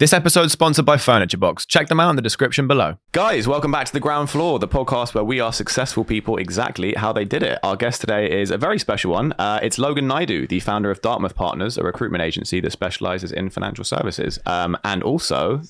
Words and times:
This 0.00 0.14
episode 0.14 0.46
is 0.46 0.52
sponsored 0.52 0.86
by 0.86 0.96
Furniture 0.96 1.36
Box. 1.36 1.66
Check 1.66 1.88
them 1.88 2.00
out 2.00 2.08
in 2.08 2.16
the 2.16 2.22
description 2.22 2.66
below. 2.66 2.96
Guys, 3.12 3.46
welcome 3.46 3.70
back 3.70 3.84
to 3.84 3.92
the 3.92 4.00
ground 4.00 4.30
floor, 4.30 4.58
the 4.58 4.66
podcast 4.66 5.14
where 5.14 5.22
we 5.22 5.40
are 5.40 5.52
successful 5.52 6.04
people 6.04 6.38
exactly 6.38 6.94
how 6.94 7.12
they 7.12 7.26
did 7.26 7.42
it. 7.42 7.58
Our 7.62 7.76
guest 7.76 8.00
today 8.00 8.40
is 8.40 8.50
a 8.50 8.56
very 8.56 8.78
special 8.78 9.12
one. 9.12 9.32
Uh, 9.32 9.60
it's 9.62 9.78
Logan 9.78 10.06
Naidu, 10.06 10.46
the 10.46 10.60
founder 10.60 10.90
of 10.90 11.02
Dartmouth 11.02 11.34
Partners, 11.34 11.76
a 11.76 11.82
recruitment 11.82 12.22
agency 12.22 12.60
that 12.60 12.72
specializes 12.72 13.30
in 13.30 13.50
financial 13.50 13.84
services, 13.84 14.38
um, 14.46 14.74
and 14.84 15.02
also 15.02 15.60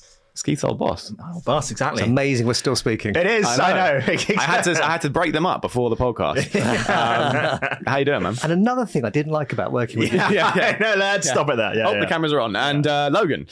Keith's 0.42 0.64
old 0.64 0.78
boss. 0.78 1.12
Oh, 1.22 1.40
boss, 1.44 1.70
exactly. 1.70 2.02
It's 2.02 2.08
amazing 2.10 2.46
we're 2.46 2.54
still 2.54 2.76
speaking. 2.76 3.14
It 3.14 3.26
is. 3.26 3.46
I 3.46 3.72
know. 3.72 4.00
I, 4.06 4.34
I 4.38 4.42
had 4.42 4.62
to. 4.62 4.84
I 4.84 4.90
had 4.90 5.02
to 5.02 5.10
break 5.10 5.32
them 5.32 5.46
up 5.46 5.62
before 5.62 5.90
the 5.90 5.96
podcast. 5.96 6.54
um, 7.70 7.78
how 7.86 7.98
you 7.98 8.04
doing, 8.04 8.22
man? 8.22 8.36
And 8.42 8.52
another 8.52 8.86
thing 8.86 9.04
I 9.04 9.10
didn't 9.10 9.32
like 9.32 9.52
about 9.52 9.72
working 9.72 9.98
with 9.98 10.12
yeah, 10.12 10.28
you. 10.28 10.34
yeah, 10.36 10.56
yeah. 10.56 10.76
no, 10.80 10.94
let's 10.96 11.26
yeah. 11.26 11.32
stop 11.32 11.50
it 11.50 11.56
there. 11.56 11.76
Yeah, 11.76 11.88
oh, 11.88 11.92
yeah. 11.92 12.00
the 12.00 12.06
cameras 12.06 12.32
are 12.32 12.40
on. 12.40 12.56
And 12.56 12.86
uh, 12.86 13.10
Logan, 13.12 13.46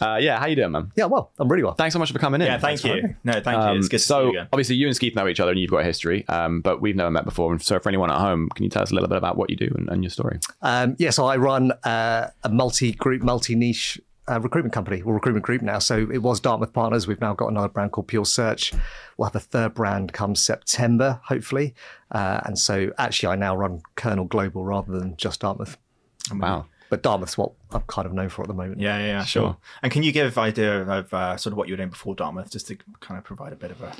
uh, 0.00 0.18
yeah, 0.20 0.38
how 0.38 0.46
you 0.46 0.56
doing, 0.56 0.72
man? 0.72 0.92
Yeah, 0.96 1.06
well, 1.06 1.32
I'm 1.38 1.48
really 1.48 1.64
well. 1.64 1.74
Thanks 1.74 1.92
so 1.92 1.98
much 1.98 2.12
for 2.12 2.18
coming 2.18 2.40
in. 2.40 2.46
Yeah, 2.46 2.58
thank 2.58 2.80
Thanks 2.80 3.02
you. 3.02 3.14
No, 3.24 3.32
thank 3.40 3.58
um, 3.58 3.74
you. 3.74 3.78
It's 3.78 3.88
good 3.88 3.98
to 3.98 4.04
so, 4.04 4.20
see 4.20 4.24
you 4.24 4.30
again. 4.30 4.48
obviously, 4.52 4.76
you 4.76 4.86
and 4.86 4.98
Keith 4.98 5.14
know 5.14 5.28
each 5.28 5.40
other, 5.40 5.50
and 5.50 5.60
you've 5.60 5.70
got 5.70 5.78
a 5.78 5.84
history, 5.84 6.26
um, 6.28 6.60
but 6.60 6.80
we've 6.80 6.96
never 6.96 7.10
met 7.10 7.24
before. 7.24 7.52
And 7.52 7.62
so, 7.62 7.78
for 7.78 7.88
anyone 7.88 8.10
at 8.10 8.18
home, 8.18 8.48
can 8.54 8.64
you 8.64 8.70
tell 8.70 8.82
us 8.82 8.90
a 8.90 8.94
little 8.94 9.08
bit 9.08 9.18
about 9.18 9.36
what 9.36 9.50
you 9.50 9.56
do 9.56 9.72
and, 9.76 9.88
and 9.88 10.02
your 10.02 10.10
story? 10.10 10.38
Um, 10.62 10.96
yeah, 10.98 11.10
so 11.10 11.26
I 11.26 11.36
run 11.36 11.72
uh, 11.84 12.30
a 12.42 12.48
multi-group, 12.48 13.22
multi-niche 13.22 14.00
uh, 14.28 14.40
recruitment 14.40 14.72
company 14.72 15.02
or 15.02 15.14
recruitment 15.14 15.44
group 15.44 15.62
now. 15.62 15.78
So 15.78 16.08
it 16.12 16.18
was 16.22 16.40
Dartmouth 16.40 16.72
Partners. 16.72 17.06
We've 17.06 17.20
now 17.20 17.34
got 17.34 17.48
another 17.48 17.68
brand 17.68 17.92
called 17.92 18.08
Pure 18.08 18.24
Search. 18.26 18.72
We'll 19.16 19.26
have 19.26 19.36
a 19.36 19.40
third 19.40 19.74
brand 19.74 20.12
come 20.12 20.34
September, 20.34 21.20
hopefully. 21.24 21.74
Uh, 22.10 22.40
and 22.44 22.58
so 22.58 22.90
actually, 22.98 23.32
I 23.32 23.36
now 23.36 23.56
run 23.56 23.82
Cornell 23.96 24.24
Global 24.24 24.64
rather 24.64 24.98
than 24.98 25.16
just 25.16 25.40
Dartmouth. 25.40 25.76
Wow. 26.32 26.66
But 26.90 27.02
Dartmouth's 27.02 27.36
what 27.36 27.52
I'm 27.72 27.82
kind 27.82 28.06
of 28.06 28.12
known 28.12 28.28
for 28.28 28.42
at 28.42 28.48
the 28.48 28.54
moment. 28.54 28.80
Yeah, 28.80 28.98
yeah, 28.98 29.06
yeah 29.06 29.24
Sure. 29.24 29.42
sure. 29.42 29.56
And 29.82 29.90
can 29.90 30.02
you 30.02 30.12
give 30.12 30.38
idea 30.38 30.82
of 30.82 31.12
uh, 31.12 31.36
sort 31.36 31.52
of 31.52 31.58
what 31.58 31.68
you 31.68 31.72
were 31.72 31.78
doing 31.78 31.88
before 31.90 32.14
Dartmouth, 32.14 32.50
just 32.50 32.68
to 32.68 32.76
kind 33.00 33.18
of 33.18 33.24
provide 33.24 33.52
a 33.52 33.56
bit 33.56 33.70
of 33.70 33.82
a 33.82 33.92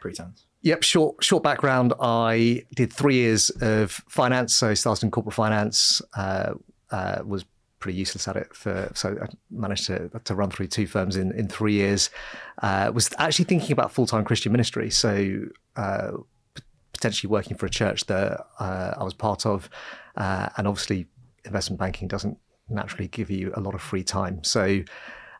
pretense? 0.00 0.44
Yep, 0.62 0.82
short 0.84 1.24
short 1.24 1.42
background. 1.42 1.92
I 2.00 2.64
did 2.74 2.92
three 2.92 3.16
years 3.16 3.50
of 3.60 3.90
finance, 4.08 4.54
so 4.54 4.74
started 4.74 5.04
in 5.04 5.10
corporate 5.10 5.34
finance. 5.34 6.00
Uh, 6.14 6.54
uh, 6.90 7.22
was 7.24 7.44
pretty 7.82 7.98
useless 7.98 8.28
at 8.28 8.36
it 8.36 8.54
for 8.54 8.90
so 8.94 9.18
I 9.20 9.26
managed 9.50 9.86
to 9.86 10.08
to 10.08 10.34
run 10.34 10.50
through 10.50 10.68
two 10.68 10.86
firms 10.86 11.16
in 11.16 11.32
in 11.32 11.48
three 11.48 11.74
years. 11.74 12.08
Uh, 12.62 12.90
was 12.94 13.10
actually 13.18 13.44
thinking 13.44 13.72
about 13.72 13.92
full 13.92 14.06
time 14.06 14.24
Christian 14.24 14.52
ministry, 14.52 14.88
so 14.88 15.42
uh, 15.76 16.12
p- 16.54 16.62
potentially 16.92 17.28
working 17.28 17.56
for 17.56 17.66
a 17.66 17.70
church 17.70 18.06
that 18.06 18.46
uh, 18.60 18.94
I 18.96 19.02
was 19.02 19.14
part 19.14 19.44
of, 19.44 19.68
uh, 20.16 20.48
and 20.56 20.66
obviously 20.66 21.08
investment 21.44 21.80
banking 21.80 22.08
doesn't 22.08 22.38
naturally 22.68 23.08
give 23.08 23.30
you 23.30 23.52
a 23.54 23.60
lot 23.60 23.74
of 23.74 23.82
free 23.82 24.04
time. 24.04 24.42
So. 24.44 24.82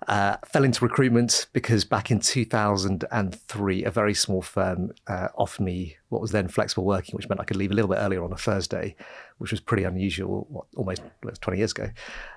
Uh, 0.09 0.37
fell 0.45 0.65
into 0.65 0.85
recruitment 0.85 1.47
because 1.53 1.85
back 1.85 2.11
in 2.11 2.19
2003, 2.19 3.85
a 3.85 3.91
very 3.93 4.15
small 4.15 4.43
firm 4.43 4.91
uh, 5.07 5.29
offered 5.37 5.63
me 5.63 5.97
what 6.09 6.20
was 6.20 6.33
then 6.33 6.48
flexible 6.48 6.85
working, 6.85 7.15
which 7.15 7.29
meant 7.29 7.41
I 7.41 7.45
could 7.45 7.57
leave 7.57 7.70
a 7.70 7.75
little 7.75 7.89
bit 7.89 7.98
earlier 8.01 8.25
on 8.25 8.33
a 8.33 8.37
Thursday, 8.37 8.97
which 9.39 9.51
was 9.51 9.61
pretty 9.61 9.85
unusual, 9.85 10.47
what, 10.51 10.67
almost 10.77 11.03
20 11.41 11.59
years 11.59 11.73
ago. 11.73 11.91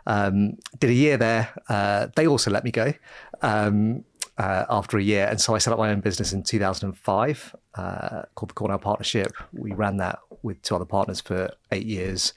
Um, 0.07 0.57
did 0.79 0.89
a 0.89 0.93
year 0.93 1.17
there. 1.17 1.53
Uh, 1.69 2.07
they 2.15 2.27
also 2.27 2.51
let 2.51 2.63
me 2.63 2.71
go 2.71 2.93
um, 3.41 4.03
uh, 4.37 4.65
after 4.69 4.97
a 4.97 5.03
year. 5.03 5.27
And 5.29 5.39
so 5.39 5.55
I 5.55 5.57
set 5.59 5.73
up 5.73 5.79
my 5.79 5.89
own 5.91 6.01
business 6.01 6.33
in 6.33 6.43
2005 6.43 7.55
uh, 7.75 8.23
called 8.35 8.49
the 8.49 8.53
Cornell 8.53 8.79
Partnership. 8.79 9.33
We 9.53 9.73
ran 9.73 9.97
that 9.97 10.19
with 10.41 10.61
two 10.61 10.75
other 10.75 10.85
partners 10.85 11.21
for 11.21 11.51
eight 11.71 11.85
years. 11.85 12.33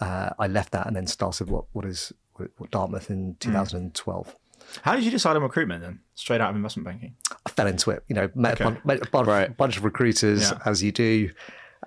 Uh, 0.00 0.30
I 0.38 0.46
left 0.46 0.72
that 0.72 0.86
and 0.86 0.94
then 0.96 1.06
started 1.06 1.50
what, 1.50 1.64
what 1.72 1.84
is 1.84 2.12
what 2.56 2.70
Dartmouth 2.70 3.10
in 3.10 3.36
2012. 3.40 4.34
How 4.82 4.94
did 4.94 5.04
you 5.04 5.10
decide 5.10 5.36
on 5.36 5.42
recruitment 5.42 5.82
then? 5.82 6.00
Straight 6.14 6.40
out 6.40 6.50
of 6.50 6.56
investment 6.56 6.86
banking? 6.86 7.16
I 7.44 7.50
fell 7.50 7.66
into 7.66 7.90
it. 7.90 8.04
You 8.08 8.14
know, 8.14 8.30
met, 8.34 8.54
Okay. 8.54 8.64
a, 8.64 8.70
bun- 8.70 8.80
met 8.84 9.06
a 9.06 9.10
bunch, 9.10 9.26
Right. 9.28 9.54
bunch 9.56 9.76
of 9.76 9.84
recruiters, 9.84 10.50
Yeah. 10.50 10.58
as 10.64 10.82
you 10.82 10.92
do. 10.92 11.30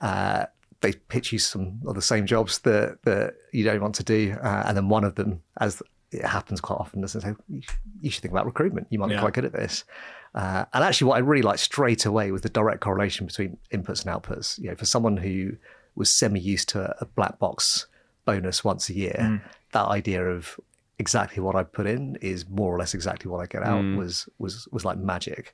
Uh, 0.01 0.45
they 0.83 0.93
pitch 0.93 1.33
you 1.33 1.39
some 1.39 1.79
of 1.87 1.95
the 1.95 2.01
same 2.01 2.25
jobs 2.27 2.59
that, 2.59 3.01
that 3.03 3.33
you 3.51 3.63
don't 3.63 3.81
want 3.81 3.95
to 3.95 4.03
do. 4.03 4.35
Uh, 4.43 4.63
and 4.67 4.77
then 4.77 4.87
one 4.89 5.03
of 5.03 5.15
them, 5.15 5.41
as 5.59 5.81
it 6.11 6.23
happens 6.23 6.61
quite 6.61 6.75
often, 6.79 7.01
doesn't 7.01 7.21
say, 7.21 7.33
you 8.01 8.09
should 8.11 8.21
think 8.21 8.31
about 8.31 8.45
recruitment. 8.45 8.85
You 8.91 8.99
might 8.99 9.07
be 9.07 9.15
Yeah. 9.15 9.21
quite 9.21 9.33
good 9.33 9.45
at 9.45 9.53
this. 9.53 9.83
Uh, 10.35 10.65
and 10.73 10.83
actually, 10.83 11.07
what 11.07 11.15
I 11.15 11.19
really 11.19 11.41
liked 11.41 11.59
straight 11.59 12.05
away 12.05 12.31
was 12.31 12.41
the 12.41 12.49
direct 12.49 12.81
correlation 12.81 13.25
between 13.25 13.57
inputs 13.71 14.05
and 14.05 14.13
outputs. 14.15 14.59
You 14.59 14.69
know, 14.69 14.75
for 14.75 14.85
someone 14.85 15.17
who 15.17 15.53
was 15.95 16.09
semi 16.13 16.39
used 16.39 16.69
to 16.69 16.95
a, 17.01 17.05
black 17.05 17.39
box 17.39 17.87
bonus 18.25 18.63
once 18.63 18.89
a 18.89 18.93
year, 18.93 19.17
Mm. 19.19 19.41
that 19.73 19.87
idea 19.87 20.25
of 20.25 20.59
exactly 20.99 21.41
what 21.41 21.55
I 21.55 21.63
put 21.63 21.85
in 21.87 22.17
is 22.21 22.47
more 22.49 22.73
or 22.73 22.77
less 22.79 22.93
exactly 22.93 23.29
what 23.31 23.41
I 23.41 23.45
get 23.47 23.63
out 23.63 23.83
Mm. 23.83 23.97
was 23.97 24.27
was 24.37 24.67
was 24.71 24.83
like 24.85 24.97
magic. 24.97 25.53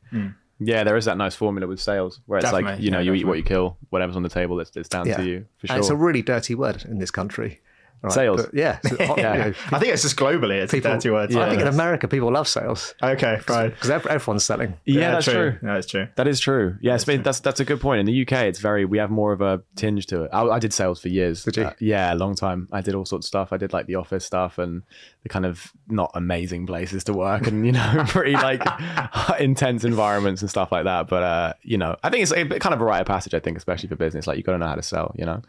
Yeah, 0.59 0.83
there 0.83 0.97
is 0.97 1.05
that 1.05 1.17
nice 1.17 1.35
formula 1.35 1.67
with 1.67 1.79
sales 1.79 2.19
where 2.25 2.39
it's 2.39 2.51
like 2.51 2.79
you 2.79 2.91
know 2.91 2.99
yeah, 2.99 3.11
you 3.11 3.13
eat 3.13 3.25
what 3.25 3.37
you 3.37 3.43
kill, 3.43 3.77
whatever's 3.89 4.15
on 4.15 4.23
the 4.23 4.29
table, 4.29 4.59
it's, 4.59 4.75
it's 4.75 4.89
down 4.89 5.07
Yeah. 5.07 5.17
to 5.17 5.23
you 5.23 5.45
for 5.57 5.71
And 5.71 5.79
it's 5.79 5.89
a 5.89 5.95
really 5.95 6.21
dirty 6.21 6.53
word 6.55 6.83
in 6.85 6.99
this 6.99 7.11
country. 7.11 7.61
Right, 8.01 8.13
Sales. 8.13 8.45
but 8.45 8.53
yeah. 8.53 8.79
so, 8.81 8.95
you 9.17 9.23
know, 9.23 9.53
I 9.71 9.79
think 9.79 9.93
it's 9.93 10.03
just 10.03 10.15
globally. 10.15 10.61
It's 10.61 10.71
people- 10.71 10.91
a 10.91 10.93
dirty 10.95 11.09
word. 11.09 11.35
I 11.35 11.49
think 11.49 11.61
in 11.61 11.67
America 11.67 12.07
people 12.07 12.31
love 12.31 12.47
sales 12.47 12.93
Okay, 13.03 13.39
right. 13.49 13.73
because 13.73 13.89
everyone's 13.89 14.43
selling. 14.45 14.75
Yeah, 14.85 15.11
that's 15.11 15.25
true. 15.25 15.57
Yeah, 15.61 15.73
that's 15.73 15.87
true. 15.87 16.07
That 16.15 16.27
is 16.27 16.39
true. 16.39 16.77
Yeah, 16.81 16.95
it's 16.95 17.03
been, 17.05 17.23
that's 17.23 17.39
that's 17.41 17.59
a 17.59 17.65
good 17.65 17.81
point. 17.81 17.99
In 17.99 18.05
the 18.05 18.21
UK, 18.21 18.43
it's 18.43 18.59
very 18.59 18.85
we 18.85 18.97
have 18.99 19.09
more 19.09 19.33
of 19.33 19.41
a 19.41 19.61
tinge 19.75 20.05
to 20.07 20.23
it. 20.23 20.29
I, 20.31 20.43
I 20.43 20.59
did 20.59 20.73
sales 20.73 21.01
for 21.01 21.09
years. 21.09 21.43
Did 21.43 21.57
you? 21.57 21.63
Uh, 21.63 21.73
yeah, 21.79 22.13
a 22.13 22.15
long 22.15 22.35
time. 22.35 22.67
I 22.71 22.81
did 22.81 22.95
all 22.95 23.05
sorts 23.05 23.25
of 23.25 23.27
stuff. 23.27 23.51
I 23.51 23.57
did 23.57 23.73
like 23.73 23.87
the 23.87 23.95
office 23.95 24.25
stuff 24.25 24.57
and 24.57 24.83
the 25.23 25.29
kind 25.29 25.45
of 25.45 25.71
not 25.89 26.11
amazing 26.13 26.65
places 26.67 27.03
to 27.05 27.13
work 27.13 27.47
and 27.47 27.65
you 27.65 27.73
know 27.73 28.03
pretty 28.07 28.33
like 28.33 28.61
intense 29.39 29.83
environments 29.83 30.41
and 30.41 30.49
stuff 30.49 30.71
like 30.71 30.85
that. 30.85 31.07
But 31.07 31.23
uh, 31.23 31.53
you 31.63 31.77
know, 31.77 31.95
I 32.03 32.09
think 32.09 32.23
it's 32.23 32.31
a 32.31 32.45
kind 32.59 32.73
of 32.73 32.81
a 32.81 32.85
rite 32.85 33.01
of 33.01 33.07
passage. 33.07 33.33
I 33.33 33.39
think, 33.39 33.57
especially 33.57 33.89
for 33.89 33.95
business, 33.95 34.25
like 34.27 34.37
you've 34.37 34.45
got 34.45 34.53
to 34.53 34.57
know 34.57 34.67
how 34.67 34.75
to 34.75 34.83
sell. 34.83 35.13
You 35.17 35.25
know, 35.25 35.41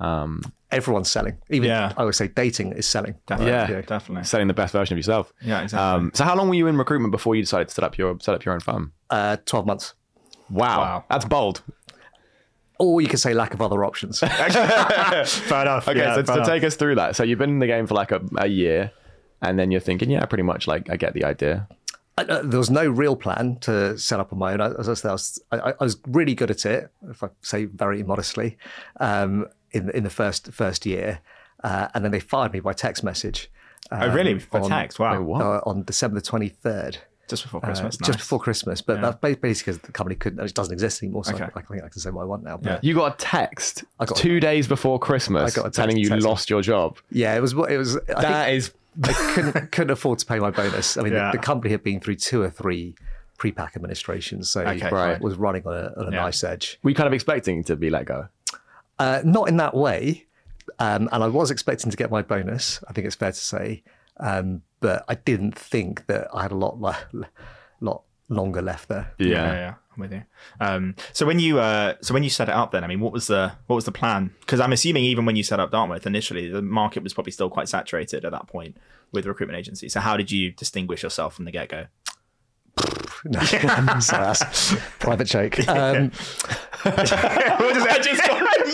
um, 0.00 0.42
Everyone's 0.70 1.08
selling. 1.08 1.36
Even 1.50 1.68
Yeah. 1.68 1.92
I 1.96 2.04
would 2.04 2.16
say 2.16 2.26
dating 2.26 2.72
is 2.72 2.86
selling. 2.86 3.14
Definitely. 3.28 3.52
Yeah. 3.52 3.70
Yeah. 3.70 3.80
Definitely. 3.82 4.24
selling 4.24 4.48
the 4.48 4.54
best 4.54 4.72
version 4.72 4.94
of 4.94 4.98
yourself. 4.98 5.32
Yeah, 5.40 5.62
exactly. 5.62 5.78
Um, 6.06 6.10
so 6.14 6.24
how 6.24 6.34
long 6.34 6.48
were 6.48 6.56
you 6.56 6.66
in 6.66 6.76
recruitment 6.76 7.12
before 7.12 7.36
you 7.36 7.42
decided 7.42 7.68
to 7.68 7.74
set 7.74 7.84
up 7.84 7.96
your 7.96 8.16
set 8.20 8.34
up 8.34 8.44
your 8.44 8.54
own 8.54 8.60
firm? 8.60 8.92
Uh, 9.08 9.36
Twelve 9.46 9.66
months. 9.66 9.94
Wow, 10.50 10.78
Wow. 10.80 11.04
that's 11.08 11.24
bold. 11.26 11.62
Or 12.80 13.00
you 13.00 13.06
could 13.06 13.20
say 13.20 13.34
lack 13.34 13.54
of 13.54 13.62
other 13.62 13.84
options. 13.84 14.18
fair 14.18 14.30
enough. 15.62 15.86
Okay, 15.88 15.98
yeah, 16.00 16.14
so, 16.16 16.24
fair 16.24 16.26
so 16.26 16.34
enough. 16.34 16.46
take 16.48 16.64
us 16.64 16.74
through 16.74 16.96
that. 16.96 17.14
So 17.14 17.22
you've 17.22 17.38
been 17.38 17.50
in 17.50 17.58
the 17.60 17.68
game 17.68 17.86
for 17.86 17.94
like 17.94 18.10
a, 18.10 18.20
a 18.38 18.48
year, 18.48 18.90
and 19.42 19.56
then 19.58 19.70
you're 19.70 19.80
thinking, 19.80 20.10
yeah, 20.10 20.24
pretty 20.26 20.42
much 20.42 20.66
like 20.66 20.90
I 20.90 20.96
get 20.96 21.14
the 21.14 21.24
idea. 21.24 21.68
I, 22.18 22.22
uh, 22.22 22.42
there 22.42 22.58
was 22.58 22.70
no 22.70 22.88
real 22.88 23.14
plan 23.16 23.58
to 23.62 23.96
set 23.96 24.18
up 24.18 24.32
on 24.32 24.38
my 24.40 24.52
own. 24.54 24.60
I, 24.60 24.72
as 24.72 24.88
I 24.88 24.94
said, 24.94 25.08
I 25.08 25.12
was, 25.12 25.42
I, 25.52 25.58
I 25.80 25.84
was 25.84 25.98
really 26.08 26.34
good 26.34 26.50
at 26.50 26.66
it, 26.66 26.90
if 27.08 27.22
I 27.22 27.28
say 27.42 27.64
very 27.66 28.02
modestly, 28.02 28.56
um, 28.98 29.46
in 29.74 29.90
in 29.90 30.02
the 30.04 30.10
first 30.10 30.52
first 30.52 30.86
year, 30.86 31.20
uh, 31.62 31.88
and 31.94 32.04
then 32.04 32.12
they 32.12 32.20
fired 32.20 32.52
me 32.52 32.60
by 32.60 32.72
text 32.72 33.04
message. 33.04 33.50
Oh, 33.92 34.08
really? 34.14 34.38
For 34.38 34.60
on- 34.60 34.70
text? 34.70 34.98
Wow. 34.98 35.12
Wait, 35.18 35.26
what? 35.26 35.42
uh, 35.42 35.60
on 35.66 35.82
December 35.84 36.20
twenty 36.20 36.48
third. 36.48 36.98
Just 37.26 37.42
before 37.44 37.60
Uh, 37.62 37.68
Christmas. 37.68 37.96
just 37.96 38.18
before 38.18 38.38
Christmas, 38.38 38.82
but 38.82 39.00
that's 39.00 39.16
basically 39.16 39.54
because 39.72 39.78
the 39.78 39.92
company 39.92 40.14
couldn't, 40.14 40.44
it 40.44 40.54
doesn't 40.54 40.74
exist 40.74 41.02
anymore. 41.02 41.24
So 41.24 41.32
Okay. 41.34 41.44
I, 41.44 41.58
I 41.58 41.62
think 41.62 41.82
I 41.82 41.88
can 41.88 41.98
say 41.98 42.10
what 42.10 42.20
I 42.20 42.26
want 42.26 42.42
now. 42.44 42.58
But 42.58 42.66
Yeah. 42.66 42.72
yeah, 42.74 42.78
You 42.82 42.94
got 42.94 43.14
a 43.14 43.16
text 43.16 43.82
I 43.98 44.04
got 44.04 44.18
a- 44.18 44.22
two 44.22 44.40
days 44.40 44.68
before 44.68 44.98
Christmas 44.98 45.52
I 45.52 45.56
got 45.56 45.62
text- 45.64 45.76
telling 45.76 45.96
you 45.96 46.10
text. 46.10 46.26
lost 46.26 46.50
your 46.50 46.60
job. 46.60 46.98
Yeah, 47.10 47.34
it 47.34 47.40
was 47.40 47.52
it 47.54 47.78
was. 47.78 47.96
I 47.96 48.20
That 48.20 48.44
think 48.46 48.56
is 48.58 48.72
I 49.04 49.12
couldn't 49.34 49.72
couldn't 49.72 49.90
afford 49.90 50.18
to 50.18 50.26
pay 50.26 50.38
my 50.38 50.50
bonus. 50.50 50.98
I 50.98 51.02
mean, 51.02 51.14
Yeah. 51.14 51.30
the, 51.32 51.38
the 51.38 51.42
company 51.42 51.70
had 51.72 51.82
been 51.82 51.98
through 51.98 52.16
two 52.16 52.42
or 52.42 52.50
three 52.50 52.94
pre-pack 53.38 53.72
administrations, 53.74 54.50
so 54.50 54.60
Okay, 54.60 54.90
Right. 54.90 55.18
was 55.20 55.36
running 55.36 55.66
on 55.66 55.72
a, 55.74 55.92
on 55.96 56.08
a 56.08 56.10
Yeah. 56.12 56.20
nice 56.24 56.44
edge. 56.44 56.78
we 56.82 56.92
kind 56.92 57.06
of 57.06 57.14
expecting 57.14 57.64
to 57.64 57.74
be 57.74 57.88
let 57.88 58.04
go. 58.04 58.28
Uh, 58.98 59.20
not 59.24 59.48
in 59.48 59.56
that 59.56 59.74
way, 59.74 60.26
um, 60.78 61.08
and 61.12 61.22
I 61.24 61.26
was 61.28 61.50
expecting 61.50 61.90
to 61.90 61.96
get 61.96 62.10
my 62.10 62.22
bonus. 62.22 62.82
I 62.88 62.92
think 62.92 63.06
it's 63.06 63.16
fair 63.16 63.32
to 63.32 63.38
say, 63.38 63.82
um, 64.18 64.62
but 64.80 65.04
I 65.08 65.14
didn't 65.16 65.58
think 65.58 66.06
that 66.06 66.28
I 66.32 66.42
had 66.42 66.52
a 66.52 66.56
lot 66.56 66.80
le- 66.80 67.28
lot 67.80 68.02
longer 68.28 68.62
left 68.62 68.88
there. 68.88 69.12
yeah, 69.18 69.52
yeah, 69.52 69.74
I'm 69.94 70.00
with 70.00 70.12
you. 70.12 70.22
Um, 70.60 70.94
so 71.12 71.26
when 71.26 71.38
you 71.38 71.58
uh, 71.58 71.94
so 72.00 72.14
when 72.14 72.22
you 72.22 72.30
set 72.30 72.48
it 72.48 72.54
up, 72.54 72.70
then 72.72 72.84
I 72.84 72.86
mean, 72.86 73.00
what 73.00 73.12
was 73.12 73.26
the 73.26 73.52
what 73.66 73.76
was 73.76 73.84
the 73.84 73.92
plan? 73.92 74.30
Because 74.40 74.60
I'm 74.60 74.72
assuming 74.72 75.04
even 75.04 75.24
when 75.26 75.36
you 75.36 75.42
set 75.42 75.58
up 75.60 75.70
Dartmouth 75.72 76.06
initially, 76.06 76.48
the 76.48 76.62
market 76.62 77.02
was 77.02 77.12
probably 77.14 77.32
still 77.32 77.50
quite 77.50 77.68
saturated 77.68 78.24
at 78.24 78.30
that 78.32 78.46
point 78.46 78.76
with 79.12 79.26
recruitment 79.26 79.58
agencies. 79.58 79.92
So 79.92 80.00
how 80.00 80.16
did 80.16 80.30
you 80.30 80.52
distinguish 80.52 81.02
yourself 81.02 81.34
from 81.34 81.44
the 81.46 81.50
get 81.52 81.68
go? 81.68 81.86
No, 83.26 83.40
so 83.40 84.16
that's 84.18 84.74
private 84.98 85.24
joke. 85.26 85.58
Um, 85.68 86.12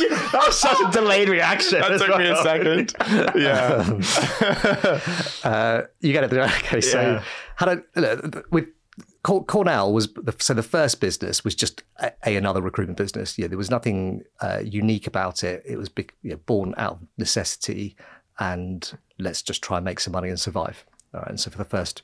that 0.33 0.43
was 0.47 0.59
such 0.59 0.79
a 0.81 0.91
delayed 0.91 1.29
reaction. 1.29 1.81
That 1.81 1.99
took 1.99 2.19
me 2.19 2.27
a 2.29 2.37
second. 2.37 2.95
Yeah. 3.41 5.01
uh, 5.45 5.83
you 6.01 6.13
get 6.13 6.25
it. 6.25 6.33
Okay, 6.33 6.81
so 6.81 7.01
Yeah. 7.01 7.23
had 7.57 7.69
a 7.69 8.01
look, 8.01 8.47
with 8.51 8.67
Cornell 9.23 9.93
was 9.93 10.13
the, 10.15 10.35
so 10.39 10.55
the 10.55 10.63
first 10.63 11.01
business 11.01 11.45
was 11.45 11.55
just 11.55 11.83
a, 11.99 12.13
a 12.27 12.37
another 12.37 12.63
recruitment 12.63 12.97
business. 12.99 13.39
Yeah, 13.39 13.49
there 13.49 13.59
was 13.59 13.71
nothing 13.71 14.23
uh, 14.41 14.61
unique 14.65 15.07
about 15.07 15.45
it. 15.45 15.63
It 15.67 15.77
was 15.77 15.89
big, 15.89 16.13
you 16.23 16.31
know, 16.31 16.37
born 16.47 16.75
out 16.79 16.93
of 16.95 17.01
necessity, 17.19 17.97
and 18.39 18.97
let's 19.19 19.43
just 19.43 19.63
try 19.63 19.77
and 19.77 19.85
make 19.85 20.01
some 20.01 20.13
money 20.13 20.29
and 20.31 20.41
survive. 20.41 20.85
All 21.13 21.21
right, 21.21 21.31
and 21.31 21.39
so 21.41 21.51
for 21.51 21.59
the 21.59 21.65
first 21.65 22.03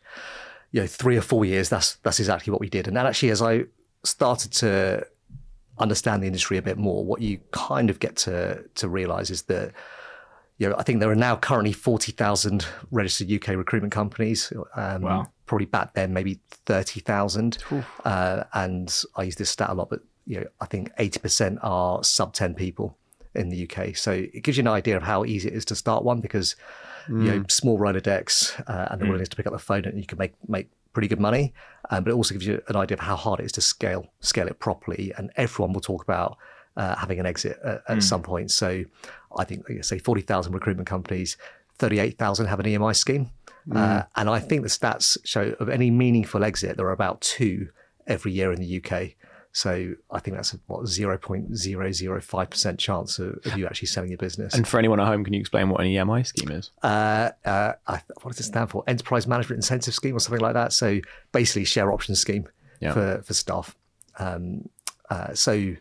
you 0.72 0.80
know 0.80 0.86
three 0.86 1.16
or 1.16 1.22
four 1.22 1.44
years, 1.44 1.68
that's 1.68 1.94
that's 1.96 2.20
exactly 2.20 2.50
what 2.50 2.60
we 2.60 2.68
did. 2.68 2.86
And 2.86 2.96
then 2.96 3.06
actually, 3.06 3.30
as 3.30 3.40
I 3.40 3.64
started 4.04 4.52
to 4.54 5.06
understand 5.78 6.22
the 6.22 6.26
industry 6.26 6.56
a 6.56 6.62
bit 6.62 6.78
more, 6.78 7.04
what 7.04 7.20
you 7.20 7.38
kind 7.50 7.90
of 7.90 7.98
get 8.00 8.16
to 8.16 8.64
to 8.74 8.88
realize 8.88 9.30
is 9.30 9.42
that 9.42 9.72
you 10.58 10.68
know, 10.68 10.74
I 10.78 10.82
think 10.84 11.00
there 11.00 11.10
are 11.10 11.14
now 11.14 11.36
currently 11.36 11.72
40,000 11.72 12.66
registered 12.90 13.30
UK 13.30 13.48
recruitment 13.56 13.92
companies. 13.92 14.52
Um, 14.74 15.02
Wow. 15.02 15.26
Probably 15.44 15.66
back 15.66 15.94
then, 15.94 16.12
maybe 16.12 16.40
30,000. 16.64 17.58
Uh, 18.04 18.44
and 18.54 19.02
I 19.16 19.24
use 19.24 19.36
this 19.36 19.50
stat 19.50 19.70
a 19.70 19.74
lot, 19.74 19.90
but 19.90 20.00
you 20.24 20.40
know, 20.40 20.46
I 20.60 20.66
think 20.66 20.90
80% 20.96 21.58
are 21.62 22.02
sub 22.02 22.32
10 22.32 22.54
people 22.54 22.96
in 23.34 23.50
the 23.50 23.68
UK. 23.70 23.94
So 23.96 24.12
it 24.12 24.42
gives 24.42 24.56
you 24.56 24.62
an 24.62 24.68
idea 24.68 24.96
of 24.96 25.02
how 25.02 25.24
easy 25.24 25.48
it 25.48 25.54
is 25.54 25.64
to 25.66 25.76
start 25.76 26.02
one 26.04 26.20
because, 26.20 26.56
you 27.08 27.14
know, 27.14 27.44
small 27.48 27.78
Rolodex 27.78 28.58
uh, 28.66 28.88
and 28.90 29.00
the 29.00 29.04
willingness 29.04 29.28
to 29.28 29.36
pick 29.36 29.46
up 29.46 29.52
the 29.52 29.58
phone 29.58 29.84
and 29.84 29.98
you 29.98 30.06
can 30.06 30.18
make, 30.18 30.32
make 30.48 30.68
pretty 30.94 31.06
good 31.06 31.20
money. 31.20 31.52
Um, 31.90 32.04
but 32.04 32.10
it 32.10 32.14
also 32.14 32.34
gives 32.34 32.46
you 32.46 32.60
an 32.68 32.76
idea 32.76 32.96
of 32.96 33.00
how 33.00 33.16
hard 33.16 33.40
it 33.40 33.46
is 33.46 33.52
to 33.52 33.60
scale, 33.60 34.06
scale 34.20 34.48
it 34.48 34.58
properly. 34.58 35.12
And 35.16 35.30
everyone 35.36 35.72
will 35.72 35.80
talk 35.80 36.02
about 36.02 36.36
uh, 36.76 36.96
having 36.96 37.18
an 37.20 37.26
exit 37.26 37.58
at, 37.64 37.82
at 37.88 38.02
some 38.02 38.22
point. 38.22 38.50
So 38.50 38.84
I 39.36 39.44
think, 39.44 39.68
like 39.68 39.78
I 39.78 39.82
say, 39.82 39.98
40,000 39.98 40.52
recruitment 40.52 40.88
companies, 40.88 41.36
38,000 41.78 42.46
have 42.46 42.60
an 42.60 42.66
EMI 42.66 42.94
scheme. 42.96 43.30
Uh, 43.72 44.02
and 44.14 44.30
I 44.30 44.38
think 44.38 44.62
the 44.62 44.68
stats 44.68 45.16
show 45.24 45.56
of 45.58 45.68
any 45.68 45.90
meaningful 45.90 46.44
exit, 46.44 46.76
there 46.76 46.86
are 46.86 46.92
about 46.92 47.20
two 47.20 47.68
every 48.06 48.30
year 48.32 48.52
in 48.52 48.60
the 48.60 48.76
UK. 48.80 49.16
So 49.56 49.94
I 50.10 50.20
think 50.20 50.36
that's 50.36 50.52
a 50.52 50.58
what 50.66 50.86
zero 50.86 51.16
point 51.16 51.56
zero 51.56 51.90
zero 51.90 52.20
five 52.20 52.50
percent 52.50 52.78
chance 52.78 53.18
of, 53.18 53.38
of 53.46 53.56
you 53.56 53.64
actually 53.64 53.88
selling 53.88 54.10
your 54.10 54.18
business. 54.18 54.52
And 54.52 54.68
for 54.68 54.78
anyone 54.78 55.00
at 55.00 55.06
home, 55.06 55.24
can 55.24 55.32
you 55.32 55.40
explain 55.40 55.70
what 55.70 55.80
an 55.80 55.86
EMI 55.86 56.26
scheme 56.26 56.50
is? 56.50 56.72
uh, 56.82 57.30
uh, 57.42 57.72
I, 57.86 58.02
what 58.20 58.32
does 58.32 58.40
it 58.40 58.42
stand 58.42 58.68
for? 58.68 58.84
Enterprise 58.86 59.26
Management 59.26 59.56
Incentive 59.56 59.94
Scheme 59.94 60.14
or 60.14 60.20
something 60.20 60.42
like 60.42 60.52
that. 60.52 60.74
So 60.74 61.00
basically, 61.32 61.64
share 61.64 61.90
option 61.90 62.14
scheme 62.14 62.46
Yeah. 62.82 62.92
for 62.92 63.22
for 63.22 63.32
staff. 63.32 63.74
Um, 64.18 64.68
uh, 65.08 65.32
so 65.32 65.52
you 65.52 65.78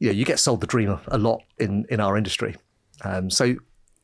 know, 0.00 0.10
you 0.10 0.26
get 0.26 0.38
sold 0.38 0.60
the 0.60 0.66
dream 0.66 0.90
a- 0.90 1.00
a 1.08 1.16
lot 1.16 1.40
in 1.56 1.86
in 1.88 2.00
our 2.00 2.18
industry. 2.18 2.56
Um, 3.04 3.30
so 3.30 3.44
you 3.44 3.58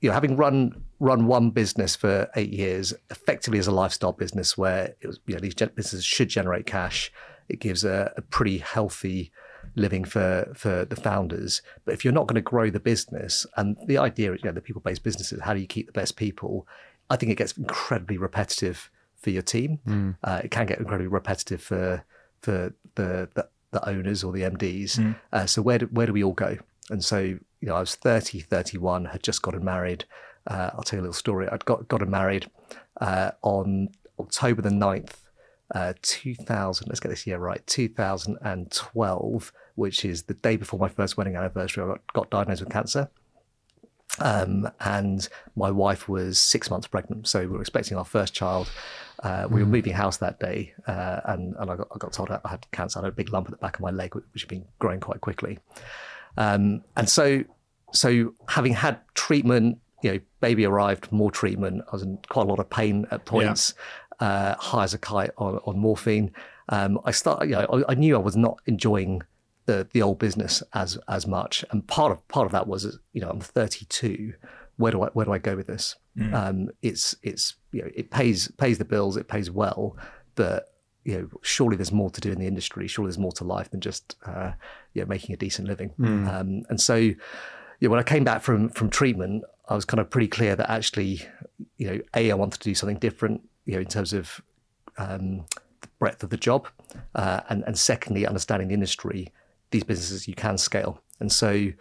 know, 0.08 0.12
having 0.12 0.34
run 0.38 0.82
run 0.98 1.26
one 1.26 1.50
business 1.50 1.94
for 1.94 2.30
eight 2.36 2.54
years, 2.54 2.94
effectively 3.10 3.58
as 3.58 3.66
a 3.66 3.70
lifestyle 3.72 4.12
business, 4.12 4.56
where 4.56 4.94
it 5.02 5.06
was, 5.06 5.20
you 5.26 5.34
know, 5.34 5.40
these 5.40 5.54
businesses 5.54 6.06
should 6.06 6.30
generate 6.30 6.64
cash. 6.64 7.12
It 7.48 7.60
gives 7.60 7.84
a, 7.84 8.12
a 8.16 8.22
pretty 8.22 8.58
healthy 8.58 9.30
living 9.74 10.04
for 10.04 10.52
for 10.54 10.84
the 10.84 10.96
founders. 10.96 11.62
But 11.84 11.94
if 11.94 12.04
you're 12.04 12.14
not 12.14 12.26
going 12.26 12.36
to 12.36 12.40
grow 12.42 12.70
the 12.70 12.80
business, 12.80 13.46
and 13.56 13.76
the 13.86 13.98
idea, 13.98 14.32
you 14.32 14.38
know, 14.44 14.52
the 14.52 14.60
people 14.60 14.80
based 14.82 15.02
businesses, 15.02 15.40
how 15.42 15.54
do 15.54 15.60
you 15.60 15.66
keep 15.66 15.86
the 15.86 15.92
best 15.92 16.16
people? 16.16 16.66
I 17.10 17.16
think 17.16 17.30
it 17.32 17.36
gets 17.36 17.52
incredibly 17.52 18.16
repetitive 18.18 18.90
for 19.16 19.30
your 19.30 19.42
team. 19.42 19.78
Uh, 20.22 20.40
it 20.44 20.50
can 20.50 20.66
get 20.66 20.78
incredibly 20.78 21.08
repetitive 21.08 21.62
for 21.62 22.04
for 22.40 22.74
the 22.94 23.28
the, 23.34 23.48
the 23.72 23.88
owners 23.88 24.22
or 24.24 24.32
the 24.32 24.42
MDs. 24.42 24.98
Uh, 25.32 25.46
so 25.46 25.62
where 25.62 25.78
do, 25.78 25.86
where 25.86 26.06
do 26.06 26.12
we 26.12 26.22
all 26.22 26.32
go? 26.32 26.56
And 26.90 27.02
so 27.04 27.18
you 27.20 27.68
know, 27.70 27.76
I 27.76 27.80
was 27.80 27.94
30, 27.94 28.40
31, 28.40 29.06
had 29.06 29.22
just 29.22 29.40
gotten 29.40 29.64
married. 29.64 30.04
Uh, 30.46 30.70
I'll 30.74 30.82
tell 30.82 30.98
you 30.98 31.00
a 31.00 31.04
little 31.04 31.14
story. 31.14 31.48
I'd 31.48 31.64
got 31.64 31.88
gotten 31.88 32.10
married 32.10 32.50
uh, 33.00 33.30
on 33.40 33.88
October 34.18 34.60
the 34.60 34.68
9th, 34.68 35.14
uh, 35.74 35.92
2000. 36.00 36.88
Let's 36.88 37.00
get 37.00 37.08
this 37.08 37.26
year 37.26 37.38
right. 37.38 37.64
2012, 37.66 39.52
which 39.74 40.04
is 40.04 40.22
the 40.22 40.34
day 40.34 40.56
before 40.56 40.78
my 40.78 40.88
first 40.88 41.16
wedding 41.16 41.36
anniversary. 41.36 41.84
I 41.84 41.88
got, 41.88 42.12
got 42.12 42.30
diagnosed 42.30 42.62
with 42.62 42.72
cancer. 42.72 43.10
Um, 44.20 44.70
and 44.80 45.28
my 45.56 45.70
wife 45.70 46.08
was 46.08 46.38
six 46.38 46.70
months 46.70 46.86
pregnant, 46.86 47.26
so 47.26 47.40
we 47.40 47.46
were 47.48 47.60
expecting 47.60 47.98
our 47.98 48.04
first 48.04 48.32
child. 48.32 48.70
Uh, 49.22 49.48
we 49.50 49.60
were 49.60 49.68
moving 49.68 49.92
house 49.92 50.18
that 50.18 50.38
day, 50.38 50.72
uh, 50.86 51.20
and, 51.24 51.56
and 51.58 51.70
I, 51.70 51.76
got, 51.76 51.88
I 51.92 51.98
got 51.98 52.12
told 52.12 52.30
I 52.30 52.38
had 52.48 52.70
cancer. 52.70 53.00
I 53.00 53.02
had 53.02 53.12
a 53.12 53.16
big 53.16 53.32
lump 53.32 53.48
at 53.48 53.50
the 53.50 53.56
back 53.56 53.74
of 53.74 53.80
my 53.80 53.90
leg, 53.90 54.14
which 54.14 54.42
had 54.42 54.48
been 54.48 54.64
growing 54.78 55.00
quite 55.00 55.20
quickly. 55.20 55.58
Um, 56.36 56.84
and 56.96 57.08
so, 57.08 57.42
so 57.92 58.34
having 58.48 58.74
had 58.74 59.00
treatment, 59.14 59.78
you 60.02 60.12
know, 60.12 60.20
baby 60.40 60.66
arrived, 60.66 61.10
more 61.10 61.30
treatment. 61.30 61.82
I 61.88 61.92
was 61.92 62.02
in 62.02 62.18
quite 62.28 62.46
a 62.46 62.48
lot 62.48 62.58
of 62.58 62.68
pain 62.68 63.06
at 63.10 63.24
points, 63.24 63.72
uh, 64.20 64.54
high 64.56 64.84
as 64.84 64.94
a 64.94 64.98
kite 64.98 65.30
on, 65.38 65.58
on 65.66 65.78
morphine. 65.78 66.32
Um, 66.68 66.98
I 67.04 67.10
started, 67.10 67.50
you 67.50 67.56
know, 67.56 67.84
I, 67.88 67.92
I 67.92 67.94
knew 67.94 68.16
I 68.16 68.20
was 68.20 68.36
not 68.36 68.60
enjoying 68.66 69.22
the 69.66 69.86
the 69.92 70.02
old 70.02 70.18
business 70.18 70.62
as 70.74 70.98
as 71.08 71.26
much, 71.26 71.64
and 71.70 71.86
part 71.86 72.12
of 72.12 72.26
part 72.28 72.46
of 72.46 72.52
that 72.52 72.66
was, 72.66 72.98
you 73.12 73.20
know, 73.20 73.30
I'm 73.30 73.40
32. 73.40 74.34
Where 74.76 74.92
do 74.92 75.02
I 75.02 75.08
where 75.08 75.24
do 75.24 75.32
I 75.32 75.38
go 75.38 75.56
with 75.56 75.66
this? 75.66 75.96
Um, 76.34 76.68
it's 76.82 77.14
it's 77.22 77.54
you 77.72 77.82
know, 77.82 77.90
it 77.94 78.10
pays 78.10 78.48
pays 78.56 78.78
the 78.78 78.84
bills, 78.84 79.16
it 79.16 79.28
pays 79.28 79.50
well, 79.50 79.96
but 80.34 80.74
you 81.04 81.18
know, 81.18 81.28
surely 81.42 81.76
there's 81.76 81.92
more 81.92 82.10
to 82.10 82.20
do 82.20 82.32
in 82.32 82.38
the 82.38 82.46
industry. 82.46 82.86
Surely 82.88 83.08
there's 83.08 83.18
more 83.18 83.32
to 83.32 83.44
life 83.44 83.70
than 83.70 83.80
just 83.80 84.16
uh, 84.26 84.52
you 84.94 85.02
know, 85.02 85.06
making 85.08 85.34
a 85.34 85.36
decent 85.36 85.68
living. 85.68 85.92
Um, 86.28 86.62
and 86.70 86.80
so, 86.80 86.94
you 86.96 87.16
know, 87.82 87.90
when 87.90 88.00
I 88.00 88.04
came 88.04 88.24
back 88.24 88.42
from 88.42 88.70
from 88.70 88.90
treatment, 88.90 89.44
I 89.68 89.74
was 89.74 89.84
kind 89.84 90.00
of 90.00 90.10
pretty 90.10 90.28
clear 90.28 90.56
that 90.56 90.70
actually, 90.70 91.22
you 91.76 91.86
know, 91.86 92.00
a 92.14 92.30
I 92.30 92.34
wanted 92.34 92.60
to 92.60 92.68
do 92.68 92.74
something 92.74 92.98
different. 92.98 93.42
You 93.64 93.74
know, 93.74 93.80
in 93.80 93.86
terms 93.86 94.12
of 94.12 94.40
um, 94.98 95.44
the 95.80 95.88
breadth 95.98 96.22
of 96.22 96.30
the 96.30 96.36
job, 96.36 96.68
uh, 97.14 97.40
and 97.48 97.64
and 97.66 97.78
secondly, 97.78 98.26
understanding 98.26 98.68
the 98.68 98.74
industry. 98.74 99.32
These 99.70 99.84
businesses 99.84 100.28
you 100.28 100.34
can 100.34 100.58
scale, 100.58 101.00
and 101.20 101.30
so. 101.30 101.72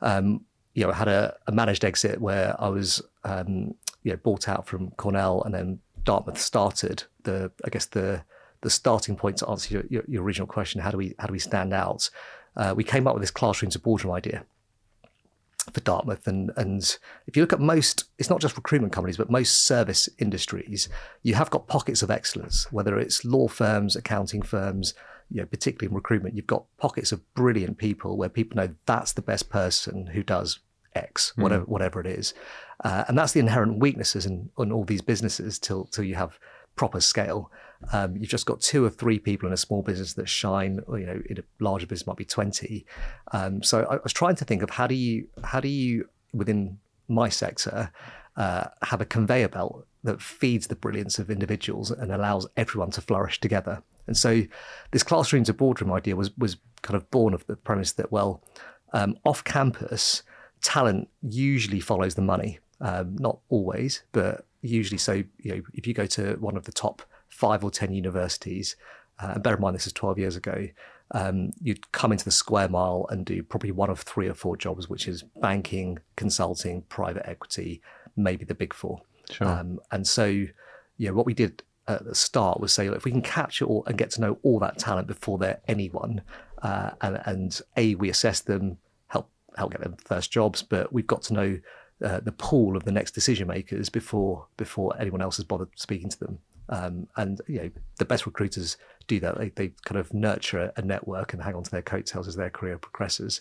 Um, 0.00 0.44
you 0.74 0.82
know, 0.82 0.90
I 0.90 0.94
had 0.96 1.06
a, 1.06 1.36
a 1.46 1.52
managed 1.52 1.84
exit 1.84 2.20
where 2.20 2.56
I 2.60 2.68
was, 2.68 3.00
um, 3.22 3.76
you 4.02 4.10
know, 4.10 4.16
bought 4.16 4.48
out 4.48 4.66
from 4.66 4.90
Cornell, 4.96 5.40
and 5.44 5.54
then 5.54 5.78
Dartmouth 6.02 6.40
started. 6.40 7.04
The 7.22 7.50
I 7.64 7.70
guess 7.70 7.86
the 7.86 8.24
the 8.62 8.70
starting 8.70 9.14
point 9.14 9.36
to 9.38 9.48
answer 9.48 9.74
your, 9.74 9.84
your, 9.88 10.02
your 10.08 10.22
original 10.24 10.48
question: 10.48 10.80
how 10.80 10.90
do 10.90 10.98
we 10.98 11.14
how 11.18 11.26
do 11.26 11.32
we 11.32 11.38
stand 11.38 11.72
out? 11.72 12.10
Uh, 12.56 12.74
we 12.76 12.84
came 12.84 13.06
up 13.06 13.14
with 13.14 13.22
this 13.22 13.30
classroom 13.30 13.70
to 13.70 13.78
boardroom 13.78 14.14
idea 14.14 14.44
for 15.72 15.80
Dartmouth, 15.80 16.26
and 16.26 16.50
and 16.56 16.98
if 17.26 17.36
you 17.36 17.42
look 17.42 17.52
at 17.52 17.60
most, 17.60 18.04
it's 18.18 18.30
not 18.30 18.40
just 18.40 18.56
recruitment 18.56 18.92
companies, 18.92 19.16
but 19.16 19.30
most 19.30 19.66
service 19.66 20.08
industries, 20.18 20.88
you 21.22 21.34
have 21.34 21.50
got 21.50 21.68
pockets 21.68 22.02
of 22.02 22.10
excellence. 22.10 22.70
Whether 22.72 22.98
it's 22.98 23.24
law 23.24 23.48
firms, 23.48 23.96
accounting 23.96 24.42
firms, 24.42 24.94
you 25.30 25.40
know, 25.40 25.46
particularly 25.46 25.90
in 25.90 25.94
recruitment, 25.94 26.34
you've 26.36 26.46
got 26.46 26.66
pockets 26.78 27.12
of 27.12 27.34
brilliant 27.34 27.78
people 27.78 28.16
where 28.16 28.28
people 28.28 28.56
know 28.56 28.74
that's 28.86 29.12
the 29.12 29.22
best 29.22 29.48
person 29.48 30.06
who 30.06 30.22
does 30.22 30.60
X, 30.94 31.32
whatever 31.36 31.64
whatever 31.64 32.00
it 32.00 32.06
is, 32.06 32.34
uh, 32.84 33.04
and 33.08 33.16
that's 33.18 33.32
the 33.32 33.40
inherent 33.40 33.78
weaknesses 33.78 34.26
in, 34.26 34.50
in 34.58 34.70
all 34.70 34.84
these 34.84 35.02
businesses 35.02 35.58
till 35.58 35.86
till 35.86 36.04
you 36.04 36.14
have 36.14 36.38
proper 36.76 37.00
scale. 37.00 37.50
Um, 37.92 38.16
you've 38.16 38.30
just 38.30 38.46
got 38.46 38.60
two 38.60 38.84
or 38.84 38.90
three 38.90 39.18
people 39.18 39.46
in 39.46 39.52
a 39.52 39.58
small 39.58 39.82
business 39.82 40.14
that 40.14 40.28
shine. 40.28 40.80
Or, 40.86 40.98
you 40.98 41.06
know, 41.06 41.22
in 41.28 41.38
a 41.38 41.42
larger 41.62 41.86
business 41.86 42.06
might 42.06 42.16
be 42.16 42.24
twenty. 42.24 42.86
Um, 43.32 43.62
so 43.62 43.84
I, 43.84 43.96
I 43.96 44.00
was 44.02 44.12
trying 44.12 44.36
to 44.36 44.44
think 44.44 44.62
of 44.62 44.70
how 44.70 44.86
do 44.86 44.94
you 44.94 45.28
how 45.42 45.60
do 45.60 45.68
you 45.68 46.08
within 46.32 46.78
my 47.08 47.28
sector 47.28 47.92
uh, 48.36 48.64
have 48.82 49.00
a 49.00 49.04
conveyor 49.04 49.48
belt 49.48 49.86
that 50.02 50.20
feeds 50.20 50.66
the 50.66 50.76
brilliance 50.76 51.18
of 51.18 51.30
individuals 51.30 51.90
and 51.90 52.12
allows 52.12 52.46
everyone 52.56 52.90
to 52.90 53.00
flourish 53.00 53.40
together. 53.40 53.82
And 54.06 54.16
so 54.16 54.42
this 54.90 55.02
classroom 55.02 55.44
to 55.44 55.54
boardroom 55.54 55.92
idea 55.92 56.16
was 56.16 56.36
was 56.36 56.56
kind 56.82 56.96
of 56.96 57.10
born 57.10 57.34
of 57.34 57.46
the 57.46 57.56
premise 57.56 57.92
that 57.92 58.12
well, 58.12 58.42
um, 58.92 59.16
off 59.24 59.42
campus, 59.44 60.22
talent 60.62 61.08
usually 61.22 61.80
follows 61.80 62.14
the 62.14 62.22
money. 62.22 62.58
Um, 62.80 63.16
not 63.16 63.38
always, 63.48 64.02
but 64.12 64.46
usually. 64.60 64.98
So 64.98 65.12
you 65.38 65.54
know, 65.54 65.62
if 65.72 65.86
you 65.86 65.94
go 65.94 66.06
to 66.06 66.34
one 66.34 66.56
of 66.56 66.64
the 66.64 66.72
top 66.72 67.02
five 67.34 67.64
or 67.64 67.70
ten 67.70 67.92
universities, 67.92 68.76
uh, 69.20 69.32
and 69.34 69.42
bear 69.42 69.54
in 69.54 69.60
mind 69.60 69.74
this 69.74 69.86
is 69.86 69.92
twelve 69.92 70.18
years 70.18 70.36
ago, 70.36 70.68
um, 71.10 71.50
you'd 71.60 71.92
come 71.92 72.12
into 72.12 72.24
the 72.24 72.30
square 72.30 72.68
mile 72.68 73.06
and 73.10 73.26
do 73.26 73.42
probably 73.42 73.72
one 73.72 73.90
of 73.90 74.00
three 74.00 74.28
or 74.28 74.34
four 74.34 74.56
jobs, 74.56 74.88
which 74.88 75.08
is 75.08 75.24
banking, 75.40 75.98
consulting, 76.16 76.82
private 76.82 77.28
equity, 77.28 77.82
maybe 78.16 78.44
the 78.44 78.54
big 78.54 78.72
four. 78.72 79.02
Sure. 79.30 79.48
Um, 79.48 79.80
and 79.90 80.06
so, 80.06 80.26
you 80.26 81.08
know, 81.08 81.14
what 81.14 81.26
we 81.26 81.34
did 81.34 81.62
at 81.86 82.04
the 82.04 82.14
start 82.14 82.60
was 82.60 82.72
say, 82.72 82.88
look, 82.88 82.98
if 82.98 83.04
we 83.04 83.10
can 83.10 83.22
capture 83.22 83.66
all 83.66 83.84
and 83.86 83.98
get 83.98 84.10
to 84.12 84.20
know 84.20 84.38
all 84.42 84.58
that 84.60 84.78
talent 84.78 85.06
before 85.06 85.38
they're 85.38 85.60
anyone, 85.68 86.22
uh, 86.62 86.90
and, 87.00 87.20
and 87.26 87.60
a 87.76 87.94
we 87.96 88.08
assess 88.10 88.40
them, 88.40 88.78
help 89.08 89.28
help 89.56 89.72
get 89.72 89.82
them 89.82 89.96
first 90.04 90.32
jobs, 90.32 90.62
but 90.62 90.92
we've 90.92 91.06
got 91.14 91.22
to 91.22 91.34
know 91.34 91.58
uh, 92.02 92.20
the 92.20 92.32
pool 92.32 92.76
of 92.76 92.84
the 92.84 92.92
next 92.92 93.12
decision 93.12 93.48
makers 93.48 93.88
before 93.90 94.46
before 94.56 94.94
anyone 94.98 95.22
else 95.22 95.36
has 95.36 95.44
bothered 95.44 95.68
speaking 95.76 96.10
to 96.10 96.18
them. 96.18 96.38
Um, 96.68 97.08
and 97.16 97.40
you 97.46 97.58
know, 97.60 97.70
the 97.98 98.04
best 98.04 98.26
recruiters 98.26 98.76
do 99.06 99.20
that. 99.20 99.38
They, 99.38 99.50
they 99.50 99.72
kind 99.84 99.98
of 99.98 100.12
nurture 100.14 100.72
a 100.76 100.82
network 100.82 101.32
and 101.32 101.42
hang 101.42 101.54
on 101.54 101.62
to 101.62 101.70
their 101.70 101.82
coattails 101.82 102.28
as 102.28 102.36
their 102.36 102.50
career 102.50 102.78
progresses. 102.78 103.40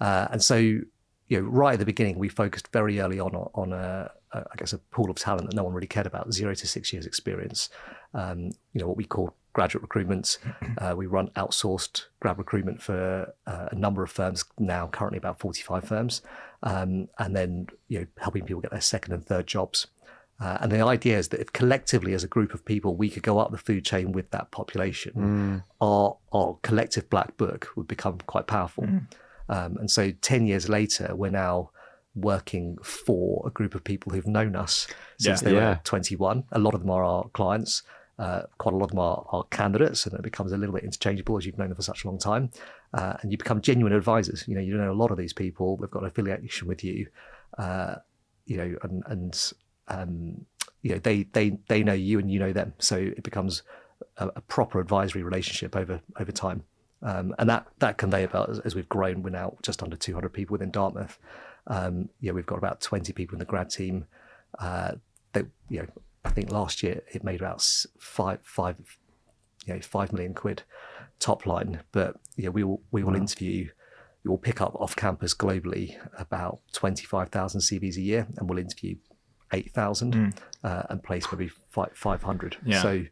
Uh, 0.00 0.28
and 0.30 0.42
so, 0.42 0.56
you 0.56 0.84
know, 1.30 1.42
right 1.42 1.74
at 1.74 1.78
the 1.78 1.86
beginning, 1.86 2.18
we 2.18 2.28
focused 2.28 2.68
very 2.72 3.00
early 3.00 3.20
on 3.20 3.34
on 3.34 3.72
a, 3.72 4.10
a, 4.32 4.38
I 4.38 4.56
guess, 4.56 4.72
a 4.72 4.78
pool 4.78 5.10
of 5.10 5.16
talent 5.16 5.50
that 5.50 5.56
no 5.56 5.64
one 5.64 5.74
really 5.74 5.86
cared 5.86 6.06
about, 6.06 6.32
zero 6.32 6.54
to 6.54 6.66
six 6.66 6.92
years 6.92 7.06
experience. 7.06 7.70
Um, 8.14 8.52
you 8.72 8.80
know, 8.80 8.88
what 8.88 8.96
we 8.96 9.04
call 9.04 9.34
graduate 9.56 9.82
recruitment. 9.82 10.38
Uh, 10.78 10.94
we 10.94 11.06
run 11.06 11.28
outsourced 11.36 12.04
grad 12.20 12.36
recruitment 12.36 12.82
for 12.82 13.32
uh, 13.46 13.68
a 13.70 13.74
number 13.74 14.02
of 14.02 14.10
firms 14.10 14.44
now, 14.58 14.86
currently 14.86 15.16
about 15.16 15.40
45 15.40 15.84
firms, 15.84 16.20
um, 16.64 17.08
and 17.18 17.34
then 17.34 17.66
you 17.88 18.00
know 18.00 18.06
helping 18.18 18.44
people 18.44 18.60
get 18.60 18.72
their 18.72 18.80
second 18.82 19.14
and 19.14 19.24
third 19.24 19.46
jobs. 19.46 19.86
Uh, 20.38 20.58
and 20.60 20.70
the 20.70 20.80
idea 20.84 21.18
is 21.18 21.28
that 21.28 21.40
if 21.40 21.50
collectively, 21.52 22.12
as 22.12 22.22
a 22.22 22.28
group 22.28 22.52
of 22.52 22.62
people, 22.64 22.94
we 22.94 23.08
could 23.08 23.22
go 23.22 23.38
up 23.38 23.50
the 23.52 23.58
food 23.58 23.84
chain 23.84 24.12
with 24.12 24.30
that 24.32 24.50
population, 24.50 25.62
our, 25.80 26.16
our 26.32 26.58
collective 26.62 27.08
black 27.08 27.36
book 27.38 27.68
would 27.76 27.88
become 27.88 28.18
quite 28.26 28.46
powerful. 28.46 28.84
Um, 29.48 29.76
and 29.78 29.90
so 29.90 30.10
10 30.10 30.46
years 30.46 30.68
later, 30.68 31.14
we're 31.14 31.30
now 31.30 31.70
working 32.14 32.76
for 32.82 33.44
a 33.46 33.50
group 33.50 33.74
of 33.74 33.84
people 33.84 34.12
who've 34.12 34.26
known 34.26 34.56
us 34.56 34.86
since 35.18 35.40
Yeah. 35.42 35.48
they 35.48 35.54
Yeah. 35.54 35.68
were 35.70 35.80
21. 35.84 36.44
A 36.52 36.58
lot 36.58 36.74
of 36.74 36.80
them 36.80 36.90
are 36.90 37.04
our 37.04 37.28
clients. 37.28 37.82
Uh, 38.18 38.42
quite 38.58 38.72
a 38.72 38.76
lot 38.76 38.84
of 38.84 38.90
them 38.90 38.98
are, 39.00 39.26
are 39.30 39.44
candidates, 39.50 40.06
and 40.06 40.14
it 40.14 40.22
becomes 40.22 40.50
a 40.52 40.56
little 40.56 40.74
bit 40.74 40.84
interchangeable 40.84 41.36
as 41.36 41.44
you've 41.44 41.58
known 41.58 41.68
them 41.68 41.76
for 41.76 41.82
such 41.82 42.04
a 42.04 42.08
long 42.08 42.18
time. 42.18 42.50
Uh, 42.94 43.14
and 43.20 43.30
you 43.30 43.36
become 43.36 43.60
genuine 43.60 43.92
advisors. 43.92 44.48
You 44.48 44.54
know, 44.54 44.60
you 44.62 44.74
know 44.76 44.90
a 44.90 44.94
lot 44.94 45.10
of 45.10 45.18
these 45.18 45.34
people. 45.34 45.76
They've 45.76 45.90
got 45.90 46.02
an 46.02 46.08
affiliation 46.08 46.66
with 46.66 46.82
you. 46.82 47.06
Uh, 47.58 47.96
you 48.46 48.56
know, 48.56 48.76
and 48.82 49.02
and 49.06 49.52
um, 49.88 50.46
you 50.82 50.92
know 50.92 50.98
they 50.98 51.24
they 51.32 51.58
they 51.68 51.82
know 51.82 51.92
you 51.92 52.18
and 52.18 52.30
you 52.30 52.38
know 52.38 52.52
them. 52.52 52.74
So 52.78 52.96
it 52.96 53.22
becomes 53.22 53.62
a, 54.18 54.28
a 54.36 54.40
proper 54.42 54.80
advisory 54.80 55.22
relationship 55.22 55.76
over 55.76 56.00
over 56.18 56.32
time. 56.32 56.64
Um, 57.02 57.34
and 57.38 57.48
that 57.48 57.66
that 57.78 57.98
conveyor 57.98 58.28
belt, 58.28 58.50
as, 58.50 58.58
as 58.60 58.74
we've 58.74 58.88
grown, 58.88 59.22
we're 59.22 59.30
now 59.30 59.56
just 59.62 59.82
under 59.82 59.96
200 59.96 60.32
people 60.32 60.54
within 60.54 60.70
Dartmouth. 60.70 61.18
Um, 61.66 62.08
yeah, 62.20 62.32
we've 62.32 62.46
got 62.46 62.58
about 62.58 62.80
20 62.80 63.12
people 63.12 63.34
in 63.34 63.38
the 63.40 63.44
grad 63.44 63.70
team. 63.70 64.06
Uh, 64.58 64.92
they, 65.32 65.42
you 65.68 65.82
know, 65.82 65.88
I 66.24 66.30
think 66.30 66.50
last 66.50 66.82
year 66.82 67.02
it 67.12 67.24
made 67.24 67.40
about 67.40 67.62
five 67.98 68.40
five, 68.42 68.98
you 69.66 69.74
know, 69.74 69.80
five 69.80 70.12
million 70.12 70.34
quid 70.34 70.62
top 71.18 71.46
line. 71.46 71.80
But 71.92 72.16
yeah, 72.36 72.48
we 72.48 72.64
will 72.64 72.82
we 72.90 73.02
will 73.02 73.16
interview. 73.16 73.68
We 74.24 74.30
will 74.30 74.38
pick 74.38 74.60
up 74.60 74.74
off 74.74 74.96
campus 74.96 75.34
globally 75.34 75.96
about 76.18 76.58
25,000 76.72 77.60
CVs 77.60 77.96
a 77.96 78.00
year, 78.00 78.26
and 78.36 78.48
we'll 78.48 78.58
interview 78.58 78.96
8,000 79.52 80.34
uh, 80.64 80.82
and 80.90 81.02
place 81.02 81.26
maybe 81.32 81.48
fi- 81.70 81.88
500. 81.94 82.56
Yeah. 82.64 82.82
So, 82.82 83.04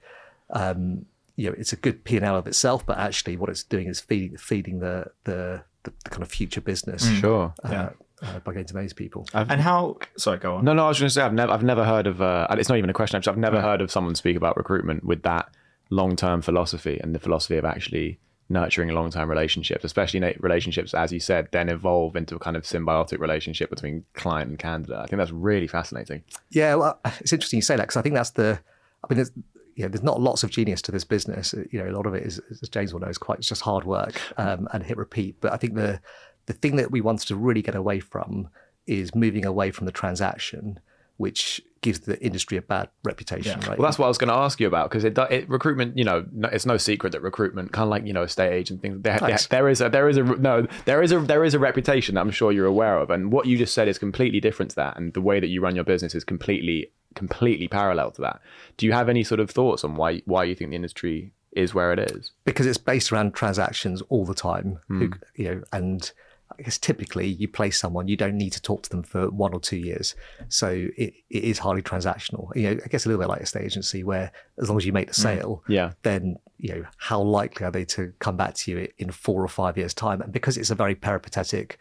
um, 0.51 1.07
you 1.37 1.49
know, 1.51 1.57
it's 1.59 1.73
a 1.73 1.77
good 1.77 2.05
P 2.05 2.17
and 2.17 2.25
L 2.25 2.37
of 2.37 2.47
itself, 2.47 2.85
but 2.87 2.99
actually, 2.99 3.37
what 3.37 3.51
it's 3.51 3.63
doing 3.63 3.89
is 3.89 4.01
feeding 4.01 4.37
feeding 4.37 4.79
the 4.81 5.07
the, 5.25 5.63
the, 5.83 5.93
the 6.05 6.11
kind 6.11 6.23
of 6.23 6.29
future 6.31 6.61
business 6.61 7.05
Sure. 7.19 7.53
uh, 7.65 7.69
Yeah. 7.71 7.89
uh, 8.23 8.39
by 8.41 8.53
getting 8.53 8.67
to 8.67 8.75
those 8.75 8.93
people. 8.93 9.27
And 9.35 9.61
how? 9.61 9.99
Sorry, 10.17 10.39
go 10.39 10.57
on. 10.57 10.65
No, 10.65 10.73
no, 10.75 10.85
I 10.85 10.89
was 10.89 10.99
going 11.01 11.09
to 11.09 11.15
say 11.15 11.23
I've 11.23 11.33
never, 11.35 11.53
I've 11.53 11.65
never 11.65 11.85
heard 11.85 12.07
of. 12.07 12.23
Uh, 12.23 12.47
and 12.51 12.61
it's 12.61 12.69
not 12.69 12.79
even 12.79 12.89
a 12.91 12.95
question. 12.95 13.17
I've, 13.19 13.27
I've 13.29 13.37
never 13.39 13.61
heard 13.61 13.81
of 13.81 13.91
someone 13.91 14.15
speak 14.15 14.37
about 14.37 14.57
recruitment 14.57 15.05
with 15.05 15.23
that 15.23 15.49
long-term 15.91 16.41
philosophy 16.43 16.99
and 17.03 17.15
the 17.15 17.19
philosophy 17.19 17.57
of 17.57 17.65
actually 17.65 18.19
nurturing 18.49 18.91
long-term 18.91 19.29
relationships, 19.29 19.85
especially 19.85 20.37
relationships, 20.41 20.95
as 20.95 21.13
you 21.13 21.21
said, 21.21 21.49
then 21.53 21.69
evolve 21.69 22.15
into 22.17 22.37
a 22.37 22.39
kind 22.39 22.57
of 22.57 22.65
symbiotic 22.65 23.19
relationship 23.19 23.71
between 23.71 24.05
client 24.15 24.51
and 24.51 24.59
candidate. 24.59 24.97
I 24.97 25.07
think 25.07 25.19
that's 25.19 25.31
really 25.31 25.67
fascinating. 25.67 26.23
Yeah, 26.51 26.75
well, 26.75 27.01
it's 27.21 27.33
interesting 27.33 27.59
you 27.59 27.63
say 27.63 27.77
that 27.77 27.85
because 27.85 27.97
I 27.97 28.03
think 28.03 28.15
that's 28.15 28.31
the. 28.31 28.59
I 29.03 29.07
mean, 29.09 29.17
there's, 29.17 29.33
there's 29.77 30.03
not 30.03 30.21
lots 30.21 30.43
of 30.43 30.51
genius 30.51 30.81
to 30.83 30.93
this 30.93 31.05
business. 31.05 31.55
You 31.71 31.83
know, 31.83 31.91
a 31.91 31.97
lot 31.97 32.07
of 32.07 32.15
it 32.15 32.23
is, 32.23 32.41
as 32.51 32.69
James 32.69 32.93
will 32.93 33.01
know, 33.01 33.09
is 33.09 33.19
quite 33.19 33.39
it's 33.39 33.49
just 33.49 33.63
hard 33.63 33.85
work 33.85 34.21
um, 34.39 34.69
and 34.73 34.83
hit 34.83 34.97
repeat. 34.97 35.37
But 35.41 35.53
I 35.53 35.57
think 35.57 35.75
the 35.75 36.01
the 36.47 36.53
thing 36.53 36.77
that 36.77 36.91
we 36.91 37.01
wanted 37.01 37.29
to 37.29 37.37
really 37.37 37.63
get 37.63 37.75
away 37.75 38.01
from 38.01 38.49
is 38.87 39.15
moving 39.15 39.47
away 39.47 39.71
from 39.71 39.87
the 39.87 39.93
transaction, 39.93 40.79
which 41.17 41.61
gives 41.81 42.01
the 42.01 42.19
industry 42.25 42.57
a 42.57 42.63
bad 42.63 42.89
reputation. 43.05 43.61
Right? 43.61 43.79
Well, 43.79 43.87
that's 43.87 43.99
what 43.99 44.07
I 44.07 44.09
was 44.09 44.17
going 44.17 44.29
to 44.29 44.35
ask 44.35 44.59
you 44.59 44.67
about 44.67 44.91
because 44.91 45.05
it, 45.05 45.17
it 45.31 45.49
recruitment. 45.49 45.97
You 45.99 46.05
know, 46.05 46.25
no, 46.33 46.49
it's 46.49 46.67
no 46.67 46.77
secret 46.77 47.13
that 47.13 47.23
recruitment, 47.23 47.73
kind 47.73 47.85
of 47.85 47.91
like 47.91 48.07
you 48.07 48.13
know, 48.13 48.23
estate 48.23 48.53
agent 48.53 48.81
things. 48.83 49.03
There, 49.03 49.19
there, 49.19 49.29
Thanks. 49.29 49.47
there 49.49 49.69
is 49.69 49.81
a 49.81 49.89
there 49.89 50.09
is 50.09 50.17
a 50.17 50.23
no 50.23 50.67
there 50.87 51.03
is 51.03 51.13
a 51.13 51.21
there 51.21 51.45
is 51.45 51.55
a 51.55 51.59
reputation 51.59 52.15
that 52.15 52.23
I'm 52.23 52.31
sure 52.31 52.53
you're 52.53 52.67
aware 52.67 52.99
of, 52.99 53.11
and 53.11 53.31
what 53.31 53.47
you 53.47 53.59
just 53.59 53.75
said 53.75 53.87
is 53.87 53.99
completely 53.99 54.41
different 54.41 54.71
to 54.71 54.77
that, 54.77 54.97
and 54.97 55.13
the 55.13 55.21
way 55.21 55.41
that 55.41 55.49
you 55.49 55.61
run 55.61 55.75
your 55.75 55.85
business 55.85 56.15
is 56.15 56.25
completely 56.25 56.91
completely 57.15 57.69
parallel 57.69 58.11
to 58.13 58.23
that. 58.23 58.41
Do 58.77 58.87
you 58.87 58.93
have 58.93 59.09
any 59.09 59.23
sort 59.23 59.41
of 59.41 59.51
thoughts 59.51 59.85
on 59.85 59.97
why 59.97 60.23
why 60.25 60.45
you 60.45 60.55
think 60.55 60.71
the 60.71 60.77
industry 60.77 61.33
is 61.53 61.75
where 61.75 61.93
it 61.93 61.99
is? 61.99 62.33
because 62.45 62.67
it's 62.67 62.79
based 62.79 63.13
around 63.13 63.35
transactions 63.35 64.03
all 64.09 64.25
the 64.25 64.35
time. 64.35 64.79
Who, 64.89 65.07
hmm. 65.07 65.13
you 65.37 65.45
know, 65.45 65.63
and 65.73 66.11
I 66.59 66.63
guess 66.63 66.79
typically 66.79 67.27
you 67.27 67.49
place 67.49 67.79
someone, 67.81 68.07
you 68.07 68.17
don't 68.17 68.37
need 68.37 68.53
to 68.53 68.63
talk 68.63 68.83
to 68.83 68.91
them 68.91 69.03
for 69.03 69.29
one 69.31 69.53
or 69.55 69.61
two 69.61 69.77
years, 69.79 70.15
so 70.49 70.69
it, 70.97 71.15
it 71.31 71.45
is 71.45 71.59
highly 71.59 71.83
transactional. 71.83 72.55
You 72.55 72.63
know, 72.75 72.81
I 72.85 72.89
guess 72.89 73.07
a 73.07 73.09
little 73.09 73.23
bit 73.23 73.29
like 73.29 73.41
a 73.41 73.47
state 73.47 73.65
agency, 73.65 74.05
where 74.05 74.31
as 74.61 74.69
long 74.69 74.79
as 74.79 74.87
you 74.87 74.93
make 74.93 75.09
the 75.09 75.15
sale, 75.15 75.65
Yeah. 75.69 75.93
then 76.03 76.37
you 76.59 76.75
know 76.75 76.85
how 76.99 77.21
likely 77.21 77.67
are 77.67 77.73
they 77.73 77.85
to 77.87 78.13
come 78.21 78.37
back 78.37 78.55
to 78.55 78.71
you 78.71 78.89
in 78.99 79.11
four 79.11 79.43
or 79.43 79.49
five 79.49 79.77
years' 79.77 79.95
time? 79.95 80.21
And 80.21 80.33
because 80.33 80.57
it's 80.57 80.71
a 80.71 80.75
very 80.75 80.95
peripatetic 80.95 81.79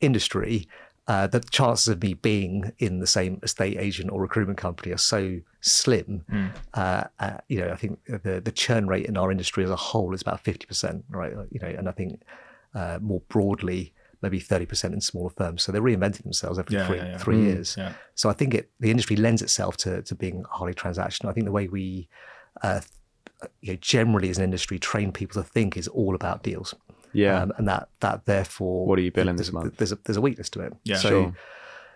industry. 0.00 0.68
Uh, 1.06 1.26
the 1.26 1.40
chances 1.40 1.86
of 1.88 2.02
me 2.02 2.14
being 2.14 2.72
in 2.78 2.98
the 2.98 3.06
same 3.06 3.38
estate 3.42 3.76
agent 3.78 4.10
or 4.10 4.22
recruitment 4.22 4.58
company 4.58 4.90
are 4.90 4.96
so 4.96 5.38
slim. 5.60 6.24
Uh, 6.72 7.04
uh, 7.20 7.36
you 7.48 7.60
know, 7.60 7.68
I 7.70 7.76
think 7.76 7.98
the 8.06 8.40
the 8.42 8.50
churn 8.50 8.86
rate 8.86 9.04
in 9.04 9.18
our 9.18 9.30
industry 9.30 9.64
as 9.64 9.70
a 9.70 9.76
whole 9.76 10.14
is 10.14 10.22
about 10.22 10.40
fifty 10.40 10.64
percent, 10.64 11.04
right? 11.10 11.32
You 11.50 11.60
know, 11.60 11.68
and 11.68 11.90
I 11.90 11.92
think 11.92 12.22
uh, 12.74 12.98
more 13.02 13.20
broadly, 13.28 13.92
maybe 14.24 14.40
thirty 14.40 14.66
percent 14.66 14.94
in 14.94 15.00
smaller 15.00 15.30
firms. 15.30 15.62
So 15.62 15.70
they're 15.72 15.82
reinventing 15.90 16.22
themselves 16.24 16.58
every 16.58 16.76
Yeah, 16.76 16.86
three, 16.86 16.96
yeah, 16.98 17.08
yeah. 17.10 17.18
three 17.18 17.40
years. 17.42 17.76
yeah. 17.78 17.92
So 18.14 18.28
I 18.28 18.32
think 18.32 18.54
it 18.54 18.70
the 18.80 18.90
industry 18.90 19.16
lends 19.16 19.42
itself 19.42 19.76
to 19.78 20.02
to 20.02 20.14
being 20.14 20.44
highly 20.50 20.74
transactional. 20.74 21.28
I 21.30 21.32
think 21.34 21.46
the 21.46 21.52
way 21.52 21.68
we 21.68 22.08
uh, 22.62 22.80
you 23.60 23.72
know, 23.72 23.78
generally 23.80 24.30
as 24.30 24.38
an 24.38 24.44
industry 24.44 24.78
train 24.78 25.12
people 25.12 25.42
to 25.42 25.48
think 25.48 25.76
is 25.76 25.88
all 25.88 26.14
about 26.14 26.42
deals. 26.42 26.74
Yeah. 27.12 27.40
Um, 27.42 27.52
and 27.58 27.68
that 27.68 27.88
that 28.00 28.24
therefore 28.24 28.86
What 28.86 28.98
are 28.98 29.02
you 29.02 29.12
billing 29.12 29.36
there's, 29.36 29.48
this 29.48 29.52
month? 29.52 29.76
There's 29.76 29.92
a 29.92 29.98
there's 30.04 30.16
a 30.16 30.20
weakness 30.20 30.48
to 30.50 30.60
it. 30.60 30.72
Yeah. 30.84 30.96
so 30.96 31.08
Sure. 31.08 31.34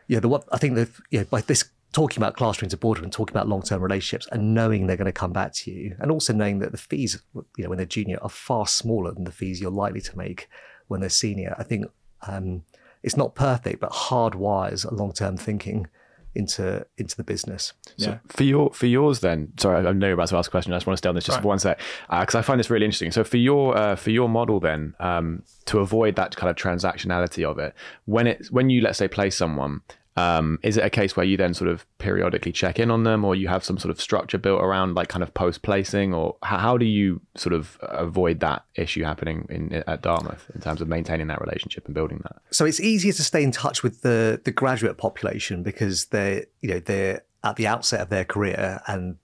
yeah, 0.07 0.21
the 0.21 0.29
what 0.29 0.45
I 0.53 0.59
think 0.59 0.75
that 0.77 0.89
yeah 1.11 1.25
by 1.25 1.41
this 1.41 1.65
talking 1.93 2.19
about 2.23 2.37
classrooms 2.37 2.75
of 2.75 2.81
boardroom 2.81 3.05
and 3.05 3.13
talking 3.13 3.35
about 3.35 3.49
long 3.49 3.63
term 3.63 3.81
relationships 3.83 4.29
and 4.31 4.53
knowing 4.55 4.87
they're 4.87 4.97
going 5.05 5.07
to 5.07 5.21
come 5.25 5.33
back 5.33 5.53
to 5.55 5.71
you, 5.71 5.97
and 6.01 6.11
also 6.11 6.33
knowing 6.35 6.59
that 6.61 6.71
the 6.71 6.79
fees 6.79 7.21
you 7.57 7.65
know 7.65 7.71
when 7.71 7.79
they're 7.79 7.87
junior 7.87 8.19
are 8.23 8.29
far 8.29 8.67
smaller 8.67 9.11
than 9.13 9.25
the 9.25 9.33
fees 9.33 9.61
you're 9.61 9.71
likely 9.85 10.03
to 10.03 10.17
make 10.17 10.49
when 10.89 11.01
they're 11.01 11.09
senior. 11.25 11.55
I 11.59 11.63
think 11.63 11.87
um, 12.27 12.63
it's 13.03 13.17
not 13.17 13.35
perfect, 13.35 13.81
but 13.81 13.91
hardwires 13.93 14.85
a 14.91 14.95
long 14.95 15.13
term 15.13 15.37
thinking 15.37 15.87
into 16.35 16.87
into 16.97 17.17
the 17.17 17.25
business. 17.25 17.73
Yeah. 17.97 18.19
For 18.29 18.45
your 18.45 18.73
for 18.73 18.87
yours 18.87 19.21
then, 19.21 19.53
sorry, 19.59 19.87
I 19.87 19.93
know 19.93 20.07
you're 20.07 20.15
about 20.15 20.29
to 20.29 20.37
ask 20.37 20.49
a 20.49 20.51
question. 20.51 20.73
I 20.73 20.77
just 20.77 20.87
want 20.87 20.95
to 20.97 20.99
stay 20.99 21.09
on 21.09 21.15
this 21.15 21.25
just 21.25 21.37
Right. 21.37 21.43
for 21.43 21.49
one 21.49 21.59
sec 21.59 21.81
because 22.11 22.35
I 22.35 22.43
find 22.43 22.59
this 22.61 22.71
really 22.71 22.85
interesting. 22.85 23.11
So 23.13 23.25
for 23.25 23.39
your 23.39 23.77
uh, 23.77 23.97
for 23.97 24.11
your 24.11 24.29
model 24.29 24.61
then, 24.61 24.95
um, 25.01 25.43
to 25.67 25.79
avoid 25.79 26.17
that 26.17 26.37
kind 26.37 26.51
of 26.51 26.57
transactionality 26.57 27.45
of 27.49 27.59
it, 27.59 27.75
when 28.05 28.27
it 28.27 28.47
when 28.51 28.71
you 28.71 28.83
let's 28.83 28.99
say 28.99 29.09
play 29.09 29.31
someone, 29.31 29.81
um, 30.19 30.59
is 30.63 30.77
it 30.77 30.85
a 30.85 30.91
case 30.91 31.17
where 31.17 31.25
you 31.25 31.37
then 31.37 31.55
sort 31.55 31.71
of 31.71 31.87
periodically 31.99 32.53
check 32.53 32.79
in 32.79 32.91
on 32.91 33.05
them, 33.05 33.25
or 33.25 33.35
you 33.35 33.49
have 33.49 33.63
some 33.63 33.79
sort 33.79 33.91
of 33.91 34.01
structure 34.01 34.39
built 34.39 34.61
around 34.61 34.95
like 34.95 35.09
kind 35.09 35.23
of 35.23 35.33
post 35.35 35.63
placing, 35.63 36.13
or 36.13 36.37
how, 36.43 36.59
how 36.59 36.79
do 36.79 36.85
you 36.85 37.21
sort 37.37 37.53
of 37.53 37.79
avoid 37.83 38.41
that 38.41 38.65
issue 38.75 39.05
happening 39.05 39.47
in 39.49 39.73
at 39.73 40.03
Dartmouth 40.03 40.51
in 40.55 40.61
terms 40.61 40.81
of 40.81 40.89
maintaining 40.89 41.29
that 41.29 41.41
relationship 41.41 41.87
and 41.87 41.95
building 41.95 42.21
that? 42.25 42.37
So 42.51 42.65
it's 42.65 42.81
easier 42.81 43.13
to 43.13 43.23
stay 43.23 43.43
in 43.43 43.53
touch 43.53 43.83
with 43.83 44.03
the 44.03 44.41
the 44.45 44.53
graduate 44.53 44.99
population 44.99 45.63
because 45.63 46.07
they're 46.07 46.47
you 46.61 46.71
know 46.71 46.81
they're 46.81 47.23
at 47.45 47.57
the 47.57 47.67
outset 47.67 48.01
of 48.01 48.09
their 48.09 48.25
career 48.25 48.81
and 48.89 49.17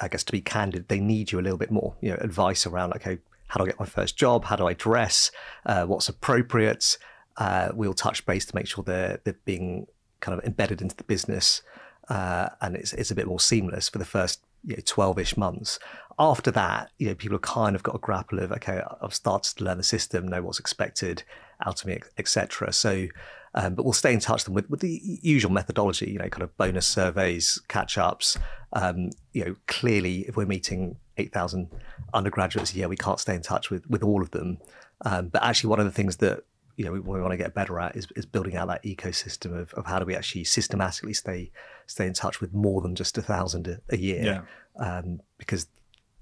I 0.00 0.08
guess 0.08 0.24
to 0.24 0.32
be 0.32 0.40
candid, 0.40 0.88
they 0.88 1.00
need 1.00 1.30
you 1.30 1.40
a 1.40 1.42
little 1.42 1.58
bit 1.58 1.70
more. 1.70 1.94
You 2.00 2.10
know, 2.10 2.18
advice 2.20 2.66
around 2.66 2.94
okay, 2.94 3.18
how 3.48 3.58
do 3.58 3.64
I 3.64 3.66
get 3.66 3.80
my 3.80 3.86
first 3.86 4.16
job? 4.16 4.44
How 4.44 4.56
do 4.56 4.66
I 4.66 4.74
dress? 4.74 5.30
Uh, 5.66 5.84
what's 5.86 6.08
appropriate? 6.08 6.96
Uh, 7.36 7.70
we'll 7.74 7.94
touch 7.94 8.24
base 8.26 8.46
to 8.46 8.54
make 8.54 8.66
sure 8.66 8.84
they're 8.84 9.20
they're 9.24 9.38
being 9.44 9.86
kind 10.20 10.38
of 10.38 10.44
embedded 10.44 10.80
into 10.82 10.96
the 10.96 11.04
business, 11.04 11.62
uh, 12.08 12.50
and 12.60 12.76
it's 12.76 12.92
it's 12.92 13.10
a 13.10 13.14
bit 13.14 13.26
more 13.26 13.40
seamless 13.40 13.88
for 13.88 13.98
the 13.98 14.04
first 14.04 14.42
you 14.64 14.76
know 14.76 14.82
twelve-ish 14.84 15.36
months. 15.36 15.78
After 16.18 16.50
that, 16.50 16.90
you 16.98 17.08
know, 17.08 17.14
people 17.14 17.34
have 17.36 17.42
kind 17.42 17.74
of 17.74 17.82
got 17.82 17.94
a 17.94 17.98
grapple 17.98 18.40
of 18.40 18.52
okay, 18.52 18.82
I've 19.02 19.14
started 19.14 19.56
to 19.56 19.64
learn 19.64 19.78
the 19.78 19.84
system, 19.84 20.28
know 20.28 20.42
what's 20.42 20.60
expected 20.60 21.22
out 21.64 21.80
of 21.80 21.86
me, 21.86 22.00
etc. 22.18 22.72
So. 22.72 23.08
Um, 23.52 23.74
but 23.74 23.82
we'll 23.82 23.94
stay 23.94 24.12
in 24.12 24.20
touch 24.20 24.42
with 24.42 24.44
them 24.44 24.54
with, 24.54 24.70
with 24.70 24.78
the 24.78 25.00
usual 25.02 25.50
methodology, 25.50 26.08
you 26.08 26.20
know, 26.20 26.28
kind 26.28 26.44
of 26.44 26.56
bonus 26.56 26.86
surveys, 26.86 27.60
catch 27.66 27.98
ups. 27.98 28.38
Um, 28.74 29.10
you 29.32 29.44
know, 29.44 29.56
clearly, 29.66 30.20
if 30.28 30.36
we're 30.36 30.46
meeting 30.46 30.98
8,000 31.16 31.68
undergraduates 32.14 32.72
a 32.72 32.76
year, 32.76 32.88
we 32.88 32.96
can't 32.96 33.18
stay 33.18 33.34
in 33.34 33.42
touch 33.42 33.68
with, 33.68 33.90
with 33.90 34.04
all 34.04 34.22
of 34.22 34.30
them. 34.30 34.58
Um, 35.04 35.28
but 35.28 35.42
actually, 35.42 35.70
one 35.70 35.80
of 35.80 35.84
the 35.86 35.90
things 35.90 36.18
that 36.18 36.44
you 36.76 36.84
know 36.84 36.92
we, 36.92 37.00
we 37.00 37.20
want 37.20 37.32
to 37.32 37.36
get 37.36 37.54
better 37.54 37.78
at 37.80 37.96
is, 37.96 38.06
is 38.16 38.26
building 38.26 38.56
out 38.56 38.68
that 38.68 38.82
ecosystem 38.84 39.58
of, 39.58 39.72
of 39.74 39.86
how 39.86 39.98
do 39.98 40.04
we 40.04 40.14
actually 40.14 40.44
systematically 40.44 41.12
stay 41.12 41.50
stay 41.86 42.06
in 42.06 42.12
touch 42.12 42.40
with 42.40 42.52
more 42.52 42.80
than 42.80 42.94
just 42.94 43.18
a 43.18 43.22
thousand 43.22 43.66
a, 43.66 43.78
a 43.90 43.96
year, 43.96 44.46
um, 44.78 45.20
because 45.38 45.66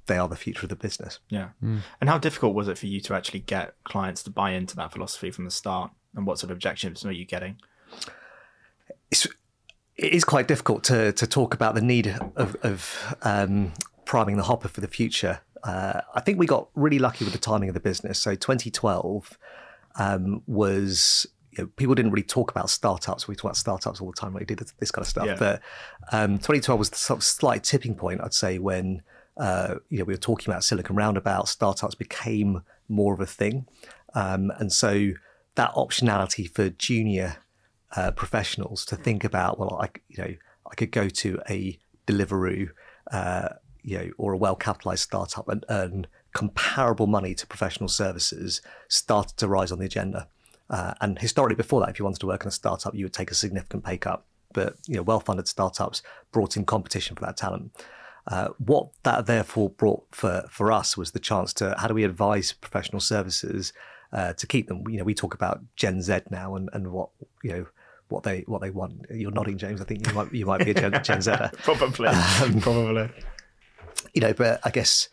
they 0.07 0.17
are 0.17 0.28
the 0.28 0.37
future 0.37 0.64
of 0.64 0.71
the 0.71 0.76
business. 0.76 1.21
Yeah. 1.28 1.50
And 1.61 2.09
how 2.09 2.17
difficult 2.17 2.55
was 2.55 2.67
it 2.67 2.78
for 2.78 2.87
you 2.87 2.99
to 3.02 3.14
actually 3.14 3.40
get 3.40 3.75
clients 3.85 4.23
to 4.23 4.31
buy 4.31 4.52
into 4.52 4.75
that 4.76 4.90
philosophy 4.90 5.31
from 5.31 5.45
the 5.45 5.50
start? 5.50 5.90
And 6.14 6.26
what 6.26 6.38
sort 6.38 6.50
of 6.50 6.57
objections 6.57 7.05
were 7.05 7.12
you 7.12 7.26
getting? 7.26 7.59
it's 9.11 9.26
it 9.97 10.12
is 10.12 10.25
quite 10.25 10.47
difficult 10.49 10.85
to 10.85 11.12
to 11.12 11.26
talk 11.26 11.55
about 11.55 11.75
the 11.75 11.81
need 11.81 12.07
of, 12.37 12.57
of 12.62 13.17
um, 13.23 13.73
priming 14.05 14.37
the 14.37 14.45
hopper 14.45 14.69
for 14.69 14.81
the 14.81 14.88
future. 14.88 15.40
Uh, 15.64 16.00
I 16.14 16.21
think 16.21 16.38
we 16.38 16.47
got 16.47 16.69
really 16.75 17.00
lucky 17.00 17.25
with 17.25 17.33
the 17.33 17.38
timing 17.38 17.69
of 17.69 17.75
the 17.75 17.81
business. 17.81 18.19
So 18.21 18.35
2012 18.35 19.38
um, 19.99 20.43
was 20.47 21.26
you 21.52 21.64
know, 21.64 21.71
people 21.76 21.95
didn't 21.95 22.12
really 22.12 22.23
talk 22.23 22.50
about 22.50 22.71
startups. 22.71 23.26
We 23.26 23.35
talk 23.35 23.45
about 23.45 23.57
startups 23.57 24.00
all 24.00 24.11
the 24.11 24.17
time. 24.17 24.33
We 24.33 24.45
did 24.45 24.59
this, 24.78 24.90
kind 24.90 25.02
of 25.02 25.09
stuff. 25.09 25.26
Yeah. 25.26 25.37
But 25.38 25.61
um, 26.12 26.38
2012 26.38 26.78
was 26.78 26.90
the 26.90 26.97
sort 26.97 27.19
of 27.19 27.25
slight 27.25 27.64
tipping 27.64 27.95
point, 27.95 28.21
I'd 28.23 28.33
say, 28.33 28.59
when 28.59 29.02
uh, 29.37 29.76
you 29.88 29.99
know 29.99 30.05
we 30.05 30.14
were 30.14 30.19
talking 30.19 30.50
about 30.50 30.64
Silicon 30.64 30.97
Roundabout. 30.97 31.49
Startups 31.49 31.95
became 31.95 32.62
more 32.88 33.14
of 33.14 33.21
a 33.21 33.26
thing, 33.26 33.67
um, 34.14 34.52
and 34.59 34.73
so 34.73 35.11
that 35.55 35.73
optionality 35.75 36.49
for 36.49 36.71
junior 36.71 37.37
uh, 37.97 38.11
professionals 38.12 38.85
to 38.87 38.97
think 38.97 39.25
about, 39.25 39.59
well, 39.59 39.78
I 39.81 39.90
you 40.09 40.23
know 40.23 40.35
I 40.71 40.75
could 40.75 40.93
go 40.93 41.09
to 41.09 41.40
a 41.49 41.78
Deliveroo, 42.07 42.71
uh, 43.12 43.49
you 43.83 43.99
know, 43.99 44.11
or 44.19 44.33
a 44.33 44.37
well-capitalized 44.37 45.02
startup 45.02 45.49
and 45.49 45.64
earn 45.69 46.07
comparable 46.38 47.09
money 47.09 47.35
to 47.35 47.45
professional 47.49 47.88
services 47.88 48.62
started 48.87 49.37
to 49.37 49.49
rise 49.49 49.73
on 49.73 49.80
the 49.80 49.85
agenda. 49.85 50.28
Uh, 50.71 50.95
and 51.00 51.18
historically, 51.18 51.57
before 51.57 51.80
that, 51.80 51.88
if 51.88 51.99
you 51.99 52.04
wanted 52.04 52.21
to 52.21 52.28
work 52.28 52.42
in 52.42 52.49
a 52.49 52.52
startup, 52.52 52.95
you 52.95 53.04
would 53.04 53.12
take 53.12 53.33
a 53.33 53.35
significant 53.35 53.85
pay 53.85 53.99
cut. 53.99 54.23
But 54.52 54.76
you 54.87 54.95
know, 54.95 55.02
well-funded 55.02 55.49
startups 55.49 56.00
brought 56.30 56.57
in 56.57 56.64
competition 56.64 57.16
for 57.16 57.26
that 57.26 57.37
talent. 57.37 57.73
Uh, 58.28 58.50
what 58.64 58.90
that 59.02 59.26
therefore 59.26 59.71
brought 59.71 60.04
for 60.12 60.45
for 60.49 60.71
us 60.71 60.97
was 60.97 61.11
the 61.11 61.18
chance 61.18 61.52
to 61.54 61.75
how 61.76 61.88
do 61.88 61.95
we 61.95 62.04
advise 62.04 62.52
professional 62.52 63.00
services 63.00 63.73
uh, 64.12 64.33
to 64.35 64.47
keep 64.47 64.68
them. 64.68 64.85
You 64.88 64.99
know, 64.99 65.04
we 65.04 65.14
talk 65.14 65.35
about 65.35 65.61
Gen 65.75 66.00
Z 66.02 66.21
now 66.30 66.54
and, 66.54 66.71
and 66.73 66.92
what 66.92 67.09
you 67.42 67.50
know 67.50 67.66
what 68.11 68.23
they 68.23 68.45
what 68.47 68.61
they 68.61 68.71
want. 68.71 69.07
You're 69.11 69.33
nodding, 69.33 69.59
James. 69.59 69.80
I 69.80 69.85
think 69.85 70.07
you 70.07 70.14
might 70.14 70.33
you 70.33 70.47
might 70.47 70.64
be 70.64 70.71
a 70.71 70.75
Gen, 70.75 71.02
Gen 71.02 71.21
Zer. 71.21 71.50
Probably. 71.64 72.07
Um, 72.07 72.61
Probably. 72.61 73.11
you 74.14 74.21
know, 74.21 74.33
but 74.35 74.61
I 74.62 74.71
guess 74.71 75.09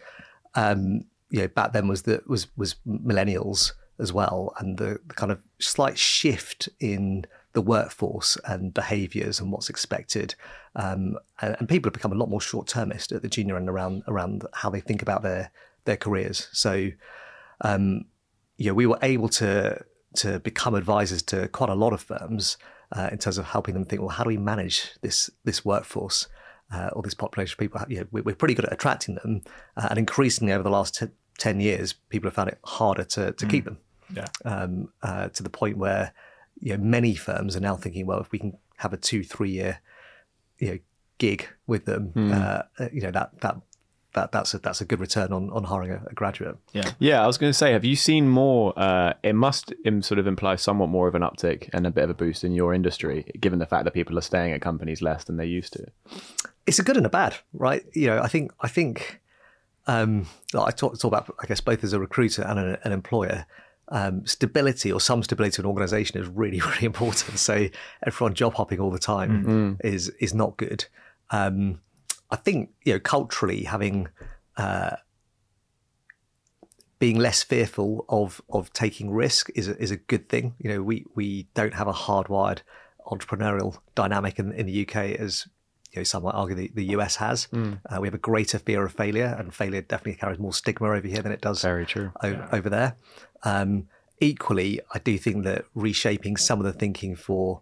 um, 0.54 1.06
you 1.30 1.42
know 1.42 1.48
back 1.48 1.74
then 1.74 1.88
was 1.88 2.04
the 2.04 2.22
was 2.28 2.48
was 2.56 2.76
millennials 2.88 3.74
as 4.00 4.12
well, 4.12 4.54
and 4.60 4.78
the, 4.78 5.00
the 5.08 5.14
kind 5.14 5.32
of 5.32 5.40
slight 5.60 5.98
shift 5.98 6.68
in 6.80 7.26
the 7.54 7.62
workforce 7.62 8.38
and 8.46 8.74
behaviours 8.74 9.40
and 9.40 9.52
what's 9.52 9.70
expected, 9.70 10.36
um, 10.76 11.18
and, 11.42 11.56
and 11.60 11.70
people 11.70 11.88
have 11.88 11.94
become 11.94 12.12
a 12.12 12.16
lot 12.16 12.30
more 12.30 12.42
short 12.42 12.68
termist 12.68 13.12
at 13.12 13.22
the 13.22 13.30
junior 13.30 13.56
end 13.56 13.70
around 13.70 14.04
around 14.08 14.46
how 14.54 14.70
they 14.70 14.82
think 14.82 15.02
about 15.02 15.24
their 15.24 15.52
their 15.86 15.98
careers. 15.98 16.50
So, 16.52 16.90
um, 17.62 18.06
you 18.58 18.68
know, 18.68 18.74
we 18.74 18.86
were 18.86 19.00
able 19.02 19.30
to 19.30 19.84
to 20.16 20.40
become 20.40 20.76
advisors 20.76 21.22
to 21.24 21.48
quite 21.50 21.70
a 21.70 21.76
lot 21.76 21.94
of 21.94 22.02
firms 22.02 22.58
uh, 22.92 23.10
in 23.12 23.18
terms 23.18 23.38
of 23.38 23.46
helping 23.46 23.74
them 23.74 23.86
think, 23.86 24.02
well, 24.02 24.10
how 24.10 24.24
do 24.24 24.30
we 24.30 24.38
manage 24.38 24.94
this 25.02 25.30
this 25.44 25.64
workforce? 25.64 26.28
Uh, 26.74 26.90
or 26.94 27.02
this 27.04 27.14
population 27.14 27.54
of 27.54 27.60
people, 27.60 27.82
you 27.88 28.00
know, 28.00 28.08
we- 28.12 28.22
we're 28.22 28.36
pretty 28.36 28.54
good 28.54 28.66
at 28.66 28.74
attracting 28.74 29.16
them. 29.16 29.42
Uh, 29.78 29.88
and 29.90 30.00
increasingly 30.00 30.54
over 30.54 30.64
the 30.64 30.70
last 30.70 30.96
t- 30.96 31.08
10 31.38 31.60
years, 31.60 31.94
people 32.10 32.28
have 32.28 32.34
found 32.36 32.50
it 32.50 32.60
harder 32.64 33.04
to, 33.04 33.32
to 33.34 33.46
keep 33.46 33.66
them 33.66 33.78
Yeah. 34.14 34.28
um, 34.46 34.90
uh, 35.04 35.30
to 35.30 35.44
the 35.44 35.50
point 35.50 35.78
where 35.78 36.14
you 36.60 36.76
know, 36.78 36.84
many 36.84 37.16
firms 37.16 37.56
are 37.56 37.60
now 37.60 37.76
thinking, 37.76 38.06
well, 38.06 38.20
if 38.22 38.32
we 38.32 38.40
can 38.40 38.58
have 38.78 38.94
a 38.94 38.98
two, 38.98 39.24
three 39.24 39.52
year 39.52 39.80
you 40.58 40.68
know, 40.70 40.80
gig 41.18 41.48
with 41.68 41.86
them, 41.86 42.14
uh, 42.16 42.62
uh, 42.80 42.88
you 42.94 43.02
know, 43.02 43.12
that, 43.12 43.40
that, 43.42 43.58
that, 44.16 44.32
that's 44.32 44.54
a, 44.54 44.58
that's 44.60 44.82
a 44.82 44.86
good 44.86 45.00
return 45.00 45.32
on, 45.32 45.50
on 45.52 45.64
hiring 45.66 45.92
a, 45.92 46.02
a 46.10 46.14
graduate. 46.14 46.58
Yeah. 46.74 46.92
Yeah, 47.00 47.24
I 47.24 47.28
was 47.28 47.38
going 47.38 47.50
to 47.52 47.58
say, 47.58 47.72
have 47.72 47.86
you 47.86 47.96
seen 47.96 48.28
more? 48.28 48.74
Uh, 48.78 49.14
it 49.24 49.34
must 49.34 49.74
im- 49.86 50.02
sort 50.02 50.20
of 50.20 50.28
imply 50.28 50.56
somewhat 50.56 50.90
more 50.90 51.08
of 51.08 51.16
an 51.16 51.22
uptick 51.22 51.70
and 51.74 51.86
a 51.88 51.92
bit 51.92 52.06
of 52.06 52.10
a 52.10 52.14
boost 52.14 52.44
in 52.44 52.52
your 52.54 52.74
industry, 52.74 53.32
given 53.40 53.60
the 53.60 53.66
fact 53.66 53.86
that 53.86 53.92
people 53.94 54.18
are 54.18 54.22
staying 54.22 54.52
at 54.54 54.62
companies 54.62 55.02
less 55.02 55.24
than 55.24 55.38
they 55.38 55.46
used 55.46 55.74
to. 55.74 55.86
it's 56.68 56.80
a 56.80 56.84
good 56.84 56.98
and 56.98 57.06
a 57.06 57.10
bad, 57.10 57.36
right? 57.54 57.84
You 57.94 58.08
know, 58.08 58.20
I 58.22 58.28
think 58.28 58.52
I 58.62 58.68
think 58.68 59.22
um, 59.88 60.26
I 60.58 60.72
talk, 60.72 60.98
talk 61.00 61.10
about, 61.10 61.36
I 61.42 61.46
guess, 61.46 61.62
both 61.62 61.84
as 61.84 61.94
a 61.94 62.00
recruiter 62.00 62.42
and 62.42 62.58
an, 62.60 62.78
an 62.84 62.92
employer. 62.92 63.46
Um, 63.90 64.26
stability 64.26 64.92
or 64.92 65.00
some 65.00 65.22
stability 65.22 65.62
in 65.62 65.66
an 65.66 65.70
organization 65.70 66.20
is 66.20 66.28
really, 66.28 66.60
really 66.66 66.86
important. 66.86 67.38
So 67.38 67.68
everyone 68.04 68.34
job 68.34 68.56
hopping 68.56 68.80
all 68.80 68.90
the 68.90 68.98
time 68.98 69.78
is 69.84 70.10
is 70.20 70.34
not 70.34 70.58
good. 70.58 70.86
Um, 71.30 71.82
I 72.32 72.36
think 72.36 72.72
you 72.84 72.94
know 72.94 73.00
culturally 73.00 73.64
having 73.64 74.08
uh, 74.58 74.96
being 77.00 77.18
less 77.18 77.44
fearful 77.44 78.06
of 78.10 78.42
of 78.50 78.72
taking 78.74 79.12
risk 79.12 79.50
is 79.56 79.68
a, 79.68 79.82
is 79.82 79.92
a 79.92 79.98
good 79.98 80.30
thing. 80.30 80.56
You 80.60 80.70
know, 80.72 80.82
we 80.82 81.06
we 81.16 81.48
don't 81.54 81.74
have 81.74 81.88
a 81.88 81.94
hardwired 81.94 82.60
entrepreneurial 83.08 83.78
dynamic 83.94 84.40
in, 84.40 84.52
in 84.54 84.66
the 84.66 84.88
UK 84.88 84.96
as 85.20 85.48
you 85.92 86.00
know 86.00 86.04
some 86.04 86.24
might 86.24 86.32
argue 86.34 86.56
the, 86.56 86.72
the 86.74 86.86
US 86.96 87.18
has. 87.18 87.48
Uh, 87.54 88.00
we 88.02 88.08
have 88.08 88.16
a 88.16 88.20
greater 88.20 88.58
fear 88.60 88.84
of 88.86 88.94
failure, 88.94 89.36
and 89.38 89.54
failure 89.54 89.82
definitely 89.82 90.16
carries 90.16 90.40
more 90.40 90.54
stigma 90.54 90.88
over 90.90 91.08
here 91.08 91.22
than 91.22 91.32
it 91.32 91.42
does 91.42 91.62
Very 91.62 91.86
true. 91.86 92.12
o- 92.24 92.48
over 92.52 92.70
there. 92.70 92.96
Um, 93.44 93.88
equally, 94.20 94.80
I 94.94 95.00
do 95.00 95.18
think 95.18 95.44
that 95.44 95.66
reshaping 95.76 96.38
some 96.38 96.60
of 96.60 96.66
the 96.66 96.74
thinking 96.74 97.16
for 97.16 97.62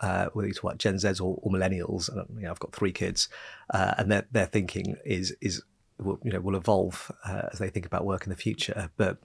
uh, 0.00 0.26
whether 0.32 0.48
you 0.48 0.54
talk 0.54 0.64
about 0.64 0.78
Gen 0.78 0.96
Zs 0.96 1.20
or, 1.20 1.38
or 1.42 1.50
millennials, 1.50 2.08
and 2.08 2.24
you 2.36 2.44
know, 2.44 2.50
I've 2.50 2.58
got 2.58 2.72
three 2.72 2.92
kids, 2.92 3.28
uh, 3.72 3.94
and 3.98 4.10
their 4.10 4.26
their 4.32 4.46
thinking 4.46 4.96
is 5.04 5.34
is 5.40 5.62
will, 5.98 6.18
you 6.22 6.32
know 6.32 6.40
will 6.40 6.56
evolve 6.56 7.12
uh, 7.24 7.42
as 7.52 7.58
they 7.58 7.70
think 7.70 7.86
about 7.86 8.04
work 8.04 8.24
in 8.24 8.30
the 8.30 8.36
future. 8.36 8.90
But 8.96 9.18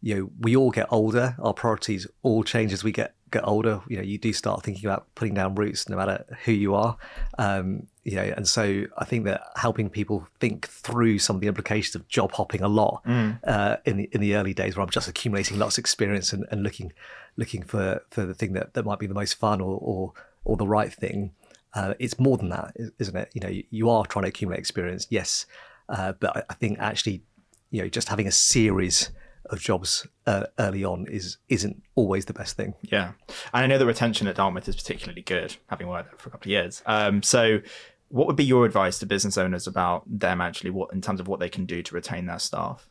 you 0.00 0.14
know, 0.16 0.30
we 0.40 0.56
all 0.56 0.70
get 0.70 0.86
older. 0.90 1.36
Our 1.38 1.54
priorities 1.54 2.06
all 2.22 2.42
change 2.42 2.72
as 2.72 2.82
we 2.82 2.92
get 2.92 3.14
get 3.30 3.46
older. 3.46 3.80
You 3.88 3.96
know, 3.96 4.02
you 4.02 4.18
do 4.18 4.32
start 4.32 4.62
thinking 4.62 4.84
about 4.86 5.06
putting 5.14 5.34
down 5.34 5.54
roots, 5.54 5.88
no 5.88 5.96
matter 5.96 6.24
who 6.44 6.52
you 6.52 6.74
are. 6.74 6.96
Um, 7.38 7.86
you 8.04 8.16
know, 8.16 8.22
and 8.36 8.46
so 8.46 8.84
I 8.98 9.04
think 9.04 9.24
that 9.24 9.42
helping 9.56 9.88
people 9.88 10.26
think 10.40 10.66
through 10.68 11.20
some 11.20 11.36
of 11.36 11.40
the 11.40 11.48
implications 11.48 11.94
of 11.94 12.08
job 12.08 12.32
hopping 12.32 12.62
a 12.62 12.68
lot 12.68 13.02
uh, 13.44 13.76
in 13.84 13.96
the 13.96 14.08
in 14.12 14.20
the 14.20 14.34
early 14.34 14.54
days, 14.54 14.76
where 14.76 14.82
I'm 14.82 14.90
just 14.90 15.08
accumulating 15.08 15.58
lots 15.58 15.78
of 15.78 15.82
experience 15.82 16.32
and, 16.32 16.46
and 16.50 16.62
looking 16.62 16.92
looking 17.36 17.62
for 17.62 18.02
for 18.10 18.24
the 18.24 18.34
thing 18.34 18.52
that, 18.54 18.74
that 18.74 18.84
might 18.84 18.98
be 18.98 19.06
the 19.06 19.14
most 19.14 19.34
fun 19.34 19.60
or 19.60 19.78
or, 19.80 20.12
or 20.44 20.56
the 20.56 20.66
right 20.66 20.92
thing. 20.92 21.32
Uh, 21.74 21.94
it's 21.98 22.18
more 22.18 22.36
than 22.36 22.50
that, 22.50 22.76
isn't 22.98 23.16
it? 23.16 23.30
You 23.32 23.40
know, 23.40 23.48
you, 23.48 23.64
you 23.70 23.90
are 23.90 24.04
trying 24.04 24.24
to 24.24 24.28
accumulate 24.28 24.58
experience, 24.58 25.06
yes, 25.08 25.46
uh, 25.88 26.12
but 26.12 26.36
I, 26.36 26.42
I 26.50 26.54
think 26.54 26.78
actually, 26.78 27.22
you 27.70 27.82
know, 27.82 27.88
just 27.88 28.08
having 28.08 28.26
a 28.26 28.32
series 28.32 29.10
of 29.46 29.60
jobs 29.60 30.06
uh, 30.26 30.44
early 30.58 30.84
on 30.84 31.06
is 31.08 31.38
isn't 31.48 31.82
always 31.94 32.24
the 32.24 32.32
best 32.32 32.56
thing. 32.56 32.74
Yeah. 32.82 33.12
And 33.52 33.64
I 33.64 33.66
know 33.66 33.78
the 33.78 33.86
retention 33.86 34.26
at 34.26 34.36
Dartmouth 34.36 34.68
is 34.68 34.76
particularly 34.76 35.22
good, 35.22 35.56
having 35.66 35.88
worked 35.88 36.10
there 36.10 36.18
for 36.18 36.28
a 36.28 36.32
couple 36.32 36.48
of 36.48 36.52
years. 36.52 36.82
Um, 36.86 37.22
so, 37.22 37.60
what 38.08 38.26
would 38.26 38.36
be 38.36 38.44
your 38.44 38.64
advice 38.66 38.98
to 39.00 39.06
business 39.06 39.38
owners 39.38 39.66
about 39.66 40.04
them 40.06 40.40
actually, 40.40 40.70
what 40.70 40.92
in 40.92 41.00
terms 41.00 41.20
of 41.20 41.28
what 41.28 41.40
they 41.40 41.48
can 41.48 41.66
do 41.66 41.82
to 41.82 41.94
retain 41.94 42.26
their 42.26 42.38
staff? 42.38 42.88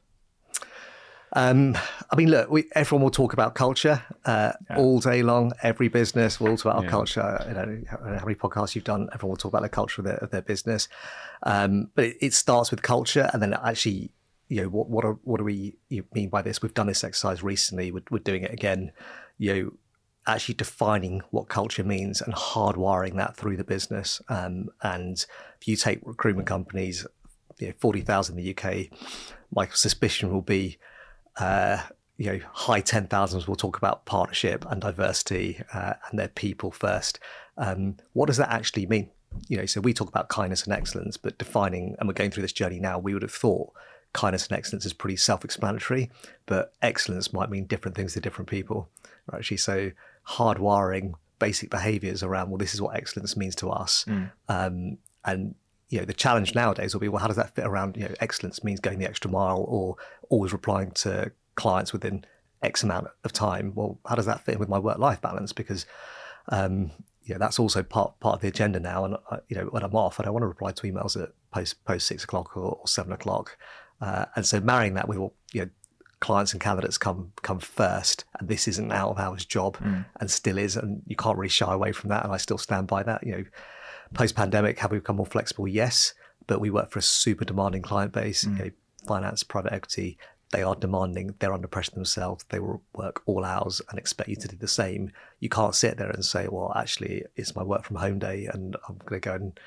Um, 1.33 1.77
I 2.09 2.15
mean, 2.15 2.29
look, 2.29 2.49
we, 2.49 2.65
everyone 2.75 3.03
will 3.03 3.11
talk 3.11 3.33
about 3.33 3.55
culture 3.55 4.03
uh, 4.25 4.53
all 4.75 4.99
day 4.99 5.23
long. 5.23 5.53
Every 5.63 5.87
business 5.87 6.39
will 6.39 6.57
talk 6.57 6.65
about 6.65 6.83
our 6.83 6.89
culture. 6.89 7.45
You 7.47 7.53
know, 7.53 7.81
how 7.89 8.25
many 8.25 8.35
podcasts 8.35 8.75
you've 8.75 8.83
done, 8.83 9.07
everyone 9.13 9.31
will 9.31 9.37
talk 9.37 9.51
about 9.51 9.61
the 9.61 9.69
culture 9.69 10.01
of 10.01 10.05
their, 10.05 10.17
of 10.17 10.31
their 10.31 10.41
business. 10.41 10.89
Um, 11.43 11.89
but 11.95 12.05
it, 12.05 12.17
it 12.19 12.33
starts 12.33 12.69
with 12.69 12.81
culture, 12.81 13.29
and 13.31 13.41
then 13.41 13.53
actually, 13.53 14.11
you 14.49 14.61
know, 14.61 14.69
what 14.69 14.89
what 14.89 15.05
are, 15.05 15.17
what 15.23 15.37
do 15.37 15.43
we 15.45 15.77
you 15.89 16.03
mean 16.13 16.29
by 16.29 16.41
this? 16.41 16.61
We've 16.61 16.73
done 16.73 16.87
this 16.87 17.03
exercise 17.03 17.41
recently. 17.41 17.91
We're, 17.91 18.03
we're 18.09 18.19
doing 18.19 18.43
it 18.43 18.51
again. 18.51 18.91
You 19.37 19.53
know, 19.53 19.71
actually 20.27 20.55
defining 20.55 21.21
what 21.31 21.47
culture 21.47 21.83
means 21.83 22.21
and 22.21 22.33
hardwiring 22.33 23.15
that 23.15 23.37
through 23.37 23.57
the 23.57 23.63
business. 23.63 24.21
Um, 24.27 24.69
and 24.83 25.25
if 25.59 25.67
you 25.67 25.77
take 25.77 25.99
recruitment 26.03 26.47
companies, 26.47 27.07
you 27.57 27.67
know, 27.67 27.73
forty 27.79 28.01
thousand 28.01 28.37
in 28.37 28.43
the 28.43 28.55
UK, 28.55 28.87
my 29.55 29.67
suspicion 29.67 30.31
will 30.31 30.41
be 30.41 30.77
uh, 31.37 31.81
you 32.17 32.31
know, 32.31 32.39
high 32.53 32.81
10,000s 32.81 33.47
will 33.47 33.55
talk 33.55 33.77
about 33.77 34.05
partnership 34.05 34.65
and 34.69 34.81
diversity 34.81 35.61
uh, 35.73 35.93
and 36.09 36.19
their 36.19 36.27
people 36.27 36.71
first. 36.71 37.19
Um, 37.57 37.97
what 38.13 38.27
does 38.27 38.37
that 38.37 38.51
actually 38.51 38.85
mean? 38.85 39.09
You 39.47 39.57
know, 39.57 39.65
so 39.65 39.81
we 39.81 39.93
talk 39.93 40.09
about 40.09 40.29
kindness 40.29 40.63
and 40.63 40.73
excellence, 40.73 41.17
but 41.17 41.37
defining, 41.37 41.95
and 41.99 42.07
we're 42.07 42.13
going 42.13 42.31
through 42.31 42.43
this 42.43 42.53
journey 42.53 42.79
now, 42.79 42.99
we 42.99 43.13
would 43.13 43.23
have 43.23 43.31
thought 43.31 43.71
kindness 44.13 44.47
and 44.47 44.57
excellence 44.57 44.85
is 44.85 44.93
pretty 44.93 45.15
self 45.15 45.45
explanatory, 45.45 46.11
but 46.45 46.73
excellence 46.81 47.33
might 47.33 47.49
mean 47.49 47.65
different 47.65 47.95
things 47.95 48.13
to 48.13 48.19
different 48.19 48.49
people. 48.49 48.89
Actually, 49.33 49.57
so 49.57 49.91
hardwiring 50.27 51.13
basic 51.39 51.69
behaviors 51.69 52.21
around, 52.21 52.49
well, 52.49 52.57
this 52.57 52.73
is 52.73 52.81
what 52.81 52.95
excellence 52.95 53.35
means 53.35 53.55
to 53.55 53.69
us. 53.69 54.05
Um, 54.49 54.97
and 55.25 55.55
you 55.91 55.99
know 55.99 56.05
the 56.05 56.13
challenge 56.13 56.55
nowadays 56.55 56.93
will 56.93 57.01
be 57.01 57.09
well 57.09 57.21
how 57.21 57.27
does 57.27 57.35
that 57.35 57.53
fit 57.53 57.65
around 57.65 57.97
you 57.97 58.03
know 58.03 58.15
excellence 58.19 58.63
means 58.63 58.79
going 58.79 58.97
the 58.97 59.07
extra 59.07 59.29
mile 59.29 59.65
or 59.67 59.97
always 60.29 60.53
replying 60.53 60.89
to 60.91 61.31
clients 61.55 61.93
within 61.93 62.25
x 62.63 62.81
amount 62.81 63.07
of 63.23 63.33
time? 63.33 63.73
Well 63.75 63.99
how 64.07 64.15
does 64.15 64.25
that 64.25 64.41
fit 64.41 64.53
in 64.53 64.59
with 64.59 64.69
my 64.69 64.79
work 64.79 64.97
life 64.97 65.21
balance? 65.21 65.53
Because 65.53 65.85
um 66.47 66.91
you 67.23 67.35
know 67.35 67.39
that's 67.39 67.59
also 67.59 67.83
part 67.83 68.19
part 68.21 68.35
of 68.35 68.41
the 68.41 68.47
agenda 68.47 68.79
now. 68.79 69.05
And 69.05 69.17
I, 69.29 69.39
you 69.49 69.57
know 69.57 69.65
when 69.65 69.83
i'm 69.83 69.95
off 69.95 70.19
i 70.19 70.23
don't 70.23 70.33
want 70.33 70.43
to 70.43 70.47
reply 70.47 70.71
to 70.71 70.81
emails 70.83 71.21
at 71.21 71.29
post 71.51 71.83
post 71.85 72.07
six 72.07 72.23
o'clock 72.23 72.55
or, 72.57 72.77
or 72.79 72.87
seven 72.87 73.11
o'clock. 73.11 73.57
Uh, 73.99 74.25
and 74.35 74.45
so 74.45 74.59
marrying 74.59 74.95
that 74.95 75.07
with 75.07 75.17
you 75.53 75.61
know 75.61 75.69
clients 76.21 76.53
and 76.53 76.61
candidates 76.61 76.97
come 76.97 77.33
come 77.41 77.59
first 77.59 78.23
and 78.39 78.47
this 78.47 78.67
isn't 78.67 78.85
an 78.85 78.91
out 78.91 79.09
of 79.09 79.19
hours 79.19 79.43
job 79.43 79.75
and 80.19 80.31
still 80.31 80.57
is 80.57 80.77
and 80.77 81.01
you 81.05 81.15
can't 81.15 81.37
really 81.37 81.49
shy 81.49 81.73
away 81.73 81.91
from 81.91 82.09
that 82.09 82.23
and 82.23 82.31
i 82.31 82.37
still 82.37 82.59
stand 82.59 82.87
by 82.87 83.01
that 83.01 83.25
you 83.25 83.31
know 83.31 83.43
post 84.13 84.35
pandemic, 84.35 84.79
have 84.79 84.91
we 84.91 84.99
become 84.99 85.17
more 85.17 85.25
flexible? 85.25 85.67
Yes, 85.67 86.13
but 86.47 86.59
we 86.59 86.69
work 86.69 86.91
for 86.91 86.99
a 86.99 87.03
super 87.03 87.45
demanding 87.45 87.81
client 87.81 88.11
base, 88.13 88.43
you 88.43 88.51
know, 88.51 88.71
finance, 89.07 89.43
private 89.43 89.73
equity. 89.73 90.17
they 90.51 90.61
are 90.61 90.75
demanding, 90.75 91.33
they're 91.39 91.53
under 91.53 91.67
pressure 91.67 91.91
themselves, 91.91 92.45
they 92.49 92.59
will 92.59 92.81
work 92.93 93.21
all 93.25 93.43
hours 93.43 93.81
and 93.89 93.97
expect 93.97 94.29
you 94.29 94.35
to 94.35 94.47
do 94.47 94.57
the 94.57 94.67
same. 94.67 95.11
You 95.39 95.49
can't 95.49 95.73
sit 95.73 95.97
there 95.97 96.09
and 96.09 96.23
say, 96.23 96.47
well, 96.49 96.71
actually, 96.75 97.23
it's 97.35 97.55
my 97.55 97.63
work 97.63 97.83
from 97.85 97.97
home 97.97 98.19
day 98.19 98.47
and 98.51 98.75
I'm 98.87 98.97
going 99.05 99.21
to 99.21 99.29
go 99.29 99.35
and 99.35 99.59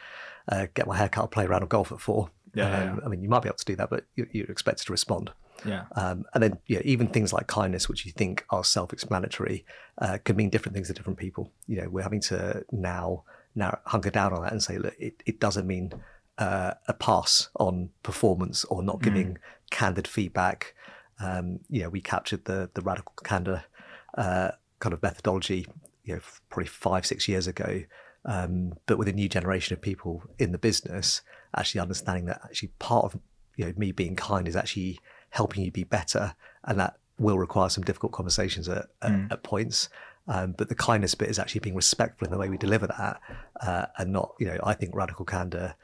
uh, 0.48 0.66
get 0.74 0.86
my 0.86 0.96
haircut, 0.96 1.30
play 1.30 1.46
around 1.46 1.62
of 1.62 1.68
golf 1.70 1.90
at 1.90 2.00
four. 2.00 2.30
Yeah, 2.54 2.66
um, 2.66 2.98
yeah. 2.98 3.04
I 3.04 3.08
mean, 3.08 3.22
you 3.22 3.28
might 3.28 3.42
be 3.42 3.48
able 3.48 3.56
to 3.56 3.64
do 3.64 3.76
that, 3.76 3.90
but 3.90 4.04
you, 4.14 4.26
you're 4.30 4.46
expected 4.46 4.86
to 4.86 4.92
respond. 4.92 5.32
Yeah. 5.64 5.84
Um, 5.96 6.24
and 6.34 6.42
then, 6.42 6.58
yeah, 6.66 6.80
even 6.84 7.08
things 7.08 7.32
like 7.32 7.46
kindness, 7.46 7.88
which 7.88 8.04
you 8.04 8.12
think 8.12 8.44
are 8.50 8.62
self-explanatory, 8.62 9.64
uh, 9.98 10.18
can 10.24 10.36
mean 10.36 10.50
different 10.50 10.74
things 10.74 10.88
to 10.88 10.92
different 10.92 11.18
people. 11.18 11.50
You 11.66 11.80
know, 11.80 11.88
we're 11.88 12.02
having 12.02 12.20
to 12.22 12.64
now 12.70 13.24
now 13.54 13.78
hunker 13.86 14.10
down 14.10 14.32
on 14.32 14.42
that 14.42 14.52
and 14.52 14.62
say, 14.62 14.78
look, 14.78 14.94
it, 14.98 15.22
it 15.26 15.40
doesn't 15.40 15.66
mean 15.66 15.92
uh, 16.38 16.74
a 16.88 16.94
pass 16.94 17.48
on 17.56 17.90
performance 18.02 18.64
or 18.64 18.82
not 18.82 19.02
giving 19.02 19.38
candid 19.70 20.08
feedback. 20.08 20.74
Um, 21.20 21.60
you 21.68 21.82
know, 21.82 21.90
we 21.90 22.00
captured 22.00 22.44
the 22.46 22.70
the 22.74 22.82
radical 22.82 23.14
candor 23.22 23.64
uh, 24.18 24.50
kind 24.80 24.92
of 24.92 25.02
methodology, 25.02 25.66
you 26.04 26.14
know, 26.14 26.20
probably 26.50 26.66
five 26.66 27.06
six 27.06 27.28
years 27.28 27.46
ago. 27.46 27.82
Um, 28.24 28.74
but 28.86 28.98
with 28.98 29.08
a 29.08 29.12
new 29.12 29.28
generation 29.28 29.74
of 29.74 29.82
people 29.82 30.22
in 30.38 30.52
the 30.52 30.58
business, 30.58 31.20
actually 31.56 31.80
understanding 31.80 32.24
that 32.26 32.40
actually 32.44 32.72
part 32.78 33.04
of 33.04 33.20
you 33.56 33.66
know 33.66 33.72
me 33.76 33.92
being 33.92 34.16
kind 34.16 34.48
is 34.48 34.56
actually 34.56 34.98
helping 35.30 35.62
you 35.64 35.70
be 35.70 35.84
better, 35.84 36.34
and 36.64 36.80
that 36.80 36.96
will 37.18 37.38
require 37.38 37.68
some 37.68 37.84
difficult 37.84 38.12
conversations 38.12 38.68
at, 38.68 38.86
at, 39.02 39.12
at 39.30 39.42
points. 39.44 39.88
Um, 40.26 40.52
but 40.52 40.68
the 40.68 40.74
kindness 40.74 41.14
bit 41.14 41.28
is 41.28 41.38
actually 41.38 41.60
being 41.60 41.74
respectful 41.74 42.26
in 42.26 42.32
the 42.32 42.38
way 42.38 42.48
we 42.48 42.56
deliver 42.56 42.86
that, 42.86 43.20
uh, 43.60 43.86
and 43.98 44.12
not 44.12 44.34
you 44.38 44.46
know 44.46 44.58
I 44.62 44.74
think 44.74 44.94
radical 44.94 45.24
candor. 45.24 45.74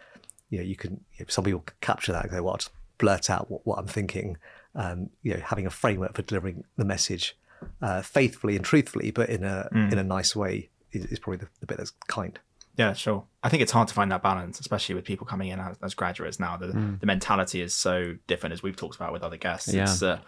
You 0.48 0.58
know, 0.58 0.64
you 0.64 0.76
can 0.76 1.04
you 1.14 1.24
know, 1.24 1.26
some 1.28 1.44
people 1.44 1.64
capture 1.80 2.12
that 2.12 2.24
and 2.24 2.30
go, 2.32 2.42
"Well, 2.42 2.52
I'll 2.52 2.58
just 2.58 2.72
blurt 2.98 3.28
out 3.28 3.50
what, 3.50 3.66
what 3.66 3.78
I'm 3.78 3.86
thinking." 3.86 4.38
Um, 4.74 5.10
you 5.22 5.34
know, 5.34 5.40
having 5.40 5.66
a 5.66 5.70
framework 5.70 6.14
for 6.14 6.22
delivering 6.22 6.64
the 6.76 6.84
message 6.84 7.36
uh, 7.82 8.02
faithfully 8.02 8.56
and 8.56 8.64
truthfully, 8.64 9.10
but 9.10 9.28
in 9.28 9.44
a 9.44 9.68
in 9.72 9.98
a 9.98 10.04
nice 10.04 10.34
way 10.34 10.70
is, 10.92 11.04
is 11.06 11.18
probably 11.18 11.38
the, 11.38 11.48
the 11.60 11.66
bit 11.66 11.78
that's 11.78 11.92
kind. 12.06 12.38
Yeah, 12.76 12.94
sure. 12.94 13.24
I 13.42 13.50
think 13.50 13.62
it's 13.62 13.72
hard 13.72 13.88
to 13.88 13.94
find 13.94 14.10
that 14.10 14.22
balance, 14.22 14.58
especially 14.58 14.94
with 14.94 15.04
people 15.04 15.26
coming 15.26 15.48
in 15.48 15.60
as, 15.60 15.76
as 15.82 15.94
graduates 15.94 16.40
now. 16.40 16.56
The, 16.56 16.68
the 17.00 17.04
mentality 17.04 17.60
is 17.60 17.74
so 17.74 18.16
different, 18.26 18.54
as 18.54 18.62
we've 18.62 18.76
talked 18.76 18.96
about 18.96 19.12
with 19.12 19.22
other 19.22 19.36
guests. 19.36 19.74
Yeah. 19.74 19.82
It's, 19.82 20.02
uh, 20.02 20.20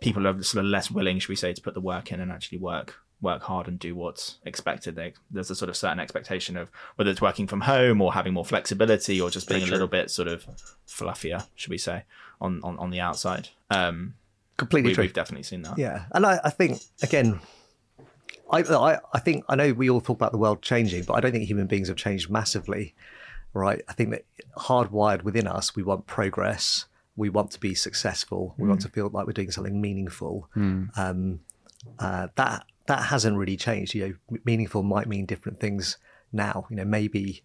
people 0.00 0.26
are 0.26 0.42
sort 0.42 0.64
of 0.64 0.68
less 0.68 0.90
willing, 0.90 1.18
should 1.20 1.30
we 1.30 1.36
say, 1.36 1.54
to 1.54 1.62
put 1.62 1.72
the 1.72 1.80
work 1.80 2.12
in 2.12 2.20
and 2.20 2.30
actually 2.30 2.58
work 2.58 2.96
work 3.20 3.42
hard 3.42 3.66
and 3.66 3.78
do 3.78 3.94
what's 3.94 4.38
expected. 4.44 4.94
They, 4.94 5.14
there's 5.30 5.50
a 5.50 5.54
sort 5.54 5.68
of 5.68 5.76
certain 5.76 6.00
expectation 6.00 6.56
of 6.56 6.68
whether 6.96 7.10
it's 7.10 7.22
working 7.22 7.46
from 7.46 7.62
home 7.62 8.00
or 8.02 8.12
having 8.12 8.34
more 8.34 8.44
flexibility 8.44 9.20
or 9.20 9.30
just 9.30 9.48
being 9.48 9.62
a 9.62 9.66
little 9.66 9.86
bit 9.86 10.10
sort 10.10 10.28
of 10.28 10.46
fluffier, 10.86 11.46
should 11.54 11.70
we 11.70 11.78
say, 11.78 12.04
on 12.40 12.60
on, 12.62 12.78
on 12.78 12.90
the 12.90 13.00
outside. 13.00 13.48
Um, 13.70 14.14
Completely 14.56 14.90
we, 14.90 14.94
true. 14.94 15.04
we've 15.04 15.12
definitely 15.12 15.42
seen 15.42 15.62
that. 15.62 15.78
Yeah, 15.78 16.06
and 16.12 16.24
I, 16.24 16.40
I 16.44 16.50
think 16.50 16.80
again, 17.02 17.40
I, 18.50 18.60
I 18.60 18.98
I 19.12 19.18
think 19.18 19.44
I 19.48 19.56
know 19.56 19.72
we 19.72 19.90
all 19.90 20.00
talk 20.00 20.16
about 20.16 20.32
the 20.32 20.38
world 20.38 20.62
changing, 20.62 21.04
but 21.04 21.14
I 21.14 21.20
don't 21.20 21.32
think 21.32 21.44
human 21.44 21.66
beings 21.66 21.88
have 21.88 21.96
changed 21.96 22.30
massively, 22.30 22.94
right? 23.52 23.82
I 23.88 23.92
think 23.92 24.10
that 24.10 24.24
hardwired 24.56 25.22
within 25.22 25.46
us, 25.46 25.76
we 25.76 25.82
want 25.82 26.06
progress, 26.06 26.86
we 27.16 27.28
want 27.28 27.50
to 27.50 27.60
be 27.60 27.74
successful, 27.74 28.54
we 28.56 28.66
want 28.68 28.80
to 28.82 28.88
feel 28.88 29.10
like 29.10 29.26
we're 29.26 29.32
doing 29.32 29.50
something 29.50 29.78
meaningful. 29.80 30.48
Um, 30.54 31.40
uh, 31.98 32.28
that 32.36 32.64
that 32.86 33.02
hasn't 33.04 33.36
really 33.36 33.56
changed. 33.56 33.94
You 33.94 34.18
know, 34.30 34.38
meaningful 34.44 34.82
might 34.82 35.06
mean 35.08 35.26
different 35.26 35.60
things 35.60 35.98
now. 36.32 36.66
You 36.70 36.76
know, 36.76 36.84
maybe 36.84 37.42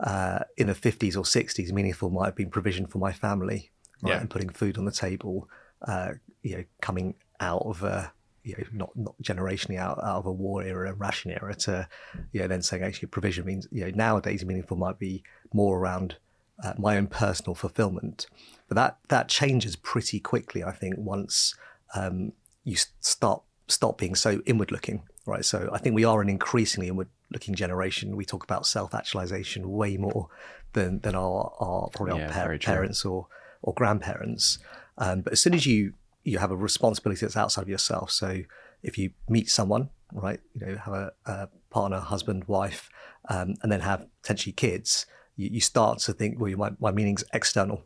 uh, 0.00 0.40
in 0.56 0.66
the 0.66 0.74
50s 0.74 1.16
or 1.16 1.22
60s, 1.22 1.72
meaningful 1.72 2.10
might 2.10 2.26
have 2.26 2.36
been 2.36 2.50
provision 2.50 2.86
for 2.86 2.98
my 2.98 3.12
family, 3.12 3.70
right, 4.02 4.10
Yeah. 4.12 4.20
and 4.20 4.30
putting 4.30 4.48
food 4.50 4.78
on 4.78 4.84
the 4.84 4.92
table. 4.92 5.48
Uh, 5.86 6.12
you 6.42 6.56
know, 6.56 6.64
coming 6.80 7.14
out 7.40 7.62
of 7.66 7.82
a 7.82 8.12
you 8.44 8.54
know 8.56 8.64
not 8.72 8.90
not 8.96 9.14
generationally 9.22 9.76
out, 9.78 9.98
out 9.98 10.18
of 10.18 10.26
a 10.26 10.32
war 10.32 10.62
era, 10.62 10.90
a 10.90 10.94
ration 10.94 11.30
era, 11.32 11.54
to 11.54 11.88
you 12.32 12.40
know 12.40 12.46
then 12.46 12.62
saying 12.62 12.82
actually 12.82 13.08
provision 13.08 13.44
means 13.44 13.66
you 13.72 13.84
know 13.84 13.90
nowadays 13.94 14.44
meaningful 14.44 14.76
might 14.76 14.98
be 14.98 15.22
more 15.52 15.78
around 15.78 16.16
uh, 16.62 16.72
my 16.78 16.96
own 16.96 17.06
personal 17.08 17.54
fulfillment, 17.54 18.26
but 18.68 18.76
that 18.76 18.98
that 19.08 19.28
changes 19.28 19.76
pretty 19.76 20.20
quickly. 20.20 20.62
I 20.64 20.72
think 20.72 20.94
once 20.96 21.54
um, 21.94 22.32
you 22.64 22.76
start 23.00 23.42
stop 23.68 23.98
being 23.98 24.14
so 24.14 24.40
inward 24.46 24.70
looking, 24.70 25.02
right? 25.26 25.44
So 25.44 25.70
I 25.72 25.78
think 25.78 25.94
we 25.94 26.04
are 26.04 26.20
an 26.20 26.28
increasingly 26.28 26.88
inward 26.88 27.08
looking 27.30 27.54
generation. 27.54 28.16
We 28.16 28.24
talk 28.24 28.44
about 28.44 28.66
self 28.66 28.94
actualization 28.94 29.70
way 29.70 29.96
more 29.96 30.28
than 30.72 31.00
than 31.00 31.14
our, 31.14 31.52
our 31.58 31.88
probably 31.90 32.18
Yeah, 32.18 32.26
our 32.26 32.32
par- 32.32 32.58
parents 32.58 33.04
or 33.04 33.26
or 33.62 33.74
grandparents. 33.74 34.58
Um, 34.98 35.22
but 35.22 35.32
as 35.32 35.40
soon 35.40 35.54
as 35.54 35.66
you 35.66 35.94
you 36.24 36.38
have 36.38 36.50
a 36.50 36.56
responsibility 36.56 37.24
that's 37.24 37.36
outside 37.36 37.62
of 37.62 37.68
yourself, 37.68 38.10
so 38.10 38.42
if 38.82 38.98
you 38.98 39.10
meet 39.28 39.48
someone, 39.48 39.90
right, 40.12 40.40
you 40.54 40.66
know, 40.66 40.76
have 40.76 40.94
a, 40.94 41.12
a 41.26 41.48
partner, 41.70 42.00
husband, 42.00 42.44
wife, 42.46 42.88
um, 43.28 43.54
and 43.62 43.70
then 43.70 43.80
have 43.80 44.06
potentially 44.22 44.52
kids, 44.52 45.06
you, 45.36 45.50
you 45.52 45.60
start 45.60 45.98
to 46.00 46.12
think, 46.12 46.40
well, 46.40 46.50
my, 46.56 46.70
my 46.80 46.90
meaning's 46.90 47.24
external, 47.32 47.82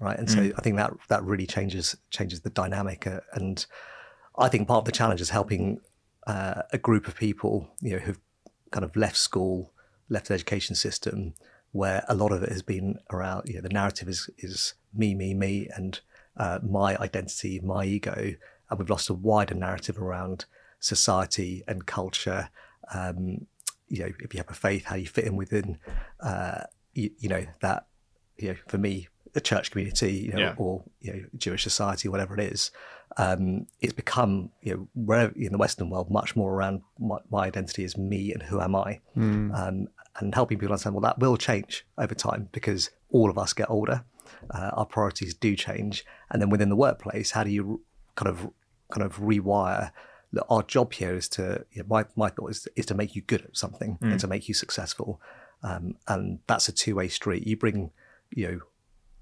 right? 0.00 0.18
And 0.18 0.30
so 0.30 0.52
I 0.56 0.60
think 0.62 0.76
that 0.76 0.92
that 1.08 1.22
really 1.24 1.46
changes 1.46 1.96
changes 2.10 2.40
the 2.40 2.50
dynamic, 2.50 3.06
uh, 3.06 3.20
and 3.32 3.64
I 4.36 4.48
think 4.48 4.68
part 4.68 4.78
of 4.78 4.84
the 4.84 4.92
challenge 4.92 5.20
is 5.20 5.30
helping 5.30 5.80
uh, 6.26 6.62
a 6.72 6.78
group 6.78 7.08
of 7.08 7.16
people, 7.16 7.68
you 7.80 7.92
know, 7.92 7.98
who've 7.98 8.20
kind 8.70 8.84
of 8.84 8.94
left 8.96 9.16
school, 9.16 9.72
left 10.08 10.28
the 10.28 10.34
education 10.34 10.74
system, 10.76 11.34
where 11.72 12.04
a 12.08 12.14
lot 12.14 12.32
of 12.32 12.42
it 12.42 12.50
has 12.50 12.62
been 12.62 12.98
around, 13.10 13.48
you 13.48 13.54
know, 13.54 13.60
the 13.60 13.68
narrative 13.68 14.08
is 14.08 14.28
is 14.38 14.74
me, 14.94 15.14
me, 15.14 15.34
me, 15.34 15.68
and 15.76 16.00
uh, 16.36 16.58
my 16.62 16.96
identity, 16.98 17.60
my 17.60 17.84
ego, 17.84 18.34
and 18.68 18.78
we've 18.78 18.90
lost 18.90 19.10
a 19.10 19.14
wider 19.14 19.54
narrative 19.54 19.98
around 19.98 20.44
society 20.78 21.62
and 21.68 21.86
culture. 21.86 22.50
Um, 22.92 23.46
you 23.88 24.00
know, 24.00 24.12
if 24.20 24.32
you 24.34 24.38
have 24.38 24.50
a 24.50 24.54
faith, 24.54 24.84
how 24.84 24.96
you 24.96 25.06
fit 25.06 25.24
in 25.24 25.36
within, 25.36 25.78
uh, 26.20 26.62
you, 26.94 27.10
you 27.18 27.28
know, 27.28 27.44
that, 27.60 27.86
you 28.36 28.48
know, 28.48 28.56
for 28.68 28.78
me, 28.78 29.08
a 29.34 29.40
church 29.40 29.70
community, 29.70 30.12
you 30.14 30.32
know, 30.32 30.38
Yeah. 30.38 30.54
or 30.56 30.84
you 31.00 31.12
know, 31.12 31.24
Jewish 31.36 31.62
society, 31.62 32.08
whatever 32.08 32.34
it 32.38 32.52
is, 32.52 32.70
um, 33.16 33.66
it's 33.80 33.92
become, 33.92 34.50
you 34.62 34.74
know, 34.74 34.88
wherever 34.94 35.32
in 35.36 35.52
the 35.52 35.58
Western 35.58 35.90
world, 35.90 36.10
much 36.10 36.36
more 36.36 36.54
around 36.54 36.82
my, 36.98 37.18
my 37.30 37.46
identity 37.46 37.84
is 37.84 37.96
me 37.96 38.32
and 38.32 38.42
who 38.42 38.60
am 38.60 38.74
I, 38.76 39.00
um, 39.16 39.88
and 40.16 40.34
helping 40.34 40.58
people 40.58 40.72
understand. 40.72 40.94
Well, 40.94 41.02
that 41.02 41.18
will 41.18 41.36
change 41.36 41.84
over 41.98 42.14
time 42.14 42.48
because 42.52 42.90
all 43.10 43.30
of 43.30 43.36
us 43.38 43.52
get 43.52 43.68
older, 43.70 44.04
uh, 44.50 44.70
our 44.74 44.86
priorities 44.86 45.34
do 45.34 45.56
change, 45.56 46.04
and 46.30 46.40
then 46.40 46.50
within 46.50 46.68
the 46.68 46.76
workplace, 46.76 47.32
how 47.32 47.44
do 47.44 47.50
you 47.50 47.82
kind 48.14 48.28
of 48.28 48.50
kind 48.92 49.04
of 49.04 49.18
rewire? 49.18 49.92
That 50.32 50.44
our 50.48 50.62
job 50.62 50.92
here 50.92 51.16
is 51.16 51.28
to, 51.30 51.64
you 51.72 51.82
know, 51.82 51.88
my 51.88 52.04
my 52.14 52.28
thought 52.30 52.50
is 52.50 52.68
is 52.76 52.86
to 52.86 52.94
make 52.94 53.16
you 53.16 53.22
good 53.22 53.42
at 53.42 53.56
something 53.56 53.98
and 54.00 54.20
to 54.20 54.28
make 54.28 54.46
you 54.46 54.54
successful, 54.54 55.20
um, 55.64 55.96
and 56.06 56.38
that's 56.46 56.68
a 56.68 56.72
two 56.72 56.94
way 56.94 57.08
street. 57.08 57.44
You 57.46 57.56
bring, 57.56 57.90
you 58.30 58.46
know 58.48 58.60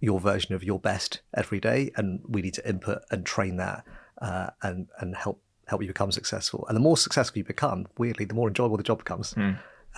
your 0.00 0.20
version 0.20 0.54
of 0.54 0.62
your 0.62 0.78
best 0.78 1.20
every 1.34 1.60
day, 1.60 1.90
and 1.96 2.20
we 2.28 2.42
need 2.42 2.54
to 2.54 2.68
input 2.68 3.02
and 3.10 3.24
train 3.26 3.56
that 3.56 3.84
uh, 4.22 4.50
and 4.62 4.88
and 5.00 5.16
help 5.16 5.40
help 5.66 5.82
you 5.82 5.88
become 5.88 6.12
successful. 6.12 6.64
And 6.68 6.76
the 6.76 6.80
more 6.80 6.96
successful 6.96 7.38
you 7.38 7.44
become, 7.44 7.86
weirdly, 7.98 8.24
the 8.24 8.34
more 8.34 8.48
enjoyable 8.48 8.76
the 8.76 8.82
job 8.82 8.98
becomes 8.98 9.34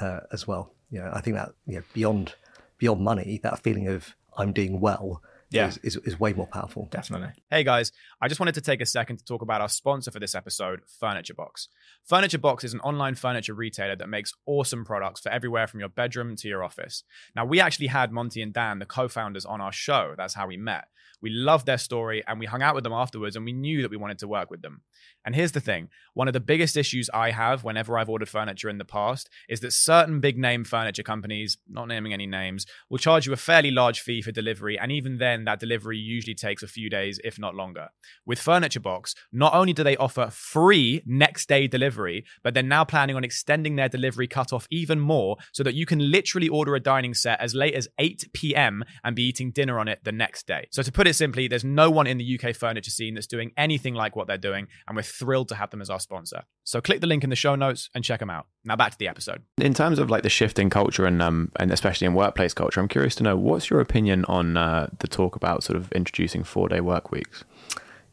uh, 0.00 0.20
as 0.32 0.46
well. 0.46 0.72
You 0.90 1.00
know, 1.00 1.10
I 1.12 1.20
think 1.20 1.36
that 1.36 1.52
you 1.66 1.76
know 1.76 1.82
beyond 1.92 2.34
beyond 2.78 3.00
money, 3.02 3.40
that 3.42 3.60
feeling 3.62 3.88
of 3.88 4.14
I'm 4.36 4.52
doing 4.52 4.80
well 4.80 5.22
Yeah. 5.50 5.68
is, 5.68 5.78
is 5.78 5.96
is 5.96 6.20
way 6.20 6.32
more 6.32 6.46
powerful. 6.46 6.88
Definitely. 6.90 7.30
Hey 7.50 7.64
guys, 7.64 7.90
I 8.22 8.28
just 8.28 8.38
wanted 8.38 8.54
to 8.54 8.60
take 8.60 8.80
a 8.80 8.86
second 8.86 9.16
to 9.18 9.24
talk 9.24 9.42
about 9.42 9.60
our 9.60 9.68
sponsor 9.68 10.10
for 10.10 10.20
this 10.20 10.34
episode, 10.34 10.80
Furniture 11.00 11.34
Box. 11.34 11.68
Furniture 12.04 12.38
Box 12.38 12.62
is 12.62 12.72
an 12.72 12.80
online 12.80 13.16
furniture 13.16 13.54
retailer 13.54 13.96
that 13.96 14.08
makes 14.08 14.32
awesome 14.46 14.84
products 14.84 15.20
for 15.20 15.30
everywhere 15.30 15.66
from 15.66 15.80
your 15.80 15.88
bedroom 15.88 16.36
to 16.36 16.48
your 16.48 16.62
office. 16.62 17.02
Now, 17.34 17.44
we 17.44 17.60
actually 17.60 17.88
had 17.88 18.12
Monty 18.12 18.42
and 18.42 18.52
Dan, 18.52 18.78
the 18.78 18.86
co 18.86 19.08
founders, 19.08 19.44
on 19.44 19.60
our 19.60 19.72
show. 19.72 20.14
That's 20.16 20.34
how 20.34 20.46
we 20.46 20.56
met. 20.56 20.86
We 21.22 21.30
loved 21.30 21.66
their 21.66 21.78
story 21.78 22.22
and 22.26 22.38
we 22.38 22.46
hung 22.46 22.62
out 22.62 22.74
with 22.74 22.84
them 22.84 22.92
afterwards 22.92 23.36
and 23.36 23.44
we 23.44 23.52
knew 23.52 23.82
that 23.82 23.90
we 23.90 23.96
wanted 23.96 24.18
to 24.20 24.28
work 24.28 24.50
with 24.50 24.62
them. 24.62 24.82
And 25.24 25.34
here's 25.34 25.52
the 25.52 25.60
thing 25.60 25.88
one 26.14 26.28
of 26.28 26.34
the 26.34 26.40
biggest 26.40 26.76
issues 26.76 27.10
I 27.12 27.30
have 27.30 27.62
whenever 27.62 27.98
I've 27.98 28.08
ordered 28.08 28.28
furniture 28.28 28.68
in 28.68 28.78
the 28.78 28.84
past 28.84 29.28
is 29.48 29.60
that 29.60 29.72
certain 29.72 30.20
big 30.20 30.38
name 30.38 30.64
furniture 30.64 31.02
companies, 31.02 31.58
not 31.68 31.88
naming 31.88 32.12
any 32.12 32.26
names, 32.26 32.66
will 32.88 32.98
charge 32.98 33.26
you 33.26 33.32
a 33.32 33.36
fairly 33.36 33.70
large 33.70 34.00
fee 34.00 34.22
for 34.22 34.32
delivery. 34.32 34.78
And 34.78 34.90
even 34.90 35.18
then, 35.18 35.39
that 35.46 35.60
delivery 35.60 35.98
usually 35.98 36.34
takes 36.34 36.62
a 36.62 36.68
few 36.68 36.90
days, 36.90 37.20
if 37.24 37.38
not 37.38 37.54
longer. 37.54 37.88
With 38.26 38.38
Furniture 38.38 38.80
Box, 38.80 39.14
not 39.32 39.54
only 39.54 39.72
do 39.72 39.82
they 39.82 39.96
offer 39.96 40.28
free 40.30 41.02
next 41.06 41.48
day 41.48 41.66
delivery, 41.66 42.24
but 42.42 42.54
they're 42.54 42.62
now 42.62 42.84
planning 42.84 43.16
on 43.16 43.24
extending 43.24 43.76
their 43.76 43.88
delivery 43.88 44.26
cutoff 44.26 44.66
even 44.70 45.00
more 45.00 45.36
so 45.52 45.62
that 45.62 45.74
you 45.74 45.86
can 45.86 46.10
literally 46.10 46.48
order 46.48 46.74
a 46.74 46.80
dining 46.80 47.14
set 47.14 47.40
as 47.40 47.54
late 47.54 47.74
as 47.74 47.88
8 47.98 48.28
p.m. 48.32 48.84
and 49.04 49.16
be 49.16 49.24
eating 49.24 49.50
dinner 49.50 49.78
on 49.78 49.88
it 49.88 50.00
the 50.04 50.12
next 50.12 50.46
day. 50.46 50.68
So, 50.70 50.82
to 50.82 50.92
put 50.92 51.06
it 51.06 51.14
simply, 51.14 51.48
there's 51.48 51.64
no 51.64 51.90
one 51.90 52.06
in 52.06 52.18
the 52.18 52.40
UK 52.40 52.54
furniture 52.54 52.90
scene 52.90 53.14
that's 53.14 53.26
doing 53.26 53.52
anything 53.56 53.94
like 53.94 54.16
what 54.16 54.26
they're 54.26 54.38
doing, 54.38 54.66
and 54.86 54.96
we're 54.96 55.02
thrilled 55.02 55.48
to 55.48 55.54
have 55.54 55.70
them 55.70 55.80
as 55.80 55.90
our 55.90 56.00
sponsor. 56.00 56.42
So, 56.64 56.80
click 56.80 57.00
the 57.00 57.06
link 57.06 57.24
in 57.24 57.30
the 57.30 57.36
show 57.36 57.54
notes 57.54 57.90
and 57.94 58.04
check 58.04 58.20
them 58.20 58.30
out. 58.30 58.46
Now, 58.64 58.76
back 58.76 58.92
to 58.92 58.98
the 58.98 59.08
episode. 59.08 59.42
In 59.58 59.72
terms 59.72 59.98
of 59.98 60.10
like 60.10 60.22
the 60.22 60.28
shift 60.28 60.58
in 60.58 60.68
culture 60.68 61.06
and 61.06 61.22
um, 61.22 61.50
and 61.56 61.70
especially 61.72 62.06
in 62.06 62.14
workplace 62.14 62.52
culture, 62.52 62.80
I'm 62.80 62.88
curious 62.88 63.14
to 63.16 63.22
know 63.22 63.36
what's 63.36 63.70
your 63.70 63.80
opinion 63.80 64.24
on 64.26 64.56
uh, 64.56 64.88
the 64.98 65.08
talk 65.08 65.34
about 65.34 65.62
sort 65.62 65.76
of 65.76 65.90
introducing 65.92 66.44
four 66.44 66.68
day 66.68 66.80
work 66.80 67.10
weeks. 67.10 67.44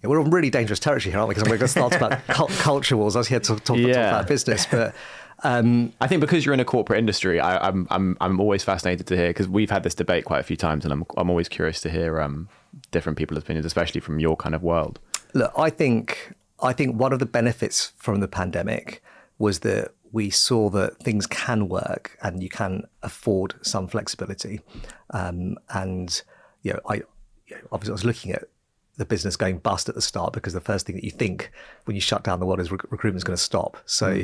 Yeah, 0.01 0.09
we're 0.09 0.21
on 0.21 0.29
really 0.31 0.49
dangerous 0.49 0.79
territory 0.79 1.11
here, 1.11 1.19
aren't 1.19 1.29
we? 1.29 1.35
Because 1.35 1.49
we're 1.49 1.57
going 1.57 1.67
to 1.67 1.67
start 1.67 1.95
about 1.95 2.25
cult- 2.27 2.51
culture 2.51 2.95
wars. 2.95 3.15
I 3.15 3.19
was 3.19 3.27
here 3.27 3.39
to 3.39 3.47
talk, 3.55 3.63
talk, 3.63 3.77
Yeah. 3.77 3.93
talk 3.93 3.95
about 4.21 4.27
business, 4.27 4.65
but 4.69 4.93
um, 5.43 5.91
I 5.99 6.07
think 6.07 6.21
because 6.21 6.45
you're 6.45 6.53
in 6.53 6.59
a 6.59 6.65
corporate 6.65 6.99
industry, 6.99 7.39
I, 7.39 7.67
I'm 7.67 7.85
I'm 7.89 8.17
I'm 8.21 8.39
always 8.39 8.63
fascinated 8.63 9.05
to 9.07 9.17
hear 9.17 9.29
because 9.29 9.47
we've 9.49 9.69
had 9.69 9.83
this 9.83 9.95
debate 9.95 10.23
quite 10.25 10.39
a 10.39 10.43
few 10.43 10.55
times, 10.57 10.85
and 10.85 10.93
I'm 10.93 11.03
I'm 11.17 11.29
always 11.29 11.49
curious 11.49 11.81
to 11.81 11.89
hear 11.89 12.21
um 12.21 12.47
different 12.91 13.17
people's 13.17 13.39
opinions, 13.39 13.65
especially 13.65 13.99
from 13.99 14.19
your 14.19 14.35
kind 14.37 14.55
of 14.55 14.63
world. 14.63 14.99
Look, 15.33 15.51
I 15.57 15.69
think 15.69 16.33
I 16.63 16.71
think 16.73 16.95
one 16.95 17.11
of 17.11 17.19
the 17.19 17.25
benefits 17.25 17.91
from 17.97 18.19
the 18.21 18.27
pandemic 18.29 19.03
was 19.39 19.59
that 19.59 19.91
we 20.11 20.29
saw 20.29 20.69
that 20.69 20.97
things 20.99 21.27
can 21.27 21.67
work 21.67 22.17
and 22.21 22.41
you 22.41 22.49
can 22.49 22.83
afford 23.03 23.55
some 23.61 23.87
flexibility. 23.87 24.61
Um, 25.11 25.57
and 25.69 26.21
you 26.63 26.73
know, 26.73 26.79
I 26.87 26.95
you 27.47 27.55
know, 27.55 27.61
obviously 27.71 27.91
I 27.91 27.93
was 27.93 28.05
looking 28.05 28.31
at 28.31 28.45
the 28.97 29.05
business 29.05 29.35
going 29.35 29.59
bust 29.59 29.87
at 29.87 29.95
the 29.95 30.01
start 30.01 30.33
because 30.33 30.53
the 30.53 30.61
first 30.61 30.85
thing 30.85 30.95
that 30.95 31.03
you 31.03 31.11
think 31.11 31.51
when 31.85 31.95
you 31.95 32.01
shut 32.01 32.23
down 32.23 32.39
the 32.39 32.45
world 32.45 32.59
is 32.59 32.71
rec- 32.71 32.83
is 32.91 33.23
going 33.23 33.37
to 33.37 33.37
stop. 33.37 33.77
So, 33.85 34.23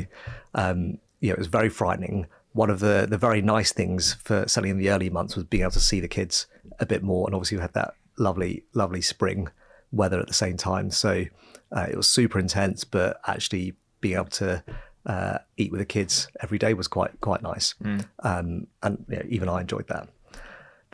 um, 0.54 0.98
you 1.20 1.28
know, 1.28 1.34
it 1.34 1.38
was 1.38 1.46
very 1.46 1.68
frightening. 1.68 2.26
One 2.52 2.70
of 2.70 2.80
the 2.80 3.06
the 3.08 3.18
very 3.18 3.42
nice 3.42 3.72
things 3.72 4.14
for 4.14 4.46
certainly 4.46 4.70
in 4.70 4.78
the 4.78 4.90
early 4.90 5.10
months 5.10 5.36
was 5.36 5.44
being 5.44 5.62
able 5.62 5.72
to 5.72 5.80
see 5.80 6.00
the 6.00 6.08
kids 6.08 6.46
a 6.80 6.86
bit 6.86 7.02
more, 7.02 7.26
and 7.26 7.34
obviously 7.34 7.56
we 7.56 7.62
had 7.62 7.74
that 7.74 7.94
lovely, 8.18 8.64
lovely 8.74 9.00
spring 9.00 9.48
weather 9.92 10.20
at 10.20 10.26
the 10.28 10.34
same 10.34 10.56
time. 10.56 10.90
So 10.90 11.24
uh, 11.72 11.86
it 11.90 11.96
was 11.96 12.08
super 12.08 12.38
intense, 12.38 12.84
but 12.84 13.20
actually 13.26 13.74
being 14.00 14.16
able 14.16 14.26
to 14.26 14.62
uh, 15.06 15.38
eat 15.56 15.70
with 15.70 15.80
the 15.80 15.86
kids 15.86 16.28
every 16.40 16.58
day 16.58 16.74
was 16.74 16.88
quite 16.88 17.20
quite 17.20 17.42
nice, 17.42 17.74
um, 18.20 18.66
and 18.82 19.04
you 19.08 19.16
know, 19.16 19.22
even 19.28 19.48
I 19.48 19.60
enjoyed 19.60 19.88
that 19.88 20.08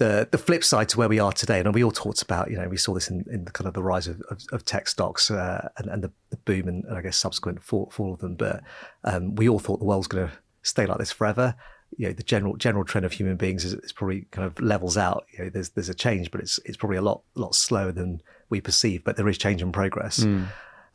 the 0.01 0.27
the 0.31 0.39
flip 0.39 0.65
side 0.65 0.89
to 0.89 0.99
where 0.99 1.11
we 1.11 1.21
are 1.21 1.31
today, 1.31 1.61
and 1.61 1.75
we 1.75 1.85
all 1.85 1.93
talked 1.93 2.23
about, 2.23 2.51
you 2.51 2.57
know, 2.57 2.69
we 2.69 2.79
saw 2.79 2.95
this 2.95 3.11
in, 3.11 3.23
in 3.31 3.45
the 3.45 3.51
kind 3.53 3.69
of 3.69 3.75
the 3.75 3.83
rise 3.83 4.09
of, 4.09 4.21
of, 4.31 4.43
of 4.51 4.65
tech 4.65 4.89
stocks 4.89 5.31
uh, 5.31 5.69
and, 5.77 5.89
and 5.89 6.03
the, 6.03 6.11
the 6.31 6.39
boom 6.39 6.69
and, 6.69 6.85
and 6.87 6.97
I 6.97 7.03
guess 7.03 7.19
subsequent 7.19 7.63
fall, 7.63 7.91
fall 7.91 8.15
of 8.15 8.21
them. 8.21 8.35
But 8.35 8.63
um, 9.05 9.35
we 9.35 9.47
all 9.47 9.59
thought 9.59 9.79
the 9.79 9.85
world's 9.85 10.09
going 10.09 10.27
to 10.27 10.33
stay 10.63 10.87
like 10.87 10.97
this 10.97 11.13
forever. 11.13 11.55
You 11.99 12.07
know, 12.07 12.13
the 12.15 12.23
general 12.23 12.57
general 12.57 12.85
trend 12.85 13.05
of 13.05 13.13
human 13.13 13.37
beings 13.37 13.63
is, 13.63 13.75
is 13.75 13.93
probably 13.93 14.23
kind 14.31 14.47
of 14.47 14.59
levels 14.59 14.97
out. 14.97 15.27
You 15.33 15.45
know, 15.45 15.51
there's 15.51 15.69
there's 15.71 15.91
a 15.91 15.95
change, 15.95 16.31
but 16.31 16.41
it's 16.41 16.59
it's 16.65 16.79
probably 16.79 16.97
a 16.97 17.03
lot 17.03 17.21
lot 17.35 17.55
slower 17.55 17.93
than 17.93 18.23
we 18.49 18.63
perceive. 18.63 19.05
But 19.05 19.17
there 19.17 19.29
is 19.29 19.37
change 19.37 19.61
and 19.61 19.73
progress. 19.73 20.23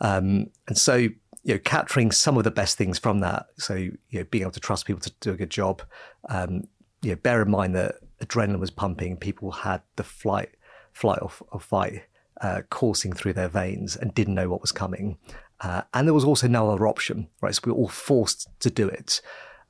Um, 0.01 0.47
and 0.67 0.77
so, 0.77 1.09
you 1.45 1.53
know, 1.53 1.59
capturing 1.63 2.11
some 2.11 2.37
of 2.37 2.43
the 2.43 2.51
best 2.51 2.75
things 2.75 2.97
from 2.97 3.19
that. 3.19 3.45
So, 3.57 3.75
you 3.75 3.97
know, 4.11 4.23
being 4.25 4.41
able 4.41 4.51
to 4.51 4.59
trust 4.59 4.87
people 4.87 5.01
to 5.01 5.11
do 5.21 5.31
a 5.31 5.37
good 5.37 5.51
job. 5.51 5.83
Um, 6.27 6.67
you 7.03 7.11
know, 7.11 7.15
bear 7.17 7.43
in 7.43 7.51
mind 7.51 7.75
that 7.75 7.97
adrenaline 8.19 8.59
was 8.59 8.71
pumping. 8.71 9.15
People 9.15 9.51
had 9.51 9.83
the 9.95 10.03
flight, 10.03 10.49
flight 10.91 11.19
or, 11.21 11.31
or 11.51 11.59
fight 11.59 12.01
uh, 12.41 12.63
coursing 12.71 13.13
through 13.13 13.33
their 13.33 13.47
veins 13.47 13.95
and 13.95 14.13
didn't 14.15 14.33
know 14.33 14.49
what 14.49 14.61
was 14.61 14.71
coming. 14.71 15.19
Uh, 15.61 15.83
and 15.93 16.07
there 16.07 16.15
was 16.15 16.25
also 16.25 16.47
no 16.47 16.71
other 16.71 16.87
option, 16.87 17.27
right? 17.41 17.53
So 17.53 17.61
we 17.65 17.71
were 17.71 17.77
all 17.77 17.89
forced 17.89 18.49
to 18.61 18.71
do 18.71 18.87
it. 18.87 19.21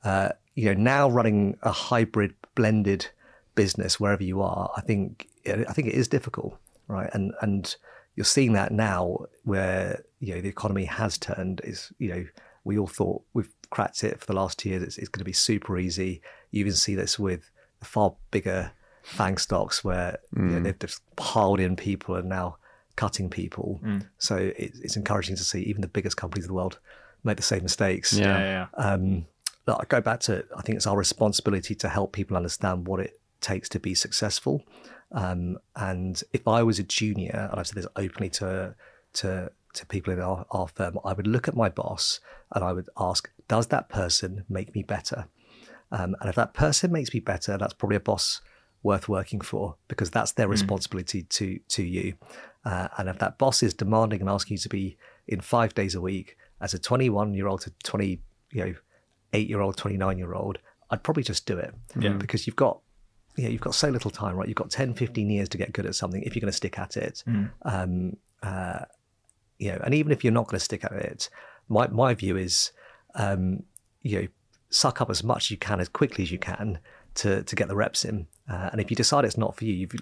Uh, 0.02 0.30
you 0.54 0.64
know, 0.64 0.80
now 0.80 1.10
running 1.10 1.58
a 1.62 1.72
hybrid, 1.72 2.34
blended 2.54 3.08
business 3.54 4.00
wherever 4.00 4.22
you 4.22 4.40
are, 4.40 4.70
I 4.76 4.80
think 4.80 5.28
I 5.46 5.72
think 5.72 5.88
it 5.88 5.94
is 5.94 6.08
difficult, 6.08 6.58
right? 6.88 7.10
And 7.12 7.34
and 7.42 7.76
you're 8.16 8.24
seeing 8.24 8.54
that 8.54 8.72
now 8.72 9.26
where 9.44 10.02
you 10.18 10.34
know 10.34 10.40
the 10.40 10.48
economy 10.48 10.86
has 10.86 11.16
turned. 11.18 11.60
Is 11.62 11.92
you 11.98 12.08
know 12.08 12.24
we 12.64 12.78
all 12.78 12.86
thought 12.88 13.22
we've 13.34 13.52
cracked 13.70 14.02
it 14.02 14.18
for 14.18 14.26
the 14.26 14.32
last 14.32 14.58
two 14.58 14.70
years. 14.70 14.82
It's, 14.82 14.98
it's 14.98 15.08
going 15.08 15.20
to 15.20 15.24
be 15.24 15.32
super 15.32 15.78
easy. 15.78 16.20
You 16.50 16.60
even 16.60 16.72
see 16.72 16.94
this 16.94 17.18
with 17.18 17.50
the 17.78 17.86
far 17.86 18.14
bigger 18.30 18.72
FAANG 19.04 19.38
stocks 19.38 19.84
where 19.84 20.18
you 20.34 20.42
know, 20.42 20.60
they've 20.60 20.78
just 20.78 21.00
piled 21.14 21.60
in 21.60 21.76
people 21.76 22.16
and 22.16 22.28
now 22.28 22.56
cutting 22.96 23.30
people. 23.30 23.80
So 24.18 24.36
it, 24.36 24.54
it's 24.82 24.96
encouraging 24.96 25.36
to 25.36 25.44
see 25.44 25.60
even 25.62 25.82
the 25.82 25.88
biggest 25.88 26.16
companies 26.16 26.44
in 26.44 26.48
the 26.48 26.54
world 26.54 26.78
make 27.22 27.36
the 27.36 27.42
same 27.42 27.62
mistakes. 27.62 28.12
Yeah. 28.12 28.26
Yeah, 28.26 28.38
yeah, 28.38 28.66
yeah. 28.78 28.84
Um, 28.84 29.26
look, 29.66 29.78
I 29.80 29.84
go 29.84 30.00
back 30.00 30.20
to 30.20 30.44
I 30.56 30.62
think 30.62 30.76
it's 30.76 30.86
our 30.86 30.96
responsibility 30.96 31.74
to 31.76 31.88
help 31.88 32.12
people 32.12 32.36
understand 32.36 32.88
what 32.88 33.00
it 33.00 33.20
takes 33.40 33.68
to 33.70 33.78
be 33.78 33.94
successful. 33.94 34.64
Um, 35.16 35.58
and 35.74 36.22
if 36.32 36.46
I 36.46 36.62
was 36.62 36.78
a 36.78 36.82
junior, 36.84 37.48
and 37.50 37.58
I've 37.58 37.66
said 37.66 37.76
this 37.76 37.86
openly 37.96 38.30
to 38.30 38.74
to 39.14 39.50
to 39.74 39.86
people 39.86 40.12
in 40.12 40.20
our, 40.20 40.46
our 40.52 40.68
firm, 40.68 40.98
I 41.04 41.12
would 41.12 41.26
look 41.26 41.48
at 41.48 41.56
my 41.56 41.68
boss 41.68 42.20
and 42.54 42.62
I 42.64 42.72
would 42.72 42.88
ask, 42.98 43.28
does 43.48 43.66
that 43.68 43.88
person 43.90 44.44
make 44.48 44.74
me 44.74 44.82
better? 44.82 45.26
Um, 45.92 46.16
and 46.20 46.30
if 46.30 46.34
that 46.36 46.54
person 46.54 46.90
makes 46.92 47.12
me 47.12 47.20
better, 47.20 47.58
that's 47.58 47.74
probably 47.74 47.96
a 47.96 48.00
boss 48.00 48.40
worth 48.82 49.08
working 49.08 49.40
for 49.40 49.76
because 49.88 50.10
that's 50.10 50.32
their 50.32 50.48
responsibility 50.48 51.22
to 51.24 51.58
to 51.68 51.82
you. 51.82 52.14
Uh, 52.64 52.88
and 52.98 53.08
if 53.08 53.18
that 53.18 53.38
boss 53.38 53.62
is 53.62 53.74
demanding 53.74 54.20
and 54.20 54.28
asking 54.30 54.54
you 54.56 54.58
to 54.62 54.68
be 54.68 54.96
in 55.28 55.40
five 55.40 55.74
days 55.74 55.94
a 55.94 56.00
week 56.00 56.36
as 56.60 56.72
a 56.74 56.78
21 56.78 57.34
year 57.34 57.46
old 57.48 57.60
to 57.62 57.70
20 57.84 58.20
you 58.52 58.64
know 58.64 58.74
eight 59.32 59.48
year 59.48 59.60
old 59.60 59.76
29 59.76 60.16
year 60.18 60.32
old 60.34 60.58
i'd 60.90 61.02
probably 61.02 61.22
just 61.22 61.46
do 61.46 61.58
it 61.58 61.74
Yeah. 61.98 62.12
because 62.14 62.46
you've 62.46 62.56
got 62.56 62.80
you 63.36 63.44
know, 63.44 63.50
you've 63.50 63.60
got 63.60 63.74
so 63.74 63.88
little 63.88 64.10
time 64.10 64.34
right 64.36 64.48
you've 64.48 64.56
got 64.56 64.70
10 64.70 64.94
15 64.94 65.30
years 65.30 65.48
to 65.48 65.58
get 65.58 65.72
good 65.72 65.86
at 65.86 65.94
something 65.94 66.22
if 66.22 66.34
you're 66.34 66.40
going 66.40 66.50
to 66.50 66.56
stick 66.56 66.78
at 66.78 66.96
it 66.96 67.22
um, 67.62 68.16
uh, 68.42 68.80
you 69.58 69.70
know 69.70 69.80
and 69.84 69.94
even 69.94 70.12
if 70.12 70.22
you're 70.24 70.32
not 70.32 70.46
going 70.46 70.58
to 70.58 70.64
stick 70.64 70.84
at 70.84 70.92
it 70.92 71.28
my, 71.68 71.86
my 71.88 72.14
view 72.14 72.36
is 72.36 72.72
um, 73.14 73.62
you 74.02 74.20
know 74.22 74.28
suck 74.70 75.00
up 75.00 75.10
as 75.10 75.22
much 75.22 75.46
as 75.46 75.50
you 75.50 75.56
can 75.56 75.80
as 75.80 75.88
quickly 75.88 76.22
as 76.24 76.30
you 76.30 76.38
can 76.38 76.78
to 77.14 77.42
to 77.44 77.56
get 77.56 77.68
the 77.68 77.76
reps 77.76 78.04
in 78.04 78.26
uh, 78.48 78.68
and 78.72 78.80
if 78.80 78.90
you 78.90 78.96
decide 78.96 79.24
it's 79.24 79.36
not 79.38 79.56
for 79.56 79.64
you 79.64 79.72
you've 79.74 79.94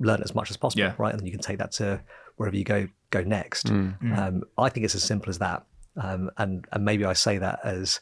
learned 0.00 0.24
as 0.24 0.34
much 0.34 0.50
as 0.50 0.56
possible, 0.56 0.82
Yeah. 0.82 0.94
right? 0.98 1.10
And 1.12 1.20
then 1.20 1.26
you 1.26 1.30
can 1.30 1.40
take 1.40 1.58
that 1.58 1.70
to 1.72 2.00
wherever 2.36 2.56
you 2.56 2.64
go 2.64 2.88
go 3.10 3.22
next. 3.22 3.70
Um, 3.70 4.42
I 4.58 4.68
think 4.68 4.84
it's 4.84 4.96
as 4.96 5.04
simple 5.04 5.30
as 5.30 5.38
that. 5.38 5.64
Um, 5.96 6.30
and 6.36 6.66
and 6.72 6.84
maybe 6.84 7.04
I 7.04 7.12
say 7.12 7.38
that 7.38 7.60
as 7.62 8.00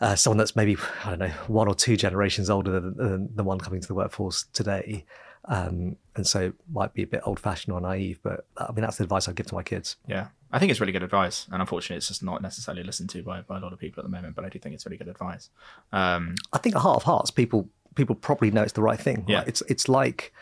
uh, 0.00 0.14
someone 0.14 0.38
that's 0.38 0.54
maybe 0.56 0.76
I 1.04 1.10
don't 1.10 1.18
know 1.18 1.32
one 1.48 1.68
or 1.68 1.74
two 1.74 1.96
generations 1.96 2.48
older 2.50 2.70
than, 2.80 2.96
than 2.96 3.28
the 3.34 3.44
one 3.44 3.58
coming 3.58 3.80
to 3.80 3.88
the 3.88 3.94
workforce 3.94 4.44
today, 4.52 5.04
um, 5.46 5.96
and 6.16 6.26
so 6.26 6.52
might 6.72 6.92
be 6.94 7.02
a 7.02 7.06
bit 7.06 7.20
old 7.24 7.40
fashioned 7.40 7.72
or 7.74 7.80
naive. 7.80 8.20
But 8.22 8.46
I 8.56 8.70
mean 8.72 8.82
that's 8.82 8.96
the 8.98 9.04
advice 9.04 9.28
I 9.28 9.32
give 9.32 9.46
to 9.46 9.54
my 9.54 9.62
kids. 9.62 9.96
Yeah, 10.06 10.28
I 10.52 10.58
think 10.58 10.70
it's 10.70 10.80
really 10.80 10.92
good 10.92 11.02
advice, 11.02 11.46
and 11.50 11.60
unfortunately, 11.60 11.96
it's 11.96 12.08
just 12.08 12.22
not 12.22 12.42
necessarily 12.42 12.82
listened 12.84 13.10
to 13.10 13.22
by, 13.22 13.40
by 13.42 13.56
a 13.58 13.60
lot 13.60 13.72
of 13.72 13.78
people 13.78 14.00
at 14.00 14.04
the 14.04 14.10
moment. 14.14 14.34
But 14.36 14.44
I 14.44 14.48
do 14.48 14.58
think 14.58 14.74
it's 14.74 14.86
really 14.86 14.98
good 14.98 15.08
advice. 15.08 15.50
Um, 15.92 16.34
I 16.52 16.58
think 16.58 16.76
at 16.76 16.82
heart 16.82 16.96
of 16.96 17.02
hearts, 17.04 17.30
people 17.30 17.68
people 17.94 18.14
probably 18.14 18.50
know 18.50 18.62
it's 18.62 18.72
the 18.74 18.82
right 18.82 19.00
thing. 19.00 19.24
Yeah. 19.26 19.38
Right? 19.38 19.48
It's 19.48 19.62
it's 19.62 19.88
like 19.88 20.32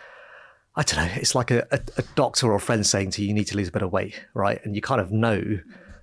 I 0.74 0.82
don't 0.82 0.96
know. 1.06 1.12
It's 1.14 1.34
like 1.34 1.50
a, 1.50 1.66
a, 1.70 1.80
a 1.96 2.02
doctor 2.14 2.48
or 2.48 2.56
a 2.56 2.60
friend 2.60 2.84
saying 2.86 3.12
to 3.12 3.22
you, 3.22 3.28
"You 3.28 3.34
need 3.34 3.46
to 3.46 3.56
lose 3.56 3.68
a 3.68 3.72
bit 3.72 3.82
of 3.82 3.90
weight," 3.92 4.22
right? 4.34 4.60
And 4.64 4.74
you 4.76 4.82
kind 4.82 5.00
of 5.00 5.10
know 5.10 5.60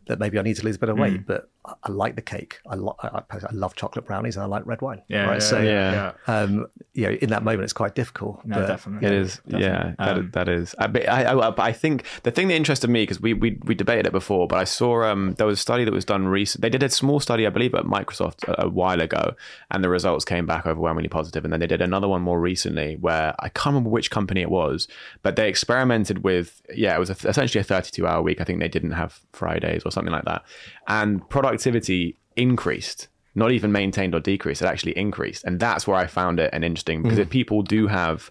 that 0.08 0.18
maybe 0.20 0.40
I 0.40 0.42
need 0.42 0.56
to 0.56 0.66
lose 0.66 0.78
a 0.78 0.80
bit 0.80 0.90
of 0.90 0.98
weight, 0.98 1.22
Mm. 1.22 1.26
but 1.28 1.50
I, 1.66 1.74
I 1.84 1.92
like 1.92 2.16
the 2.16 2.22
cake. 2.22 2.60
I, 2.68 2.76
lo- 2.76 2.96
I, 3.02 3.22
I 3.30 3.38
I 3.38 3.52
love 3.52 3.76
chocolate 3.76 4.06
brownies 4.06 4.36
and 4.36 4.44
I 4.44 4.48
like 4.48 4.66
red 4.66 4.82
wine. 4.82 5.02
yeah, 5.08 5.26
right. 5.26 5.34
yeah, 5.34 5.40
so 5.40 5.60
yeah. 5.60 6.14
um, 6.28 6.68
you 6.94 7.08
know, 7.08 7.12
in 7.14 7.30
that 7.30 7.44
moment, 7.44 7.64
it's 7.64 7.74
quite 7.74 7.96
difficult. 7.96 8.44
No, 8.46 8.58
but 8.58 8.68
definitely. 8.68 9.08
It 9.08 9.14
is, 9.14 9.42
yeah. 9.48 9.94
That, 9.98 10.18
Um, 10.18 10.30
that 10.34 10.50
is. 10.50 10.76
I, 10.80 10.86
I, 10.86 11.68
I, 11.68 11.72
think 11.72 12.06
the 12.24 12.32
thing 12.32 12.48
that 12.50 12.56
interested 12.56 12.90
me 12.90 13.04
because 13.04 13.22
we, 13.22 13.34
we 13.34 13.60
we 13.64 13.76
debated 13.76 14.08
it 14.08 14.12
before, 14.12 14.48
but 14.48 14.60
I 14.60 14.64
saw 14.64 15.04
um 15.04 15.36
there 15.38 15.48
was 15.48 15.60
a 15.60 15.62
study 15.62 15.84
that 15.86 15.94
was 15.94 16.06
done 16.06 16.28
recent. 16.28 16.62
They 16.62 16.70
did 16.70 16.84
a 16.84 16.90
small 16.90 17.20
study, 17.20 17.48
I 17.48 17.50
believe, 17.50 17.74
at 17.74 17.86
Microsoft 17.86 18.48
a, 18.48 18.66
a 18.66 18.70
while 18.70 19.02
ago, 19.02 19.36
and 19.72 19.84
the 19.84 19.90
results 19.90 20.26
came 20.26 20.46
back 20.46 20.66
overwhelmingly 20.66 21.10
positive. 21.10 21.44
And 21.44 21.52
then 21.52 21.60
they 21.60 21.68
did 21.68 21.82
another 21.82 22.08
one 22.08 22.22
more 22.22 22.40
recently 22.40 22.96
where 22.96 23.36
I 23.40 23.50
can't 23.50 23.68
remember 23.74 23.90
which 23.90 24.12
company 24.12 24.42
it 24.42 24.50
was, 24.50 24.88
but 25.22 25.36
they 25.36 25.50
experimented 25.50 26.24
with 26.24 26.62
yeah, 26.74 26.96
it 26.96 27.00
was 27.00 27.10
a, 27.10 27.28
essentially 27.28 27.62
a 27.62 27.64
32 27.64 28.06
hour 28.06 28.22
week. 28.22 28.42
I 28.42 28.44
think 28.44 28.60
they 28.60 28.68
didn't 28.68 28.92
have 28.92 29.20
Fridays 29.32 29.84
or 29.86 29.92
something 29.92 30.14
like 30.14 30.26
that, 30.26 30.44
and 30.88 31.28
productivity 31.54 32.18
increased 32.36 33.08
not 33.36 33.52
even 33.52 33.72
maintained 33.72 34.14
or 34.14 34.20
decreased 34.20 34.62
it 34.62 34.68
actually 34.68 34.96
increased. 34.96 35.44
And 35.44 35.60
that's 35.60 35.88
where 35.88 35.98
i 35.98 36.06
found 36.06 36.40
it 36.40 36.52
an 36.54 36.64
interesting 36.64 37.02
because 37.02 37.18
if 37.18 37.30
people 37.30 37.64
do 37.64 37.88
have 37.88 38.30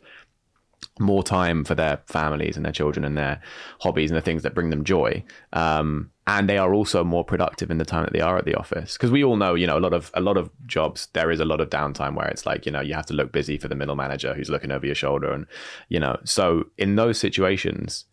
more 0.98 1.22
time 1.22 1.64
for 1.64 1.74
their 1.74 2.00
families 2.06 2.56
and 2.56 2.64
their 2.64 2.72
children 2.72 3.04
and 3.04 3.16
their 3.16 3.40
hobbies 3.80 4.10
and 4.10 4.16
the 4.16 4.22
things 4.22 4.42
that 4.42 4.54
bring 4.54 4.70
them 4.70 4.84
joy 4.84 5.22
um, 5.52 6.10
and 6.26 6.48
they 6.48 6.58
are 6.58 6.74
also 6.74 7.02
more 7.02 7.24
productive 7.24 7.70
in 7.70 7.78
the 7.78 7.84
time 7.84 8.04
that 8.04 8.12
they 8.12 8.20
are 8.20 8.36
at 8.38 8.44
the 8.44 8.54
office. 8.54 8.92
Because 8.92 9.10
we 9.10 9.24
all 9.24 9.36
know 9.36 9.54
you 9.54 9.66
know 9.66 9.78
a 9.78 9.80
lot 9.80 9.92
of 9.92 10.10
a 10.14 10.20
lot 10.20 10.36
of 10.36 10.50
jobs 10.66 11.08
there 11.14 11.30
is 11.30 11.40
a 11.40 11.44
lot 11.44 11.60
of 11.60 11.68
downtime 11.68 12.14
where 12.14 12.28
it's 12.28 12.46
like 12.46 12.64
you 12.64 12.72
know 12.72 12.80
you 12.80 12.94
have 12.94 13.06
to 13.06 13.14
look 13.14 13.32
busy 13.32 13.58
for 13.58 13.68
the 13.68 13.74
middle 13.74 13.96
manager 13.96 14.34
who's 14.34 14.50
looking 14.50 14.70
over 14.70 14.86
your 14.86 14.94
shoulder 14.94 15.32
and 15.32 15.46
you 15.88 15.98
know. 15.98 16.16
So 16.24 16.66
in 16.78 16.94
those 16.96 17.18
situations 17.18 18.04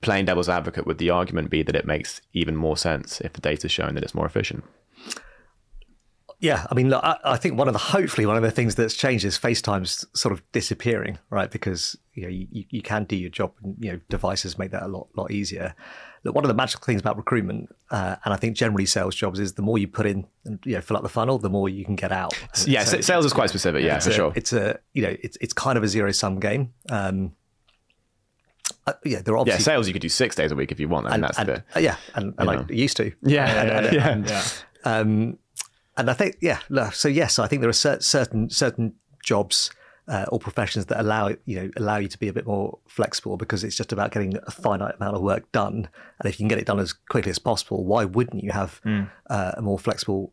playing 0.00 0.24
devil's 0.24 0.48
advocate 0.48 0.86
would 0.86 0.98
the 0.98 1.10
argument 1.10 1.50
be 1.50 1.62
that 1.62 1.76
it 1.76 1.86
makes 1.86 2.20
even 2.32 2.54
more 2.56 2.76
sense 2.76 3.20
if 3.22 3.32
the 3.32 3.40
data's 3.40 3.72
showing 3.72 3.94
that 3.94 4.04
it's 4.04 4.14
more 4.14 4.26
efficient 4.26 4.64
Yeah, 6.40 6.66
I 6.70 6.74
mean, 6.74 6.88
look, 6.88 7.02
I, 7.02 7.16
I 7.24 7.36
think 7.36 7.58
one 7.58 7.66
of 7.66 7.74
the 7.74 7.78
hopefully 7.80 8.24
one 8.24 8.36
of 8.36 8.44
the 8.44 8.50
things 8.52 8.76
that's 8.76 8.94
changed 8.94 9.24
is 9.24 9.36
FaceTime's 9.36 10.06
sort 10.14 10.32
of 10.32 10.40
disappearing, 10.52 11.18
right? 11.30 11.50
Because 11.50 11.96
you 12.14 12.22
know 12.22 12.28
you, 12.28 12.64
you 12.70 12.80
can 12.80 13.04
do 13.04 13.16
your 13.16 13.30
job, 13.30 13.54
and 13.62 13.74
you 13.80 13.90
know 13.90 14.00
devices 14.08 14.56
make 14.56 14.70
that 14.70 14.84
a 14.84 14.88
lot 14.88 15.08
lot 15.16 15.32
easier. 15.32 15.74
Look, 16.22 16.36
one 16.36 16.44
of 16.44 16.48
the 16.48 16.54
magical 16.54 16.84
things 16.84 17.00
about 17.00 17.16
recruitment, 17.16 17.70
uh, 17.90 18.16
and 18.24 18.32
I 18.32 18.36
think 18.36 18.56
generally 18.56 18.86
sales 18.86 19.16
jobs, 19.16 19.40
is 19.40 19.54
the 19.54 19.62
more 19.62 19.78
you 19.78 19.88
put 19.88 20.06
in 20.06 20.26
and 20.44 20.60
you 20.64 20.74
know 20.76 20.80
fill 20.80 20.96
up 20.96 21.02
the 21.02 21.08
funnel, 21.08 21.38
the 21.38 21.50
more 21.50 21.68
you 21.68 21.84
can 21.84 21.96
get 21.96 22.12
out. 22.12 22.38
yeah 22.66 22.84
So 22.84 23.00
sales 23.00 23.24
is 23.24 23.32
quite 23.32 23.48
specific 23.48 23.82
yeah 23.84 23.98
for 23.98 24.10
a, 24.10 24.12
sure 24.12 24.32
It's 24.36 24.52
a 24.52 24.78
you 24.92 25.02
know 25.02 25.16
it's 25.20 25.36
it's 25.40 25.52
kind 25.52 25.76
of 25.76 25.82
a 25.82 25.88
zero 25.88 26.12
sum 26.12 26.38
game. 26.38 26.72
Um, 26.88 27.32
uh, 28.88 28.92
yeah, 29.04 29.20
there 29.22 29.34
are 29.34 29.38
obviously 29.38 29.60
Yeah, 29.62 29.64
sales 29.64 29.86
you 29.86 29.92
could 29.92 30.02
do 30.02 30.08
six 30.08 30.34
days 30.36 30.50
a 30.52 30.56
week 30.56 30.72
if 30.72 30.80
you 30.80 30.88
want. 30.88 31.06
And, 31.06 31.14
and, 31.14 31.24
that's 31.24 31.38
and- 31.38 31.48
the 31.48 31.64
uh, 31.76 31.80
yeah, 31.80 31.96
and, 32.14 32.34
and 32.38 32.50
I 32.50 32.64
used 32.68 32.96
to. 32.98 33.12
yeah, 33.22 33.64
yeah, 33.64 33.90
yeah. 33.92 34.16
yeah. 34.26 34.44
Um, 34.84 35.38
and 35.96 36.08
I 36.10 36.12
think, 36.14 36.36
yeah, 36.40 36.58
so 36.92 37.08
yes, 37.08 37.38
I 37.38 37.46
think 37.48 37.60
there 37.60 37.68
are 37.70 37.72
cer- 37.72 38.00
certain 38.00 38.50
certain 38.50 38.94
jobs 39.24 39.70
uh, 40.06 40.24
or 40.32 40.38
professions 40.38 40.86
that 40.86 41.00
allow 41.00 41.34
you 41.44 41.56
know 41.60 41.70
allow 41.76 41.96
you 41.96 42.08
to 42.08 42.18
be 42.18 42.28
a 42.28 42.32
bit 42.32 42.46
more 42.46 42.78
flexible 42.86 43.36
because 43.36 43.64
it's 43.64 43.76
just 43.76 43.92
about 43.92 44.12
getting 44.12 44.36
a 44.46 44.50
finite 44.50 44.94
amount 44.96 45.16
of 45.16 45.22
work 45.22 45.50
done. 45.52 45.88
And 46.18 46.24
if 46.30 46.38
you 46.38 46.44
can 46.44 46.48
get 46.48 46.58
it 46.58 46.66
done 46.66 46.78
as 46.78 46.92
quickly 46.92 47.30
as 47.30 47.38
possible, 47.40 47.84
why 47.84 48.04
wouldn't 48.04 48.42
you 48.44 48.52
have 48.52 48.80
uh, 48.86 49.52
a 49.56 49.60
more 49.62 49.78
flexible 49.78 50.32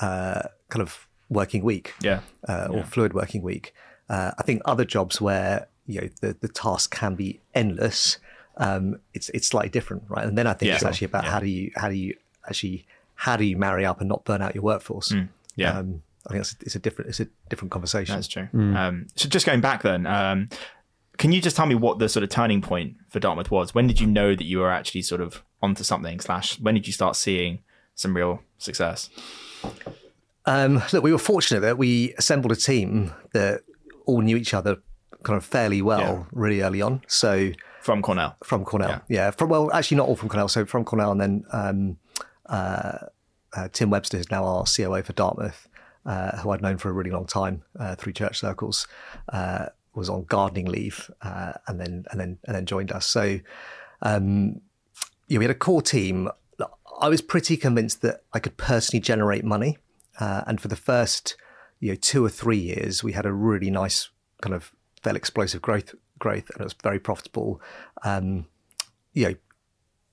uh, 0.00 0.42
kind 0.68 0.82
of 0.82 1.06
working 1.30 1.62
week 1.62 1.94
Yeah. 2.02 2.20
uh, 2.48 2.68
or 2.70 2.82
fluid 2.84 3.12
working 3.14 3.42
week? 3.42 3.72
Uh, 4.08 4.32
I 4.38 4.42
think 4.42 4.62
other 4.64 4.84
jobs 4.84 5.20
where 5.20 5.68
you 5.88 6.00
know 6.02 6.08
the 6.20 6.36
the 6.40 6.48
task 6.48 6.94
can 6.94 7.14
be 7.16 7.40
endless. 7.54 8.18
Um, 8.58 9.00
it's 9.14 9.28
it's 9.30 9.46
slightly 9.48 9.70
different, 9.70 10.04
right? 10.08 10.24
And 10.26 10.36
then 10.38 10.46
I 10.46 10.52
think 10.52 10.68
Yeah. 10.68 10.74
it's 10.76 10.84
actually 10.84 11.06
about 11.06 11.24
how 11.24 11.40
do 11.40 11.46
you 11.46 11.70
how 11.76 11.88
do 11.88 11.94
you 11.94 12.14
actually 12.46 12.86
how 13.14 13.36
do 13.36 13.44
you 13.44 13.56
marry 13.56 13.84
up 13.84 14.00
and 14.00 14.08
not 14.08 14.24
burn 14.24 14.42
out 14.42 14.54
your 14.54 14.62
workforce? 14.64 15.12
yeah. 15.56 15.78
um, 15.78 16.02
I 16.26 16.30
think 16.32 16.40
it's, 16.42 16.56
it's 16.60 16.74
a 16.76 16.78
different 16.78 17.08
it's 17.08 17.20
a 17.20 17.26
different 17.48 17.72
conversation. 17.72 18.14
That's 18.14 18.28
true. 18.28 18.48
Um, 18.52 19.06
so 19.16 19.28
just 19.28 19.46
going 19.46 19.60
back 19.60 19.82
then, 19.82 20.06
um, 20.06 20.48
can 21.16 21.32
you 21.32 21.40
just 21.40 21.56
tell 21.56 21.66
me 21.66 21.74
what 21.74 21.98
the 21.98 22.08
sort 22.08 22.22
of 22.22 22.28
turning 22.28 22.60
point 22.60 22.96
for 23.08 23.18
Dartmouth 23.18 23.50
was? 23.50 23.74
When 23.74 23.86
did 23.86 23.98
you 24.00 24.06
know 24.06 24.34
that 24.36 24.44
you 24.44 24.58
were 24.58 24.70
actually 24.70 25.02
sort 25.02 25.20
of 25.20 25.42
onto 25.62 25.82
something? 25.84 26.20
Slash, 26.20 26.60
when 26.60 26.74
did 26.74 26.86
you 26.86 26.92
start 26.92 27.16
seeing 27.16 27.60
some 27.94 28.14
real 28.14 28.42
success? 28.58 29.08
Um, 30.46 30.82
look, 30.92 31.02
we 31.02 31.12
were 31.12 31.18
fortunate 31.18 31.60
that 31.60 31.76
we 31.78 32.14
assembled 32.14 32.52
a 32.52 32.56
team 32.56 33.12
that 33.32 33.62
all 34.06 34.20
knew 34.22 34.36
each 34.36 34.54
other 34.54 34.78
kind 35.28 35.36
of 35.36 35.44
fairly 35.44 35.80
well 35.82 36.00
Yeah. 36.00 36.24
really 36.32 36.60
early 36.62 36.82
on. 36.82 37.02
So 37.06 37.52
From 37.82 38.02
Cornell. 38.02 38.36
from 38.42 38.64
Cornell, 38.64 38.88
Yeah. 38.90 39.00
yeah. 39.08 39.30
From 39.30 39.48
well, 39.50 39.70
actually 39.72 39.96
not 39.98 40.08
all 40.08 40.16
from 40.16 40.28
Cornell. 40.28 40.48
So 40.48 40.64
from 40.64 40.84
Cornell, 40.84 41.12
and 41.12 41.20
then 41.20 41.44
um, 41.52 41.98
uh, 42.46 42.98
uh, 43.56 43.68
Tim 43.72 43.90
Webster 43.90 44.16
is 44.18 44.30
now 44.30 44.44
our 44.44 44.64
COO 44.64 45.02
for 45.02 45.12
Dartmouth, 45.12 45.68
uh, 46.04 46.38
who 46.38 46.50
I'd 46.50 46.62
known 46.62 46.78
for 46.78 46.88
a 46.90 46.92
really 46.92 47.10
long 47.10 47.26
time 47.26 47.62
uh, 47.78 47.94
through 47.94 48.12
church 48.14 48.38
circles. 48.40 48.86
Uh, 49.32 49.66
was 49.94 50.08
on 50.08 50.24
gardening 50.24 50.66
leave, 50.66 51.10
uh, 51.22 51.52
and 51.66 51.80
then 51.80 52.04
and 52.10 52.20
then 52.20 52.38
and 52.46 52.54
then 52.56 52.66
joined 52.66 52.92
us. 52.92 53.06
So 53.06 53.40
um, 54.02 54.60
yeah, 55.26 55.38
we 55.38 55.44
had 55.44 55.50
a 55.50 55.54
core 55.58 55.82
team. 55.82 56.28
I 57.00 57.08
was 57.08 57.20
pretty 57.22 57.56
convinced 57.56 58.02
that 58.02 58.22
I 58.32 58.38
could 58.38 58.56
personally 58.56 59.00
generate 59.00 59.44
money, 59.44 59.78
uh, 60.20 60.42
and 60.46 60.60
for 60.60 60.68
the 60.68 60.76
first 60.76 61.36
you 61.80 61.90
know 61.90 61.96
two 61.96 62.24
or 62.24 62.28
three 62.28 62.58
years, 62.58 63.02
we 63.04 63.12
had 63.12 63.26
a 63.26 63.32
really 63.32 63.70
nice 63.70 64.10
kind 64.42 64.54
of 64.54 64.72
fairly 64.98 65.18
explosive 65.18 65.62
growth 65.62 65.94
growth, 66.18 66.50
and 66.50 66.60
it 66.60 66.64
was 66.64 66.74
very 66.82 66.98
profitable. 66.98 67.60
Um, 68.04 68.46
you 69.12 69.28
know, 69.28 69.34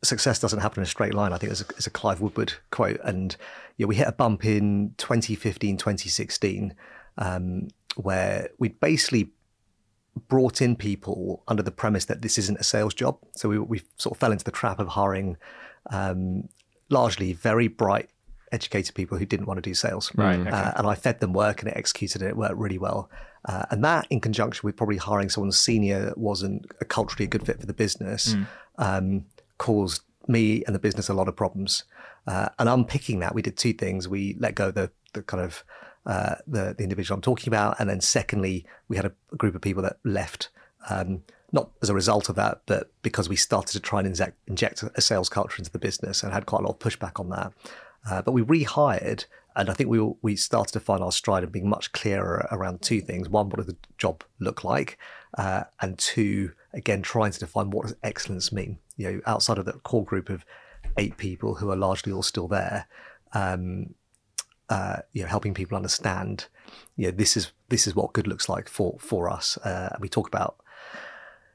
success 0.04 0.40
doesn't 0.40 0.60
happen 0.60 0.82
in 0.82 0.84
a 0.84 0.88
straight 0.88 1.14
line. 1.14 1.34
I 1.34 1.38
think 1.38 1.52
it's 1.52 1.62
a, 1.62 1.66
it's 1.70 1.88
a 1.88 1.92
Clive 1.92 2.22
Woodward 2.22 2.54
quote, 2.72 3.00
and 3.04 3.36
yeah, 3.78 3.88
we 3.88 3.96
hit 3.96 4.08
a 4.08 4.12
bump 4.12 4.46
in 4.46 4.94
2015, 4.98 5.78
2016, 5.78 6.76
um, 7.18 7.68
where 7.96 8.50
we 8.58 8.70
basically 8.70 9.32
brought 10.28 10.62
in 10.62 10.76
people 10.76 11.44
under 11.48 11.62
the 11.62 11.72
premise 11.72 12.06
that 12.06 12.22
this 12.22 12.38
isn't 12.38 12.60
a 12.60 12.64
sales 12.64 12.94
job. 12.94 13.18
So 13.36 13.50
we, 13.50 13.60
we 13.60 13.82
sort 13.98 14.16
of 14.16 14.20
fell 14.20 14.32
into 14.32 14.46
the 14.46 14.52
trap 14.52 14.80
of 14.80 14.90
hiring 14.90 15.38
um, 15.92 16.48
largely 16.90 17.34
very 17.34 17.68
bright, 17.68 18.10
educated 18.52 18.96
people 18.96 19.18
who 19.18 19.26
didn't 19.26 19.46
want 19.46 19.58
to 19.58 19.62
do 19.62 19.74
sales. 19.74 20.12
Right, 20.16 20.40
okay. 20.40 20.50
Uh, 20.50 20.72
and 20.78 20.88
I 20.88 20.96
fed 20.96 21.20
them 21.20 21.34
work 21.34 21.62
and 21.62 21.70
it 21.70 21.78
executed 21.78 22.22
and 22.22 22.30
it 22.30 22.38
worked 22.38 22.56
really 22.56 22.78
well. 22.78 23.10
Uh, 23.46 23.66
and 23.70 23.84
that, 23.84 24.08
in 24.10 24.20
conjunction 24.20 24.62
with 24.66 24.76
probably 24.76 24.98
hiring 24.98 25.30
someone 25.30 25.52
senior 25.52 26.04
that 26.06 26.18
wasn't 26.18 26.66
a 26.82 26.86
culturally 26.86 27.26
a 27.26 27.28
good 27.28 27.46
fit 27.46 27.60
for 27.60 27.68
the 27.68 27.74
business, 27.74 28.34
um, 28.78 29.26
caused 29.58 30.02
me 30.28 30.64
and 30.66 30.74
the 30.74 30.80
business 30.80 31.10
a 31.10 31.14
lot 31.14 31.28
of 31.28 31.36
problems. 31.36 31.84
Uh, 32.28 32.50
and 32.58 32.68
unpicking 32.68 33.20
that, 33.20 33.36
we 33.36 33.42
did 33.42 33.56
two 33.56 33.74
things. 33.74 34.08
We 34.08 34.36
let 34.40 34.56
go 34.56 34.70
of 34.70 34.74
the, 34.74 34.90
the 35.14 35.22
kind 35.22 35.44
of 35.44 35.64
uh, 36.08 36.36
the, 36.48 36.74
the 36.78 36.84
individual 36.84 37.16
I'm 37.16 37.22
talking 37.22 37.50
about. 37.54 37.80
And 37.80 37.90
then 37.90 38.02
secondly, 38.02 38.66
we 38.88 38.96
had 38.96 39.06
a, 39.06 39.12
a 39.32 39.36
group 39.36 39.56
of 39.56 39.62
people 39.62 39.84
that 39.84 39.98
left, 40.04 40.50
um, 40.90 41.22
not 41.52 41.70
as 41.82 41.90
a 41.90 41.94
result 41.94 42.30
of 42.30 42.36
that, 42.36 42.62
but 42.66 42.92
because 43.04 43.30
we 43.30 43.36
started 43.36 43.74
to 43.74 43.80
try 43.80 44.00
and 44.00 44.08
inject, 44.08 44.38
inject 44.48 44.84
a 44.96 45.02
sales 45.02 45.30
culture 45.30 45.60
into 45.60 45.72
the 45.72 45.80
business 45.80 46.24
and 46.24 46.34
had 46.34 46.46
quite 46.48 46.62
a 46.62 46.64
lot 46.64 46.72
of 46.72 46.80
pushback 46.80 47.20
on 47.20 47.30
that. 47.30 47.54
Uh, 48.10 48.22
but 48.22 48.34
we 48.34 48.42
rehired, 48.42 49.26
and 49.56 49.70
I 49.70 49.74
think 49.74 49.90
we 49.90 50.00
we 50.22 50.36
started 50.36 50.74
to 50.74 50.80
find 50.80 51.02
our 51.02 51.12
stride 51.12 51.44
and 51.44 51.52
being 51.52 51.70
much 51.70 51.92
clearer 51.92 52.48
around 52.52 52.82
two 52.82 53.02
things: 53.02 53.30
one, 53.30 53.50
what 53.50 53.58
does 53.58 53.68
the 53.68 53.78
job 53.98 54.24
look 54.40 54.64
like, 54.64 54.98
uh, 55.38 55.64
and 55.82 55.98
two, 55.98 56.52
again, 56.74 57.02
trying 57.02 57.32
to 57.32 57.40
define 57.40 57.70
what 57.70 57.84
does 57.84 57.96
excellence 58.04 58.52
mean. 58.52 58.78
You 58.98 59.12
know, 59.12 59.22
outside 59.26 59.58
of 59.58 59.66
the 59.66 59.74
core 59.74 60.04
group 60.04 60.30
of 60.30 60.46
eight 60.98 61.18
people 61.18 61.56
who 61.56 61.72
are 61.72 61.76
largely 61.76 62.12
all 62.12 62.24
still 62.24 62.48
there, 62.48 62.88
um, 63.34 63.94
uh, 64.70 64.98
you 65.14 65.22
know, 65.22 65.30
helping 65.30 65.54
people 65.54 65.76
understand, 65.76 66.48
you 66.98 67.06
know, 67.06 67.12
this 67.12 67.38
is 67.38 67.52
this 67.70 67.88
is 67.88 67.96
what 67.96 68.14
good 68.14 68.28
looks 68.28 68.50
like 68.50 68.68
for 68.68 68.98
for 69.00 69.30
us. 69.30 69.58
Uh, 69.58 69.90
and 69.94 70.02
we 70.02 70.10
talk 70.10 70.28
about, 70.28 70.58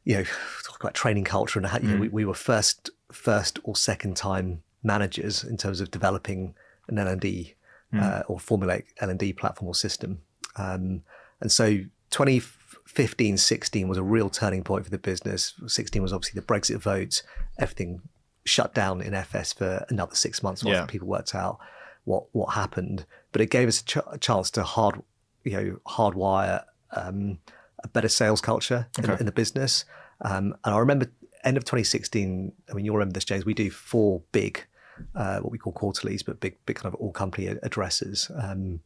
you 0.04 0.16
know, 0.16 0.24
talk 0.64 0.80
about 0.80 0.94
training 0.94 1.24
culture 1.24 1.58
and 1.58 1.66
how 1.66 1.78
you 1.78 1.88
know, 1.88 2.00
we, 2.00 2.08
we 2.08 2.24
were 2.24 2.34
first 2.34 2.90
first 3.12 3.58
or 3.64 3.76
second 3.76 4.16
time 4.16 4.62
managers 4.82 5.44
in 5.44 5.58
terms 5.58 5.82
of 5.82 5.90
developing 5.90 6.54
an 6.88 6.98
L 6.98 7.08
and 7.08 7.20
D 7.20 7.56
uh, 7.98 8.22
or 8.28 8.38
formulate 8.38 8.84
L 8.98 9.10
and 9.10 9.18
D 9.18 9.32
platform 9.32 9.68
or 9.68 9.74
system. 9.74 10.20
Um, 10.56 11.02
and 11.40 11.50
so 11.50 11.78
2015, 12.10 13.36
16 13.38 13.88
was 13.88 13.98
a 13.98 14.02
real 14.02 14.30
turning 14.30 14.62
point 14.62 14.84
for 14.84 14.90
the 14.90 14.98
business. 14.98 15.54
16 15.66 16.02
was 16.02 16.12
obviously 16.12 16.40
the 16.40 16.46
Brexit 16.46 16.78
vote, 16.78 17.22
everything 17.58 18.02
shut 18.44 18.74
down 18.74 19.00
in 19.00 19.14
FS 19.14 19.52
for 19.52 19.84
another 19.90 20.14
six 20.14 20.42
months 20.42 20.64
while 20.64 20.74
Yeah. 20.74 20.86
people 20.86 21.06
worked 21.08 21.34
out 21.34 21.58
what 22.04 22.24
what 22.32 22.54
happened. 22.54 23.04
But 23.32 23.40
it 23.42 23.50
gave 23.50 23.68
us 23.68 23.80
a, 23.80 23.84
ch- 23.84 23.96
a 24.10 24.18
chance 24.18 24.50
to 24.52 24.62
hard, 24.62 25.02
you 25.44 25.52
know, 25.52 25.80
hardwire 25.86 26.64
um, 26.96 27.38
a 27.84 27.88
better 27.88 28.08
sales 28.08 28.40
culture 28.40 28.88
in, 28.98 29.10
in 29.10 29.26
the 29.26 29.32
business. 29.32 29.84
Um, 30.22 30.54
and 30.64 30.74
I 30.74 30.78
remember 30.78 31.06
end 31.44 31.56
of 31.56 31.64
2016. 31.64 32.52
I 32.68 32.72
mean, 32.74 32.84
you'll 32.84 32.96
remember 32.96 33.14
this, 33.14 33.24
James. 33.24 33.44
We 33.44 33.54
do 33.54 33.70
four 33.70 34.22
big, 34.32 34.66
uh, 35.14 35.38
what 35.40 35.52
we 35.52 35.58
call 35.58 35.72
quarterlies, 35.72 36.22
but 36.22 36.40
big, 36.40 36.56
big 36.66 36.76
kind 36.76 36.92
of 36.92 37.00
all 37.00 37.12
company 37.12 37.46
addresses. 37.46 38.30
Um, 38.34 38.80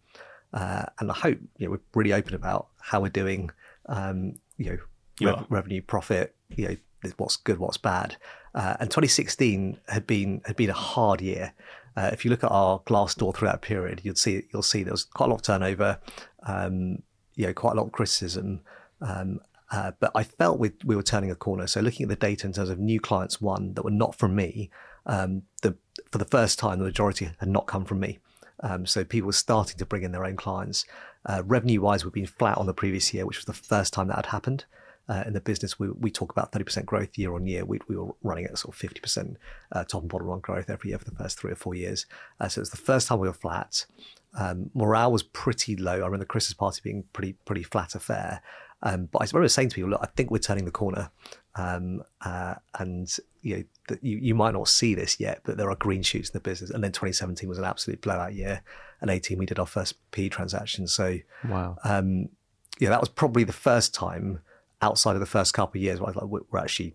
uh, 0.52 0.84
and 1.00 1.10
I 1.10 1.14
hope 1.14 1.38
you 1.58 1.66
know 1.66 1.72
we're 1.72 1.80
really 1.94 2.12
open 2.12 2.34
about 2.34 2.68
how 2.80 3.00
we're 3.00 3.08
doing. 3.08 3.50
Um, 3.86 4.34
you 4.56 4.66
know, 4.66 4.78
You 5.20 5.28
rev- 5.28 5.46
revenue, 5.48 5.82
profit. 5.82 6.34
You 6.50 6.68
know, 6.68 6.76
what's 7.16 7.36
good, 7.36 7.58
what's 7.58 7.76
bad. 7.76 8.16
Uh, 8.54 8.76
and 8.78 8.90
2016 8.90 9.78
had 9.88 10.06
been 10.06 10.40
had 10.46 10.56
been 10.56 10.70
a 10.70 10.74
hard 10.74 11.20
year. 11.20 11.52
Uh, 11.96 12.10
if 12.12 12.24
you 12.24 12.30
look 12.30 12.42
at 12.44 12.50
our 12.50 12.80
Glassdoor 12.80 13.34
through 13.34 13.48
that 13.48 13.62
period, 13.62 14.00
you'll 14.04 14.14
see 14.14 14.42
you'll 14.52 14.62
see 14.62 14.82
there 14.82 14.92
was 14.92 15.04
quite 15.04 15.26
a 15.26 15.30
lot 15.30 15.36
of 15.36 15.42
turnover. 15.42 15.98
Um, 16.44 17.02
you 17.34 17.46
know, 17.46 17.52
quite 17.52 17.72
a 17.72 17.76
lot 17.76 17.86
of 17.86 17.92
criticism. 17.92 18.60
Um, 19.00 19.40
uh, 19.70 19.92
but 19.98 20.12
I 20.14 20.22
felt 20.22 20.60
we, 20.60 20.70
we 20.84 20.94
were 20.94 21.02
turning 21.02 21.30
a 21.32 21.34
corner. 21.34 21.66
So 21.66 21.80
looking 21.80 22.04
at 22.04 22.08
the 22.08 22.16
data 22.16 22.46
in 22.46 22.52
terms 22.52 22.68
of 22.68 22.78
new 22.78 23.00
clients 23.00 23.40
won 23.40 23.74
that 23.74 23.82
were 23.82 23.90
not 23.90 24.14
from 24.14 24.36
me, 24.36 24.70
um, 25.06 25.42
the 25.62 25.76
for 26.14 26.18
the 26.18 26.24
first 26.24 26.60
time 26.60 26.78
the 26.78 26.84
majority 26.84 27.28
had 27.40 27.48
not 27.48 27.66
come 27.66 27.84
from 27.84 27.98
me. 27.98 28.20
Um, 28.60 28.86
so 28.86 29.02
people 29.02 29.26
were 29.26 29.32
starting 29.32 29.76
to 29.78 29.84
bring 29.84 30.04
in 30.04 30.12
their 30.12 30.24
own 30.24 30.36
clients. 30.36 30.86
Uh, 31.26 31.42
revenue 31.44 31.80
wise, 31.80 32.04
we've 32.04 32.14
been 32.14 32.24
flat 32.24 32.56
on 32.56 32.66
the 32.66 32.72
previous 32.72 33.12
year, 33.12 33.26
which 33.26 33.36
was 33.36 33.46
the 33.46 33.52
first 33.52 33.92
time 33.92 34.06
that 34.06 34.14
had 34.14 34.26
happened. 34.26 34.64
Uh, 35.08 35.24
in 35.26 35.32
the 35.32 35.40
business, 35.40 35.76
we, 35.76 35.90
we 35.90 36.12
talk 36.12 36.30
about 36.30 36.52
30% 36.52 36.86
growth 36.86 37.18
year 37.18 37.34
on 37.34 37.48
year. 37.48 37.64
We, 37.64 37.80
we 37.88 37.96
were 37.96 38.14
running 38.22 38.44
at 38.44 38.56
sort 38.56 38.80
of 38.80 38.80
50% 38.80 39.34
uh, 39.72 39.82
top 39.82 40.02
and 40.02 40.08
bottom 40.08 40.28
line 40.28 40.38
growth 40.38 40.70
every 40.70 40.90
year 40.90 41.00
for 41.00 41.04
the 41.04 41.16
first 41.16 41.36
three 41.36 41.50
or 41.50 41.56
four 41.56 41.74
years. 41.74 42.06
Uh, 42.38 42.46
so 42.46 42.60
it 42.60 42.62
was 42.62 42.70
the 42.70 42.76
first 42.76 43.08
time 43.08 43.18
we 43.18 43.26
were 43.26 43.34
flat. 43.34 43.84
Um, 44.38 44.70
morale 44.72 45.10
was 45.10 45.24
pretty 45.24 45.74
low. 45.74 45.94
I 45.94 45.96
remember 45.96 46.18
the 46.18 46.26
Christmas 46.26 46.54
party 46.54 46.80
being 46.84 47.06
pretty 47.12 47.32
pretty 47.44 47.64
flat 47.64 47.96
affair. 47.96 48.40
Um, 48.84 49.08
but 49.10 49.22
I 49.22 49.24
remember 49.32 49.48
saying 49.48 49.70
to 49.70 49.74
people, 49.74 49.90
look, 49.90 50.00
I 50.02 50.08
think 50.14 50.30
we're 50.30 50.38
turning 50.38 50.66
the 50.66 50.70
corner. 50.70 51.10
Um, 51.56 52.02
uh, 52.20 52.54
and 52.78 53.08
you 53.42 53.56
know, 53.56 53.64
that 53.88 54.04
you, 54.04 54.18
you 54.18 54.34
might 54.34 54.52
not 54.52 54.68
see 54.68 54.94
this 54.94 55.18
yet, 55.18 55.40
but 55.44 55.56
there 55.56 55.70
are 55.70 55.76
green 55.76 56.02
shoots 56.02 56.28
in 56.28 56.32
the 56.34 56.40
business. 56.40 56.70
And 56.70 56.84
then 56.84 56.92
2017 56.92 57.48
was 57.48 57.58
an 57.58 57.64
absolute 57.64 58.00
blowout 58.00 58.34
year. 58.34 58.62
And 59.00 59.10
18, 59.10 59.38
we 59.38 59.46
did 59.46 59.58
our 59.58 59.66
first 59.66 59.94
P 60.10 60.28
transaction. 60.28 60.86
So 60.86 61.18
Wow. 61.48 61.78
um, 61.84 62.28
yeah, 62.78 62.90
that 62.90 63.00
was 63.00 63.08
probably 63.08 63.44
the 63.44 63.52
first 63.52 63.94
time 63.94 64.40
outside 64.82 65.14
of 65.14 65.20
the 65.20 65.26
first 65.26 65.54
couple 65.54 65.78
of 65.78 65.82
years 65.82 65.98
where 66.00 66.08
I 66.08 66.10
was 66.10 66.16
like, 66.16 66.26
we're 66.26 66.40
we're 66.50 66.58
actually 66.58 66.94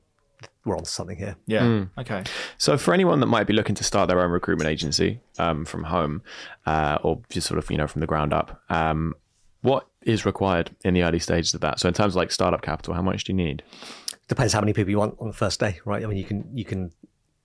we're 0.66 0.76
onto 0.78 0.90
something 0.90 1.18
here. 1.18 1.36
Yeah. 1.48 1.86
Okay. 1.98 2.24
So, 2.58 2.78
for 2.78 2.94
anyone 2.94 3.20
that 3.20 3.26
might 3.28 3.48
be 3.48 3.54
looking 3.54 3.76
to 3.76 3.84
start 3.84 4.08
their 4.08 4.22
own 4.22 4.32
recruitment 4.32 4.70
agency 4.70 5.20
um, 5.38 5.66
from 5.66 5.84
home 5.86 6.22
uh, 6.66 6.98
or 7.02 7.22
just 7.30 7.48
sort 7.48 7.58
of, 7.58 7.70
you 7.72 7.78
know, 7.78 7.88
from 7.88 8.02
the 8.02 8.08
ground 8.08 8.34
up, 8.34 8.62
um, 8.70 9.16
what 9.62 9.88
is 10.04 10.26
required 10.26 10.76
in 10.84 10.94
the 10.94 11.04
early 11.04 11.20
stages 11.20 11.54
of 11.54 11.62
that? 11.62 11.80
So, 11.80 11.88
in 11.88 11.94
terms 11.94 12.14
of 12.14 12.18
like 12.18 12.32
startup 12.32 12.62
capital, 12.62 12.94
how 12.94 13.02
much 13.02 13.26
do 13.26 13.34
you 13.34 13.38
need? 13.38 13.64
depends 14.30 14.54
how 14.54 14.62
many 14.62 14.74
people 14.74 14.92
you 14.92 15.00
want 15.00 15.18
on 15.20 15.28
the 15.28 15.34
first 15.34 15.60
day, 15.60 15.80
right? 15.84 16.04
I 16.04 16.08
mean, 16.08 16.18
you 16.18 16.24
can 16.24 16.50
you 16.54 16.64
can 16.64 16.94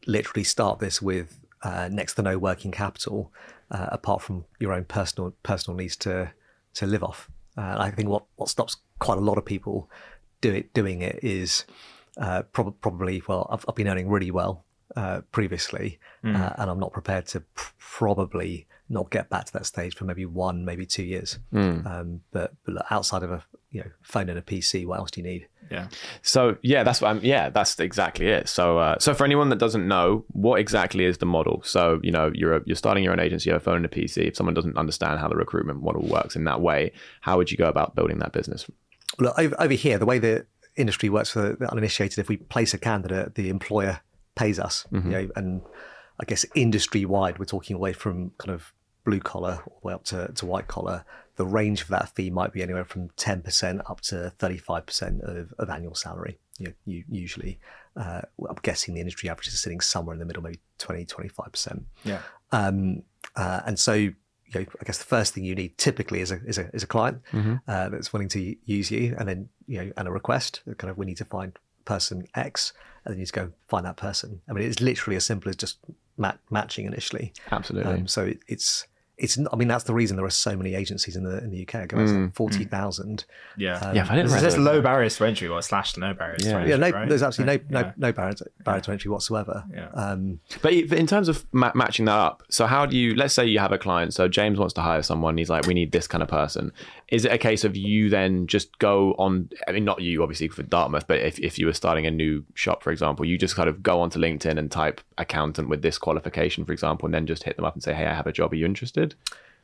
literally 0.07 0.45
start 0.45 0.79
this 0.79 1.03
with 1.03 1.41
uh, 1.63 1.89
next 1.91 2.15
to 2.15 2.23
no 2.23 2.39
working 2.39 2.71
capital, 2.71 3.33
uh, 3.71 3.89
apart 3.91 4.23
from 4.23 4.45
your 4.61 4.73
own 4.73 4.85
personal 4.85 5.35
personal 5.43 5.77
needs 5.77 5.97
to 5.97 6.31
to 6.75 6.87
live 6.87 7.03
off. 7.03 7.31
Uh, 7.57 7.77
I 7.79 7.91
think 7.91 8.09
what 8.09 8.25
what 8.37 8.49
stops 8.49 8.77
quite 9.01 9.19
a 9.19 9.23
lot 9.23 9.39
of 9.39 9.45
people 9.45 9.91
do 10.41 10.53
it 10.53 10.73
doing 10.75 11.01
it 11.03 11.19
is 11.23 11.65
uh, 12.19 12.43
prob- 12.43 12.81
probably 12.81 13.23
well, 13.27 13.49
I've, 13.51 13.65
I've 13.67 13.75
been 13.75 13.89
earning 13.89 14.09
really 14.09 14.31
well 14.31 14.65
uh, 14.95 15.23
previously, 15.33 15.99
uh, 16.23 16.51
and 16.59 16.71
I'm 16.71 16.79
not 16.79 16.93
prepared 16.93 17.27
to 17.29 17.41
pr- 17.41 17.73
probably 17.79 18.67
not 18.89 19.11
get 19.11 19.31
back 19.31 19.47
to 19.47 19.53
that 19.55 19.67
stage 19.67 19.95
for 19.95 20.05
maybe 20.05 20.27
one, 20.27 20.65
maybe 20.65 20.85
two 20.87 21.03
years. 21.03 21.39
Um, 21.87 22.21
but, 22.33 22.55
but 22.65 22.75
look, 22.75 22.85
outside 22.91 23.23
of 23.23 23.31
a 23.31 23.43
you 23.71 23.81
know 23.81 23.91
phone 24.03 24.29
and 24.29 24.39
a 24.39 24.43
PC, 24.43 24.87
what 24.87 24.99
else 24.99 25.11
do 25.11 25.21
you 25.21 25.27
need? 25.27 25.49
Yeah. 25.71 25.89
So 26.23 26.57
yeah, 26.63 26.83
that's 26.83 27.01
what 27.01 27.09
I'm. 27.09 27.21
Yeah, 27.23 27.49
that's 27.49 27.79
exactly 27.81 28.29
it. 28.29 28.49
So 28.49 28.79
uh, 28.79 28.99
so 28.99 29.15
for 29.15 29.25
anyone 29.25 29.49
that 29.49 29.59
doesn't 29.59 29.87
know, 29.89 30.25
what 30.29 30.61
exactly 30.61 31.05
is 31.05 31.19
the 31.19 31.27
model? 31.27 31.63
So 31.65 32.01
you 32.03 32.13
know, 32.13 32.31
you're 32.35 32.57
a, 32.57 32.61
you're 32.67 32.77
starting 32.77 33.03
your 33.03 33.13
own 33.13 33.21
agency, 33.21 33.49
you 33.49 33.55
have 33.55 33.63
a 33.63 33.65
phone 33.65 33.77
and 33.77 33.87
a 33.87 33.89
PC. 33.89 34.29
If 34.29 34.37
someone 34.37 34.55
doesn't 34.55 34.77
understand 34.77 35.19
how 35.19 35.29
the 35.29 35.37
recruitment 35.37 35.83
model 35.83 36.03
works 36.03 36.37
in 36.37 36.45
that 36.45 36.61
way, 36.61 36.93
how 37.23 37.37
would 37.37 37.51
you 37.51 37.57
go 37.57 37.67
about 37.67 37.95
building 37.95 38.19
that 38.19 38.33
business? 38.33 38.67
Look, 39.19 39.39
over, 39.39 39.55
over 39.61 39.75
here, 39.75 39.99
the 39.99 40.07
way 40.07 40.19
the 40.19 40.47
industry 40.77 41.09
works 41.09 41.31
for 41.31 41.55
the 41.55 41.71
uninitiated, 41.71 42.19
if 42.19 42.29
we 42.29 42.37
place 42.37 42.75
a 42.75 42.79
candidate, 42.79 43.35
the 43.35 43.49
employer 43.49 44.01
pays 44.35 44.59
us. 44.59 44.87
You 44.91 45.01
know, 45.01 45.29
and 45.37 45.63
I 46.21 46.25
guess 46.25 46.45
industry 46.55 47.05
wide, 47.05 47.39
we're 47.39 47.45
talking 47.45 47.77
away 47.77 47.93
from 47.93 48.33
kind 48.39 48.55
of 48.55 48.73
blue 49.05 49.21
collar 49.21 49.63
all 49.67 49.79
the 49.83 49.89
way 49.89 49.95
up 49.95 50.05
to, 50.05 50.33
to 50.35 50.47
white 50.47 50.67
collar. 50.67 51.05
The 51.37 51.47
range 51.47 51.83
for 51.83 51.91
that 51.93 52.15
fee 52.15 52.31
might 52.31 52.53
be 52.53 52.63
anywhere 52.63 52.85
from 52.85 53.09
10% 53.11 53.91
up 53.91 54.01
to 54.03 54.33
35% 54.39 55.21
of, 55.23 55.53
of 55.59 55.71
annual 55.71 55.95
salary. 55.95 56.39
You 56.59 56.67
know, 56.69 56.73
you, 56.87 57.05
usually, 57.09 57.59
uh, 57.97 58.23
I'm 58.49 58.57
guessing 58.63 58.95
the 58.95 59.01
industry 59.01 59.29
average 59.29 59.49
is 59.49 59.61
sitting 59.61 59.81
somewhere 59.81 60.15
in 60.15 60.21
the 60.21 60.25
middle, 60.25 60.43
maybe 60.43 60.61
20, 60.79 61.05
25%. 61.07 61.83
Yeah. 62.05 62.21
Um, 62.53 63.03
uh, 63.35 63.63
and 63.67 63.79
so, 63.79 63.93
you 63.93 64.15
know, 64.55 64.61
I 64.81 64.85
guess 64.85 64.99
the 64.99 65.05
first 65.05 65.35
thing 65.35 65.45
you 65.45 65.55
need 65.55 65.77
typically 65.79 66.21
is 66.21 66.31
a 66.31 66.41
is 66.45 66.59
a, 66.59 66.71
is 66.73 66.85
a 66.85 66.87
client 66.87 67.23
uh, 67.67 67.89
that's 67.89 68.13
willing 68.13 68.29
to 68.29 68.57
use 68.65 68.91
you, 68.91 69.17
and 69.19 69.29
then 69.29 69.49
you 69.67 69.79
know, 69.79 69.93
and 69.97 70.07
a 70.07 70.13
request. 70.13 70.61
Kind 70.79 70.91
of, 70.91 70.99
we 70.99 71.07
need 71.07 71.17
to 71.17 71.25
find 71.25 71.59
person 71.85 72.29
X, 72.35 72.73
and 73.05 73.13
then 73.13 73.19
you 73.19 73.25
just 73.25 73.33
go 73.33 73.51
find 73.67 73.85
that 73.87 73.97
person. 73.97 74.41
I 74.49 74.53
mean, 74.53 74.65
it's 74.65 74.81
literally 74.81 75.17
as 75.17 75.25
simple 75.25 75.49
as 75.49 75.57
just 75.57 75.79
mat- 76.17 76.39
matching 76.51 76.87
initially. 76.87 77.33
Absolutely. 77.51 77.93
Um, 77.93 78.07
so 78.07 78.25
it, 78.25 78.41
it's 78.47 78.87
it's. 79.17 79.39
not- 79.39 79.53
I 79.53 79.57
mean, 79.57 79.69
that's 79.69 79.85
the 79.85 79.95
reason 79.95 80.17
there 80.17 80.27
are 80.27 80.31
so 80.31 80.57
many 80.57 80.75
agencies 80.75 81.17
in 81.17 81.25
the 81.25 81.39
in 81.39 81.51
the 81.51 81.63
UK. 81.63 81.89
Going 81.89 82.07
to 82.07 82.31
forty 82.35 82.65
thousand. 82.65 83.25
Yeah. 83.57 83.79
Um, 83.79 83.95
yeah, 83.97 84.07
I 84.09 84.17
didn't 84.17 84.31
There's, 84.31 84.43
there's 84.43 84.59
low 84.59 84.81
barriers 84.81 85.17
to 85.17 85.25
entry 85.27 85.49
or 85.49 85.61
slash 85.63 85.97
no 85.97 86.13
barriers 86.15 86.43
to 86.43 86.49
Yeah. 86.49 86.55
entry. 86.57 86.71
Yeah, 86.71 86.77
no, 86.77 86.91
right? 86.91 87.09
there's 87.09 87.23
absolutely 87.23 87.65
no 87.71 87.79
Yeah. 87.81 87.93
no 87.97 88.09
no 88.09 88.13
barrier 88.13 88.35
to, 88.35 88.47
barrier 88.65 88.81
to 88.83 88.93
entry 88.93 89.11
whatsoever. 89.11 89.65
Yeah. 89.73 89.89
Um, 89.95 90.41
But 90.63 90.73
in 90.73 91.07
terms 91.07 91.29
of 91.29 91.45
ma- 91.53 91.73
matching 91.75 92.07
that 92.07 92.17
up, 92.19 92.43
so 92.51 92.67
how 92.67 92.87
do 92.87 92.97
you? 92.97 93.15
Let's 93.15 93.35
say 93.35 93.47
you 93.47 93.59
have 93.59 93.73
a 93.73 93.79
client. 93.79 94.15
So 94.15 94.29
James 94.29 94.59
wants 94.59 94.75
to 94.75 94.81
hire 94.83 95.03
someone. 95.03 95.37
He's 95.39 95.51
like, 95.51 95.67
we 95.67 95.75
need 95.75 95.93
this 95.93 96.07
kind 96.07 96.23
of 96.23 96.29
person. 96.29 96.73
Is 97.09 97.25
it 97.25 97.33
a 97.33 97.39
case 97.39 97.65
of 97.65 97.77
you 97.77 98.09
then 98.09 98.47
just 98.47 98.79
go 98.79 99.13
on? 99.19 99.51
I 99.69 99.73
mean, 99.73 99.85
not 99.85 100.01
you 100.03 100.23
obviously 100.23 100.49
for 100.49 100.63
Dartmouth, 100.63 101.07
but 101.07 101.19
if, 101.21 101.39
if 101.39 101.59
you 101.59 101.67
were 101.67 101.73
starting 101.75 102.07
a 102.07 102.11
new 102.11 102.45
shop, 102.55 102.83
for 102.83 102.91
example, 102.91 103.25
you 103.25 103.37
just 103.39 103.55
kind 103.55 103.69
of 103.69 103.83
go 103.83 104.01
onto 104.01 104.19
LinkedIn 104.19 104.59
and 104.59 104.71
type 104.71 105.01
accountant 105.19 105.69
with 105.69 105.83
this 105.83 105.99
qualification, 105.99 106.65
for 106.65 106.73
example, 106.73 107.07
and 107.07 107.15
then 107.15 107.27
just 107.27 107.43
hit 107.45 107.57
them 107.57 107.65
up 107.65 107.75
and 107.75 107.83
say, 107.83 107.93
hey, 107.95 108.07
I 108.07 108.15
have 108.15 108.27
a 108.27 108.33
job. 108.33 108.53
Are 108.53 108.57
you 108.57 108.65
interested? 108.65 109.04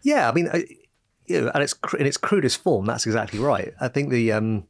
Yeah, 0.03 0.28
I 0.28 0.32
mean, 0.32 0.49
I, 0.53 0.64
you 1.26 1.43
know, 1.43 1.51
and 1.55 1.62
it's 1.62 1.74
in 1.99 2.07
its 2.07 2.16
crudest 2.16 2.62
form. 2.62 2.86
That's 2.86 3.07
exactly 3.07 3.38
right. 3.38 3.72
I 3.80 3.88
think 3.88 4.11
the, 4.11 4.32
um, 4.32 4.66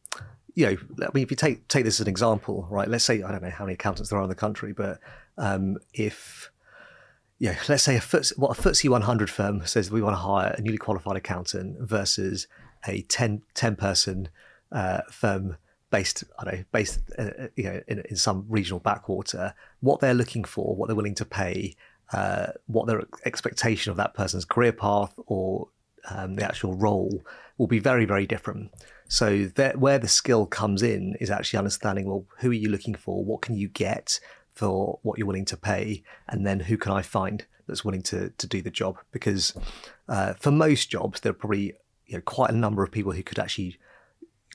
you 0.54 0.66
know, 0.66 0.76
I 1.06 1.10
mean, 1.14 1.22
if 1.22 1.30
you 1.30 1.36
take 1.36 1.66
take 1.68 1.84
this 1.84 1.96
as 1.96 2.02
an 2.02 2.08
example, 2.08 2.66
right? 2.70 2.88
Let's 2.88 3.04
say 3.04 3.22
I 3.22 3.32
don't 3.32 3.42
know 3.42 3.50
how 3.50 3.64
many 3.64 3.74
accountants 3.74 4.10
there 4.10 4.18
are 4.18 4.22
in 4.22 4.28
the 4.28 4.34
country, 4.34 4.72
but 4.72 4.98
um, 5.38 5.78
if 5.94 6.50
yeah, 7.38 7.56
let's 7.68 7.82
say 7.82 7.96
a 7.96 8.00
FTSE, 8.00 8.36
what 8.36 8.58
a 8.58 8.60
FTSE 8.60 8.90
100 8.90 9.30
firm 9.30 9.66
says 9.66 9.90
we 9.90 10.02
want 10.02 10.12
to 10.12 10.18
hire 10.20 10.54
a 10.58 10.60
newly 10.60 10.76
qualified 10.76 11.16
accountant 11.16 11.78
versus 11.80 12.46
a 12.86 13.00
10, 13.02 13.40
10 13.54 13.76
person 13.76 14.28
uh, 14.72 15.00
firm 15.10 15.56
based, 15.90 16.22
I 16.38 16.44
don't 16.44 16.54
know, 16.54 16.64
based 16.70 17.00
uh, 17.18 17.48
you 17.56 17.64
know 17.64 17.80
in, 17.88 18.02
in 18.10 18.16
some 18.16 18.44
regional 18.48 18.78
backwater. 18.78 19.54
What 19.80 20.00
they're 20.00 20.14
looking 20.14 20.44
for, 20.44 20.76
what 20.76 20.86
they're 20.86 20.96
willing 20.96 21.14
to 21.16 21.24
pay, 21.24 21.76
uh, 22.12 22.48
what 22.66 22.86
their 22.86 23.04
expectation 23.24 23.90
of 23.90 23.96
that 23.96 24.14
person's 24.14 24.44
career 24.44 24.72
path 24.72 25.14
or 25.26 25.68
um, 26.08 26.34
the 26.34 26.44
actual 26.44 26.74
role 26.74 27.22
will 27.58 27.66
be 27.66 27.78
very, 27.78 28.04
very 28.04 28.26
different. 28.26 28.72
So 29.08 29.44
that 29.56 29.78
where 29.78 29.98
the 29.98 30.08
skill 30.08 30.46
comes 30.46 30.82
in 30.82 31.16
is 31.20 31.30
actually 31.30 31.58
understanding 31.58 32.06
well, 32.06 32.24
who 32.38 32.50
are 32.50 32.54
you 32.54 32.68
looking 32.68 32.94
for? 32.94 33.24
What 33.24 33.42
can 33.42 33.56
you 33.56 33.68
get 33.68 34.20
for 34.54 34.98
what 35.02 35.18
you're 35.18 35.26
willing 35.26 35.44
to 35.46 35.56
pay, 35.56 36.02
and 36.28 36.46
then 36.46 36.60
who 36.60 36.76
can 36.76 36.92
I 36.92 37.02
find 37.02 37.44
that's 37.66 37.84
willing 37.84 38.02
to 38.04 38.30
to 38.30 38.46
do 38.46 38.62
the 38.62 38.70
job? 38.70 38.98
Because 39.10 39.54
uh, 40.08 40.34
for 40.34 40.50
most 40.50 40.90
jobs, 40.90 41.20
there 41.20 41.30
are 41.30 41.34
probably 41.34 41.74
you 42.06 42.16
know 42.16 42.20
quite 42.20 42.50
a 42.50 42.56
number 42.56 42.82
of 42.82 42.92
people 42.92 43.12
who 43.12 43.22
could 43.22 43.38
actually 43.38 43.78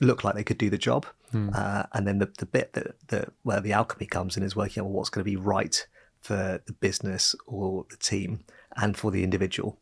look 0.00 0.24
like 0.24 0.34
they 0.34 0.44
could 0.44 0.58
do 0.58 0.70
the 0.70 0.78
job, 0.78 1.06
uh, 1.54 1.84
and 1.92 2.06
then 2.06 2.18
the 2.18 2.30
the 2.38 2.46
bit 2.46 2.72
that 2.72 2.96
that 3.08 3.32
where 3.42 3.60
the 3.60 3.72
alchemy 3.72 4.06
comes 4.06 4.36
in 4.36 4.42
is 4.42 4.56
working 4.56 4.82
out 4.82 4.88
what's 4.88 5.10
going 5.10 5.24
to 5.24 5.30
be 5.30 5.36
right 5.36 5.86
for 6.26 6.60
the 6.66 6.72
business 6.72 7.34
or 7.46 7.86
the 7.88 7.96
team 7.96 8.44
and 8.76 8.96
for 8.96 9.10
the 9.10 9.22
individual. 9.22 9.78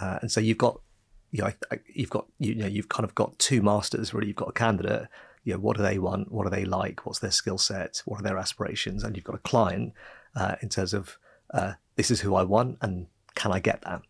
Uh, 0.00 0.18
and 0.22 0.30
so 0.30 0.40
you've 0.40 0.58
got, 0.58 0.80
you 1.32 1.42
know, 1.42 1.52
you've 1.92 2.10
got, 2.10 2.26
you 2.38 2.54
know, 2.54 2.66
you've 2.66 2.88
kind 2.88 3.04
of 3.04 3.14
got 3.14 3.38
two 3.38 3.60
masters. 3.60 4.14
Really, 4.14 4.28
you've 4.28 4.36
got 4.44 4.48
a 4.48 4.52
candidate. 4.52 5.08
You 5.44 5.54
know, 5.54 5.60
what 5.60 5.76
do 5.76 5.82
they 5.82 5.98
want? 5.98 6.30
What 6.30 6.44
do 6.44 6.50
they 6.50 6.64
like? 6.64 7.04
What's 7.04 7.18
their 7.18 7.30
skill 7.30 7.58
set? 7.58 8.02
What 8.04 8.20
are 8.20 8.22
their 8.22 8.38
aspirations? 8.38 9.02
And 9.02 9.16
you've 9.16 9.24
got 9.24 9.36
a 9.36 9.38
client 9.38 9.92
uh, 10.36 10.56
in 10.62 10.68
terms 10.68 10.94
of 10.94 11.18
uh, 11.52 11.72
this 11.96 12.10
is 12.10 12.20
who 12.20 12.34
I 12.34 12.44
want, 12.44 12.78
and 12.80 13.06
can 13.34 13.52
I 13.52 13.58
get 13.58 13.82
that? 13.82 14.02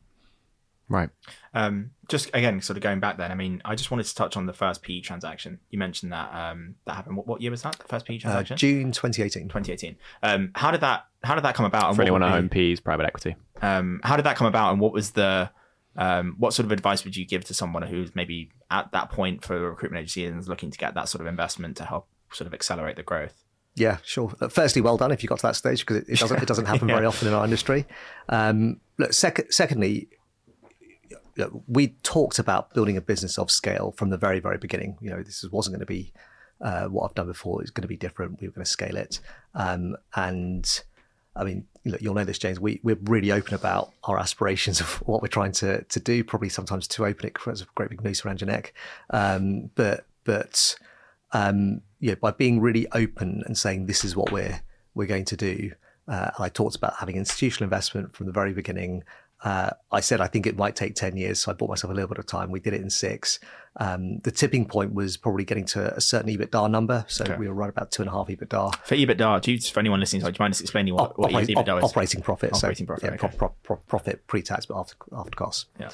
Right. 0.91 1.09
Um, 1.55 1.93
just 2.09 2.29
again, 2.35 2.61
sort 2.61 2.77
of 2.77 2.83
going 2.83 2.99
back 3.01 3.17
then. 3.17 3.31
I 3.31 3.35
mean, 3.37 3.63
I 3.65 3.77
just 3.77 3.91
wanted 3.93 4.05
to 4.07 4.15
touch 4.15 4.37
on 4.37 4.45
the 4.47 4.53
first 4.53 4.83
PE 4.83 5.01
transaction. 5.01 5.61
You 5.71 5.79
mentioned 5.79 6.13
that 6.13 6.35
um, 6.35 6.75
that 6.85 6.95
happened. 6.95 7.17
What, 7.17 7.27
what 7.29 7.41
year 7.41 7.51
was 7.53 7.63
that? 7.63 7.79
The 7.79 7.85
first 7.89 8.05
PE 8.07 8.17
Uh, 8.17 8.21
transaction. 8.21 8.57
June 8.59 8.93
2018. 8.93 9.45
2018. 9.45 9.97
Um, 10.25 10.51
how 10.57 10.71
did 10.73 10.81
that 10.83 11.07
How 11.23 11.37
did 11.37 11.45
that 11.45 11.55
come 11.55 11.65
about? 11.65 11.87
and 11.87 11.95
For 11.97 12.01
what 12.03 12.07
anyone 12.07 12.23
at 12.25 12.27
be- 12.29 12.33
home, 12.33 12.49
P's 12.49 12.81
private 12.81 13.07
equity. 13.07 13.37
um, 13.63 14.01
how 14.03 14.17
did 14.17 14.27
that 14.27 14.37
come 14.37 14.49
about, 14.49 14.73
and 14.73 14.81
what 14.81 14.93
was 14.93 15.13
the 15.13 15.51
um, 15.97 16.35
what 16.39 16.53
sort 16.55 16.67
of 16.67 16.73
advice 16.73 17.05
would 17.05 17.17
you 17.17 17.25
give 17.25 17.45
to 17.47 17.55
someone 17.55 17.83
who's 17.83 18.15
maybe 18.17 18.51
at 18.71 18.91
that 18.93 19.11
point 19.11 19.45
for 19.45 19.57
a 19.57 19.71
recruitment 19.71 20.01
agency 20.03 20.27
and 20.27 20.39
is 20.41 20.49
looking 20.49 20.71
to 20.73 20.79
get 20.79 20.95
that 20.95 21.09
sort 21.09 21.21
of 21.21 21.27
investment 21.29 21.77
to 21.79 21.85
help 21.85 22.09
sort 22.33 22.47
of 22.47 22.55
accelerate 22.55 22.97
the 22.97 23.03
growth? 23.03 23.45
Yeah, 23.77 23.99
sure. 24.05 24.35
Uh, 24.41 24.49
Firstly, 24.49 24.83
well 24.83 24.97
done 24.97 25.13
if 25.13 25.23
you 25.23 25.29
got 25.29 25.39
to 25.39 25.47
that 25.47 25.57
stage 25.57 25.81
because 25.81 25.99
it, 25.99 26.09
it 26.09 26.19
doesn't 26.19 26.43
it 26.43 26.47
doesn't 26.49 26.67
happen 26.73 26.89
very 26.89 27.07
often 27.07 27.29
in 27.29 27.35
our 27.35 27.45
industry. 27.45 27.87
Um, 28.29 28.81
look, 28.99 29.13
sec- 29.13 29.53
secondly, 29.53 30.09
look, 30.11 30.20
we 31.67 31.89
talked 32.03 32.39
about 32.39 32.75
building 32.75 32.97
a 32.97 33.01
business 33.01 33.39
of 33.39 33.51
scale 33.51 33.93
from 33.97 34.11
the 34.11 34.19
very 34.19 34.41
very 34.41 34.59
beginning. 34.59 34.97
You 35.01 35.11
know, 35.11 35.23
this 35.23 35.45
wasn't 35.51 35.75
going 35.75 35.81
to 35.81 35.87
be 35.87 36.13
uh, 36.61 36.87
what 36.87 37.05
I've 37.05 37.15
done 37.15 37.27
before. 37.27 37.63
It's 37.63 37.71
going 37.71 37.83
to 37.83 37.89
be 37.89 37.97
different. 37.97 38.41
We 38.41 38.49
were 38.49 38.53
going 38.53 38.65
to 38.65 38.71
scale 38.71 38.97
it, 38.97 39.21
um, 39.55 39.97
and 40.15 40.83
I 41.37 41.45
mean, 41.45 41.67
look, 41.85 42.03
you'll 42.03 42.15
know 42.15 42.25
this, 42.25 42.39
James. 42.39 42.61
We 42.61 42.81
we're 42.83 42.99
really 43.03 43.33
open 43.33 43.55
about 43.55 43.93
our 44.05 44.19
aspirations 44.19 44.81
of 44.81 44.95
what 45.07 45.23
we're 45.23 45.29
trying 45.29 45.53
to 45.53 45.83
to 45.83 46.01
do. 46.01 46.25
Probably 46.25 46.49
sometimes 46.49 46.87
too 46.87 47.07
open. 47.07 47.27
It 47.27 47.35
creates 47.35 47.63
a 47.63 47.67
great 47.75 47.91
big 47.91 48.05
noose 48.05 48.25
around 48.25 48.41
your 48.41 48.49
neck. 48.49 48.75
Um, 49.11 49.71
but 49.75 50.07
but 50.25 50.77
um, 51.33 51.83
know, 52.01 52.17
by 52.17 52.31
being 52.33 52.61
really 52.61 52.87
open 52.93 53.43
and 53.47 53.57
saying 53.57 53.87
this 53.87 54.05
is 54.05 54.17
what 54.17 54.33
we're 54.33 54.61
we're 54.95 55.07
going 55.07 55.25
to 55.27 55.37
do. 55.37 55.73
Uh, 56.09 56.31
I 56.41 56.49
talked 56.49 56.75
about 56.75 56.95
having 56.97 57.15
institutional 57.17 57.67
investment 57.67 58.17
from 58.17 58.27
the 58.27 58.33
very 58.33 58.53
beginning. 58.53 59.05
Uh, 59.43 59.71
I 59.91 60.01
said 60.01 60.21
I 60.21 60.27
think 60.27 60.47
it 60.47 60.57
might 60.57 60.77
take 60.77 60.95
ten 60.95 61.17
years, 61.17 61.41
so 61.41 61.51
I 61.51 61.55
bought 61.55 61.71
myself 61.71 61.91
a 61.91 61.95
little 61.95 62.09
bit 62.09 62.19
of 62.19 62.27
time. 62.27 62.51
We 62.51 62.61
did 62.61 62.75
it 62.75 62.83
in 62.83 62.91
six. 62.91 63.39
Um, 63.77 64.19
the 64.19 64.31
tipping 64.31 64.67
point 64.67 64.93
was 64.93 65.17
probably 65.17 65.45
getting 65.45 65.65
to 65.67 65.95
a 65.97 66.01
certain 66.01 66.29
EBITDA 66.37 66.71
number, 66.71 67.05
so 67.09 67.25
we 67.39 67.49
were 67.49 67.55
right 67.55 67.71
about 67.71 67.91
two 67.93 68.03
and 68.03 68.09
a 68.09 68.13
half 68.13 68.27
EBITDA. 68.27 68.75
For 68.85 68.97
EBITDA, 68.97 69.41
do 69.41 69.53
you, 69.53 69.61
for 69.61 69.81
anyone 69.81 70.01
listening, 70.01 70.23
do 70.23 70.29
you 70.29 70.35
mind 70.39 70.53
just 70.53 70.61
explaining 70.61 70.95
what, 70.95 71.19
what 71.19 71.31
EBITDA 71.31 71.57
op- 71.69 71.79
is? 71.79 71.85
operating 71.85 72.21
profit. 72.21 72.55
so, 72.57 72.67
Operating 72.67 72.87
profit, 72.87 73.05
yeah, 73.05 73.25
okay. 73.25 73.37
pro- 73.37 73.55
pro- 73.63 73.77
profit 73.77 74.27
pre-tax, 74.27 74.67
but 74.67 74.79
after 74.79 74.97
after 75.13 75.31
costs. 75.37 75.67
Yeah. 75.79 75.91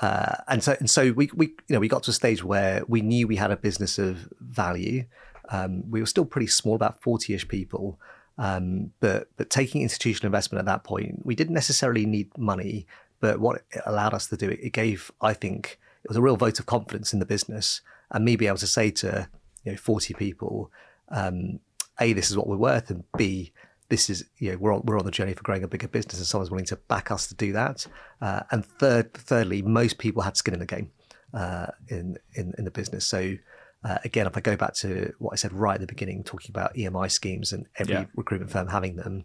Uh, 0.00 0.34
and 0.48 0.62
so 0.62 0.76
and 0.80 0.90
so 0.90 1.12
we 1.12 1.30
we 1.34 1.46
you 1.46 1.74
know 1.74 1.78
we 1.78 1.88
got 1.88 2.02
to 2.02 2.10
a 2.10 2.14
stage 2.14 2.42
where 2.42 2.82
we 2.88 3.00
knew 3.00 3.28
we 3.28 3.36
had 3.36 3.50
a 3.52 3.56
business 3.56 3.98
of 3.98 4.28
value. 4.40 5.04
Um, 5.50 5.88
we 5.88 6.00
were 6.00 6.06
still 6.06 6.24
pretty 6.24 6.48
small, 6.48 6.74
about 6.74 7.00
forty-ish 7.00 7.46
people, 7.46 8.00
um, 8.38 8.92
but 9.00 9.28
but 9.36 9.50
taking 9.50 9.82
institutional 9.82 10.28
investment 10.28 10.60
at 10.60 10.66
that 10.66 10.84
point, 10.84 11.24
we 11.24 11.34
didn't 11.34 11.54
necessarily 11.54 12.06
need 12.06 12.36
money. 12.36 12.86
But 13.20 13.40
what 13.40 13.62
it 13.70 13.80
allowed 13.86 14.12
us 14.12 14.26
to 14.28 14.36
do, 14.36 14.50
it 14.50 14.72
gave, 14.72 15.10
I 15.20 15.32
think, 15.32 15.78
it 16.02 16.08
was 16.08 16.16
a 16.16 16.22
real 16.22 16.36
vote 16.36 16.58
of 16.58 16.66
confidence 16.66 17.12
in 17.12 17.20
the 17.20 17.26
business, 17.26 17.80
and 18.10 18.24
me 18.24 18.36
being 18.36 18.48
able 18.48 18.58
to 18.58 18.66
say 18.66 18.90
to 18.90 19.28
you 19.64 19.72
know 19.72 19.78
forty 19.78 20.14
people, 20.14 20.70
um, 21.08 21.60
a 22.00 22.12
this 22.12 22.30
is 22.30 22.36
what 22.36 22.46
we're 22.46 22.56
worth, 22.56 22.90
and 22.90 23.04
b 23.16 23.52
this 23.88 24.10
is 24.10 24.24
you 24.38 24.50
know 24.50 24.58
we're 24.58 24.74
on, 24.74 24.82
we're 24.84 24.98
on 24.98 25.04
the 25.04 25.10
journey 25.10 25.32
for 25.32 25.42
growing 25.42 25.62
a 25.62 25.68
bigger 25.68 25.88
business, 25.88 26.18
and 26.18 26.26
someone's 26.26 26.50
willing 26.50 26.66
to 26.66 26.76
back 26.76 27.10
us 27.10 27.26
to 27.28 27.34
do 27.34 27.52
that. 27.52 27.86
Uh, 28.20 28.40
and 28.50 28.64
third, 28.64 29.14
thirdly, 29.14 29.62
most 29.62 29.98
people 29.98 30.22
had 30.22 30.36
skin 30.36 30.54
in 30.54 30.60
the 30.60 30.66
game 30.66 30.90
uh, 31.32 31.66
in, 31.88 32.16
in 32.34 32.52
in 32.58 32.64
the 32.64 32.70
business. 32.70 33.06
So 33.06 33.36
uh, 33.84 33.98
again, 34.04 34.26
if 34.26 34.36
I 34.36 34.40
go 34.40 34.56
back 34.56 34.74
to 34.76 35.12
what 35.18 35.32
I 35.32 35.36
said 35.36 35.52
right 35.52 35.74
at 35.74 35.80
the 35.80 35.86
beginning, 35.86 36.24
talking 36.24 36.50
about 36.50 36.74
EMI 36.74 37.10
schemes 37.10 37.52
and 37.52 37.66
every 37.76 37.94
Yeah. 37.94 38.06
recruitment 38.16 38.50
firm 38.50 38.68
having 38.68 38.96
them, 38.96 39.24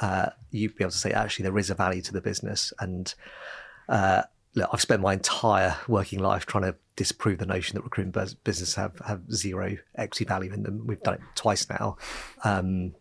uh, 0.00 0.30
you'd 0.50 0.74
be 0.76 0.84
able 0.84 0.90
to 0.92 0.96
say 0.98 1.12
actually 1.12 1.42
there 1.44 1.58
is 1.58 1.70
a 1.70 1.74
value 1.74 2.02
to 2.02 2.12
the 2.12 2.20
business 2.20 2.72
and. 2.80 3.14
Uh, 3.88 4.22
look, 4.54 4.68
I've 4.72 4.80
spent 4.80 5.00
my 5.02 5.12
entire 5.14 5.76
working 5.86 6.18
life 6.18 6.44
trying 6.44 6.64
to 6.64 6.74
disprove 6.96 7.38
the 7.38 7.46
notion 7.46 7.76
that 7.76 7.82
recruitment 7.84 8.14
bus- 8.14 8.34
businesses 8.34 8.74
have, 8.74 8.98
have 9.06 9.22
zero 9.32 9.76
equity 9.94 10.24
value 10.24 10.52
in 10.52 10.62
them. 10.62 10.86
We've 10.86 11.02
done 11.02 11.14
it 11.14 11.20
twice 11.34 11.68
now. 11.70 11.96
Um, 12.44 12.94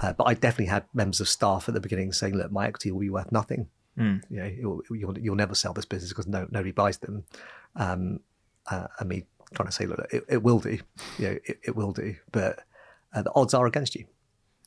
uh, 0.00 0.14
but 0.14 0.24
I 0.24 0.34
definitely 0.34 0.66
had 0.66 0.84
members 0.94 1.20
of 1.20 1.28
staff 1.28 1.68
at 1.68 1.74
the 1.74 1.80
beginning 1.80 2.12
saying, 2.12 2.34
look, 2.34 2.50
my 2.50 2.66
equity 2.66 2.90
will 2.90 3.00
be 3.00 3.10
worth 3.10 3.30
nothing. 3.30 3.68
You 3.96 4.20
know, 4.30 4.46
you'll, 4.46 4.80
you'll, 4.90 5.18
you'll 5.18 5.36
never 5.36 5.54
sell 5.54 5.74
this 5.74 5.84
business 5.84 6.10
because 6.10 6.26
no, 6.26 6.46
nobody 6.50 6.72
buys 6.72 6.98
them. 6.98 7.24
Um, 7.76 8.20
uh, 8.70 8.86
and 8.98 9.08
me 9.08 9.26
trying 9.52 9.68
to 9.68 9.72
say, 9.72 9.86
look, 9.86 10.06
it, 10.12 10.24
it 10.28 10.42
will 10.42 10.58
do. 10.58 10.78
You 11.18 11.28
know, 11.28 11.38
it, 11.44 11.58
it 11.62 11.76
will 11.76 11.92
do. 11.92 12.16
But 12.30 12.60
uh, 13.14 13.22
the 13.22 13.32
odds 13.34 13.54
are 13.54 13.66
against 13.66 13.94
you. 13.94 14.06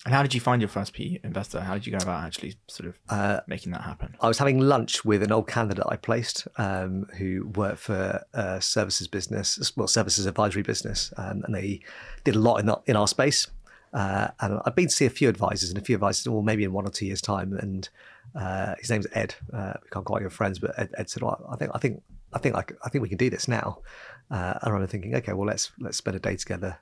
And 0.05 0.13
how 0.13 0.21
did 0.21 0.35
you 0.35 0.39
find 0.39 0.61
your 0.61 0.69
first 0.69 0.93
PE 0.93 1.19
investor? 1.23 1.61
How 1.61 1.73
did 1.73 1.87
you 1.87 1.91
go 1.91 1.97
about 1.97 2.23
actually 2.25 2.55
sort 2.67 2.87
of 2.89 2.99
Uh, 3.09 3.39
making 3.47 3.71
that 3.71 3.81
happen? 3.81 4.15
I 4.21 4.27
was 4.27 4.37
having 4.37 4.59
lunch 4.59 5.03
with 5.03 5.23
an 5.23 5.31
old 5.31 5.47
candidate 5.47 5.85
I 5.87 5.95
placed 5.95 6.47
um, 6.57 7.07
who 7.17 7.47
worked 7.55 7.79
for 7.79 8.23
a 8.33 8.61
services 8.61 9.07
business, 9.07 9.71
well, 9.75 9.87
services 9.87 10.27
advisory 10.27 10.61
business, 10.61 11.11
um, 11.17 11.41
and 11.45 11.55
they 11.55 11.79
did 12.23 12.35
a 12.35 12.39
lot 12.39 12.57
in, 12.57 12.67
the, 12.67 12.79
in 12.85 12.95
our 12.95 13.07
space. 13.07 13.47
Uh, 13.93 14.27
and 14.41 14.59
I've 14.65 14.75
been 14.75 14.89
to 14.89 14.93
see 14.93 15.05
a 15.05 15.09
few 15.09 15.27
advisors, 15.29 15.69
and 15.69 15.77
a 15.79 15.81
few 15.81 15.95
advisors, 15.95 16.27
well, 16.27 16.43
maybe 16.43 16.65
in 16.65 16.73
one 16.73 16.85
or 16.85 16.91
two 16.91 17.07
years' 17.07 17.21
time. 17.21 17.53
And 17.53 17.89
uh, 18.35 18.75
his 18.77 18.91
name's 18.91 19.07
Ed. 19.13 19.33
Uh, 19.51 19.73
we 19.81 19.89
can't 19.89 20.05
quite 20.05 20.21
good 20.21 20.33
friends, 20.33 20.59
but 20.59 20.77
Ed, 20.77 20.89
Ed 20.97 21.09
said, 21.09 21.23
well, 21.23 21.49
"I 21.49 21.55
think, 21.55 21.71
I 21.73 21.79
think, 21.79 22.03
I 22.35 22.39
think, 22.39 22.55
I, 22.55 22.61
c- 22.61 22.75
I 22.85 22.89
think 22.89 23.01
we 23.01 23.09
can 23.09 23.17
do 23.17 23.29
this 23.29 23.47
now." 23.47 23.79
Uh, 24.29 24.53
and 24.55 24.63
I 24.63 24.67
remember 24.69 24.87
thinking, 24.87 25.15
"Okay, 25.15 25.33
well, 25.33 25.47
let's 25.47 25.71
let's 25.79 25.97
spend 25.97 26.15
a 26.15 26.19
day 26.19 26.35
together." 26.35 26.77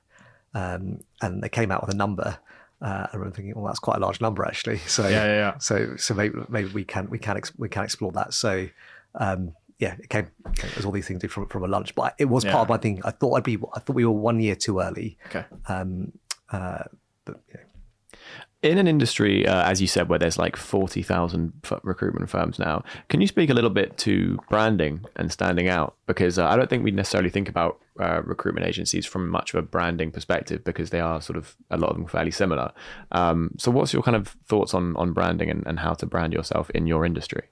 Um, 0.54 1.00
and 1.22 1.42
they 1.42 1.48
came 1.48 1.70
out 1.72 1.80
with 1.84 1.94
a 1.94 1.96
number. 1.96 2.38
Uh, 2.82 3.06
I 3.06 3.16
remember 3.16 3.34
thinking, 3.36 3.54
"Well, 3.54 3.66
that's 3.66 3.78
quite 3.78 3.96
a 3.96 4.00
large 4.00 4.20
number, 4.20 4.44
actually." 4.44 4.78
So 4.86 5.02
Yeah, 5.08 5.24
yeah, 5.24 5.36
yeah. 5.36 5.58
so 5.58 5.96
so 5.96 6.14
maybe 6.14 6.36
maybe 6.48 6.68
we 6.72 6.84
can 6.84 7.08
we 7.10 7.18
can 7.18 7.36
ex- 7.36 7.52
we 7.58 7.68
can 7.68 7.84
explore 7.84 8.12
that. 8.12 8.34
So 8.34 8.68
um, 9.14 9.52
yeah, 9.78 9.94
it 9.98 10.08
came 10.08 10.28
was 10.76 10.84
all 10.84 10.92
these 10.92 11.06
things 11.08 11.20
did 11.20 11.32
from 11.32 11.46
from 11.48 11.64
a 11.64 11.68
lunch, 11.68 11.94
but 11.94 12.14
it 12.18 12.26
was 12.26 12.44
Yeah. 12.44 12.52
part 12.52 12.62
of 12.62 12.68
my 12.68 12.78
thing. 12.78 13.00
I 13.04 13.10
thought 13.10 13.34
I'd 13.36 13.44
be 13.44 13.58
I 13.74 13.80
thought 13.80 13.94
we 13.96 14.04
were 14.04 14.12
one 14.30 14.40
year 14.40 14.54
too 14.56 14.80
early. 14.80 15.18
Okay. 15.26 15.44
Um, 15.68 16.12
uh, 16.50 16.84
but 17.24 17.40
yeah. 17.50 17.60
In 18.64 18.78
an 18.78 18.88
industry, 18.88 19.46
uh, 19.46 19.62
as 19.70 19.82
you 19.82 19.86
said, 19.86 20.08
where 20.08 20.18
there's 20.18 20.38
like 20.38 20.56
40,000 20.56 21.52
f- 21.64 21.80
recruitment 21.82 22.30
firms 22.30 22.58
now, 22.58 22.82
can 23.10 23.20
you 23.20 23.26
speak 23.26 23.50
a 23.50 23.54
little 23.54 23.68
bit 23.68 23.98
to 23.98 24.38
branding 24.48 25.04
and 25.16 25.30
standing 25.30 25.68
out? 25.68 25.96
Because 26.06 26.38
uh, 26.38 26.46
I 26.46 26.56
don't 26.56 26.70
think 26.70 26.82
we 26.82 26.90
necessarily 26.90 27.28
think 27.28 27.46
about 27.50 27.78
uh, 28.00 28.22
recruitment 28.22 28.66
agencies 28.66 29.04
from 29.04 29.28
much 29.28 29.52
of 29.52 29.58
a 29.58 29.62
branding 29.62 30.10
perspective 30.10 30.64
because 30.64 30.88
they 30.88 31.00
are 31.00 31.20
sort 31.20 31.36
of, 31.36 31.54
a 31.70 31.76
lot 31.76 31.90
of 31.90 31.96
them 31.96 32.06
fairly 32.06 32.30
similar. 32.30 32.72
Um, 33.12 33.50
so, 33.58 33.70
what's 33.70 33.92
your 33.92 34.02
kind 34.02 34.16
of 34.16 34.28
thoughts 34.48 34.72
on, 34.72 34.96
on 34.96 35.12
branding 35.12 35.50
and, 35.50 35.62
and 35.66 35.80
how 35.80 35.92
to 35.92 36.06
brand 36.06 36.32
yourself 36.32 36.70
in 36.70 36.86
your 36.86 37.04
industry? 37.04 37.42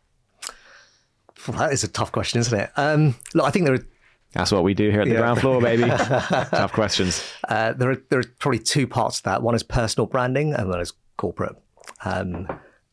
Well, 1.46 1.58
that 1.58 1.74
is 1.74 1.84
a 1.84 1.88
tough 1.88 2.10
question, 2.12 2.40
isn't 2.40 2.58
it? 2.58 2.70
Um, 2.76 3.16
look, 3.34 3.44
I 3.46 3.50
think 3.50 3.66
there 3.66 3.74
are 3.74 3.84
That's 4.32 4.50
what 4.50 4.64
we 4.64 4.72
do 4.72 4.90
here 4.90 5.02
at 5.02 5.08
the 5.08 5.12
Yeah. 5.12 5.20
ground 5.20 5.40
floor, 5.40 5.60
baby. 5.60 5.82
Tough 5.88 6.72
questions. 6.72 7.22
Uh, 7.46 7.74
there 7.74 7.90
are 7.90 8.02
there 8.08 8.20
are 8.20 8.24
probably 8.38 8.60
two 8.60 8.86
parts 8.86 9.18
to 9.18 9.24
that. 9.24 9.42
One 9.42 9.54
is 9.54 9.62
personal 9.62 10.06
branding, 10.06 10.54
and 10.54 10.70
one 10.70 10.80
is 10.80 10.94
corporate. 11.22 11.56
Um, 12.04 12.48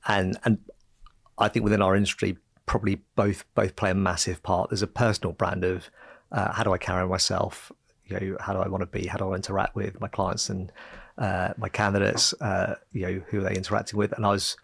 and 0.08 0.38
and 0.46 0.60
I 1.38 1.48
think 1.48 1.64
within 1.64 1.82
our 1.82 1.96
industry, 1.96 2.38
probably 2.68 3.02
both 3.16 3.44
both 3.56 3.76
play 3.76 3.90
a 3.90 3.96
massive 3.96 4.44
part. 4.44 4.70
There's 4.70 4.84
a 4.84 4.88
personal 5.06 5.34
brand 5.34 5.64
of 5.64 5.90
uh, 6.32 6.52
how 6.54 6.64
do 6.64 6.72
I 6.72 6.78
carry 6.78 7.08
myself, 7.08 7.72
you 8.06 8.14
know, 8.16 8.38
how 8.40 8.54
do 8.54 8.60
I 8.60 8.68
want 8.68 8.82
to 8.82 9.00
be, 9.00 9.08
how 9.08 9.18
do 9.18 9.32
I 9.32 9.36
interact 9.36 9.76
with 9.76 10.00
my 10.00 10.08
clients 10.08 10.50
and 10.50 10.72
uh, 11.18 11.50
my 11.58 11.70
candidates, 11.70 12.34
uh, 12.40 12.76
you 12.92 13.02
know, 13.02 13.22
who 13.30 13.40
are 13.40 13.50
they 13.50 13.56
interacting 13.56 13.98
with? 13.98 14.12
And 14.14 14.24
I 14.26 14.30
was, 14.30 14.56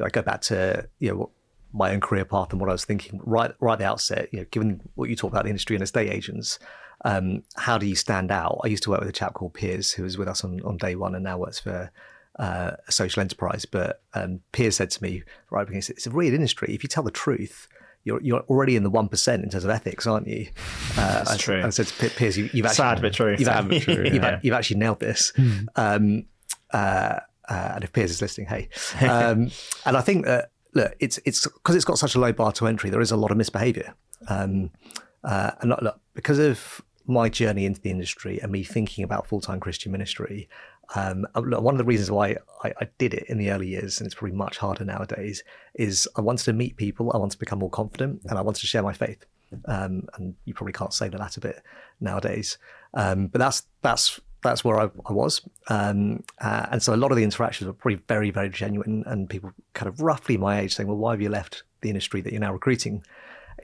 I 0.00 0.08
go 0.08 0.22
back 0.22 0.40
to 0.42 0.88
you 0.98 1.10
know 1.10 1.30
my 1.74 1.92
own 1.92 2.00
career 2.00 2.24
path 2.24 2.52
and 2.52 2.60
what 2.60 2.70
I 2.70 2.72
was 2.72 2.86
thinking 2.86 3.20
right 3.24 3.52
right 3.60 3.74
at 3.74 3.78
the 3.80 3.84
outset. 3.84 4.28
You 4.32 4.40
know, 4.40 4.46
given 4.50 4.80
what 4.94 5.10
you 5.10 5.16
talk 5.16 5.30
about 5.30 5.44
the 5.44 5.50
industry 5.50 5.76
and 5.76 5.82
estate 5.82 6.10
agents, 6.10 6.58
um, 7.04 7.42
how 7.56 7.76
do 7.76 7.86
you 7.86 7.96
stand 7.96 8.30
out? 8.30 8.60
I 8.64 8.68
used 8.68 8.84
to 8.84 8.90
work 8.90 9.00
with 9.00 9.10
a 9.10 9.18
chap 9.20 9.34
called 9.34 9.52
Piers 9.52 9.92
who 9.92 10.04
was 10.04 10.16
with 10.16 10.28
us 10.28 10.42
on, 10.44 10.62
on 10.64 10.78
day 10.78 10.94
one 10.94 11.14
and 11.14 11.24
now 11.24 11.36
works 11.36 11.60
for 11.60 11.90
uh, 12.38 12.72
a 12.86 12.92
social 12.92 13.20
enterprise. 13.20 13.64
But 13.64 14.02
um, 14.14 14.40
Piers 14.52 14.76
said 14.76 14.90
to 14.90 15.02
me, 15.02 15.22
right, 15.50 15.66
because 15.66 15.90
it's 15.90 16.06
a 16.06 16.10
weird 16.10 16.34
industry. 16.34 16.74
If 16.74 16.82
you 16.82 16.88
tell 16.88 17.02
the 17.02 17.10
truth, 17.10 17.68
you're 18.04 18.20
you're 18.22 18.40
already 18.42 18.76
in 18.76 18.82
the 18.82 18.90
one 18.90 19.08
percent 19.08 19.42
in 19.42 19.50
terms 19.50 19.64
of 19.64 19.70
ethics, 19.70 20.06
aren't 20.06 20.28
you? 20.28 20.48
Uh, 20.96 21.24
I, 21.28 21.36
true. 21.36 21.60
I 21.60 21.70
said 21.70 21.88
to 21.88 21.94
Pi- 21.94 22.14
Piers, 22.14 22.38
you, 22.38 22.48
you've 22.52 22.66
actually 22.66 22.76
Sad 22.76 23.02
but 23.02 23.12
true. 23.12 23.32
You've, 23.32 23.40
Sad 23.40 23.68
but 23.68 23.82
true, 23.82 24.04
you've, 24.04 24.14
yeah. 24.14 24.38
you've 24.44 24.54
actually 24.54 24.78
nailed 24.78 25.00
this. 25.00 25.32
Um, 25.74 26.26
uh, 26.72 27.18
uh, 27.48 27.72
and 27.74 27.82
if 27.82 27.92
Piers 27.92 28.12
is 28.12 28.22
listening, 28.22 28.46
hey. 28.46 28.68
Um, 29.00 29.50
and 29.84 29.96
I 29.96 30.00
think 30.02 30.24
that 30.24 30.52
look, 30.72 30.94
it's 31.00 31.18
it's 31.24 31.48
because 31.48 31.74
it's 31.74 31.84
got 31.84 31.98
such 31.98 32.14
a 32.14 32.20
low 32.20 32.32
bar 32.32 32.52
to 32.52 32.68
entry. 32.68 32.90
There 32.90 33.00
is 33.00 33.10
a 33.10 33.16
lot 33.16 33.32
of 33.32 33.36
misbehaviour, 33.36 33.94
um, 34.28 34.70
uh, 35.24 35.50
and 35.60 35.70
look, 35.70 35.82
look, 35.82 36.00
because 36.14 36.38
of 36.38 36.80
my 37.06 37.28
journey 37.28 37.66
into 37.66 37.80
the 37.80 37.90
industry 37.90 38.40
and 38.40 38.50
me 38.50 38.62
thinking 38.62 39.04
about 39.04 39.26
full 39.26 39.40
time 39.40 39.60
Christian 39.60 39.92
ministry. 39.92 40.48
Um, 40.94 41.26
uh, 41.34 41.42
one 41.42 41.74
of 41.74 41.78
the 41.78 41.84
reasons 41.84 42.10
why 42.10 42.36
I, 42.62 42.72
I 42.80 42.88
did 42.98 43.14
it 43.14 43.24
in 43.28 43.38
the 43.38 43.50
early 43.50 43.68
years, 43.68 43.98
and 43.98 44.06
it's 44.06 44.14
probably 44.14 44.36
much 44.36 44.58
harder 44.58 44.84
nowadays, 44.84 45.42
is 45.74 46.08
I 46.16 46.20
wanted 46.20 46.44
to 46.44 46.52
meet 46.52 46.76
people, 46.76 47.10
I 47.12 47.18
wanted 47.18 47.32
to 47.32 47.38
become 47.38 47.58
more 47.58 47.70
confident, 47.70 48.22
and 48.24 48.38
I 48.38 48.42
wanted 48.42 48.60
to 48.60 48.66
share 48.66 48.82
my 48.82 48.92
faith. 48.92 49.24
Um, 49.66 50.08
and 50.14 50.34
you 50.46 50.54
probably 50.54 50.72
can't 50.72 50.92
say 50.92 51.08
the 51.08 51.18
latter 51.18 51.40
bit 51.40 51.62
nowadays, 52.00 52.58
um, 52.94 53.28
but 53.28 53.38
that's 53.38 53.62
that's 53.82 54.20
that's 54.42 54.64
where 54.64 54.78
I, 54.78 54.90
I 55.06 55.12
was. 55.12 55.40
Um, 55.68 56.22
uh, 56.40 56.66
and 56.70 56.82
so 56.82 56.94
a 56.94 56.96
lot 56.96 57.10
of 57.10 57.16
the 57.16 57.24
interactions 57.24 57.66
were 57.66 57.72
probably 57.72 58.00
very, 58.08 58.30
very 58.30 58.50
genuine 58.50 59.02
and 59.06 59.28
people 59.28 59.52
kind 59.72 59.88
of 59.88 60.00
roughly 60.00 60.36
my 60.36 60.60
age 60.60 60.74
saying, 60.74 60.86
well, 60.86 60.98
why 60.98 61.12
have 61.12 61.22
you 61.22 61.30
left 61.30 61.62
the 61.80 61.88
industry 61.88 62.20
that 62.20 62.30
you're 62.32 62.40
now 62.40 62.52
recruiting 62.52 63.04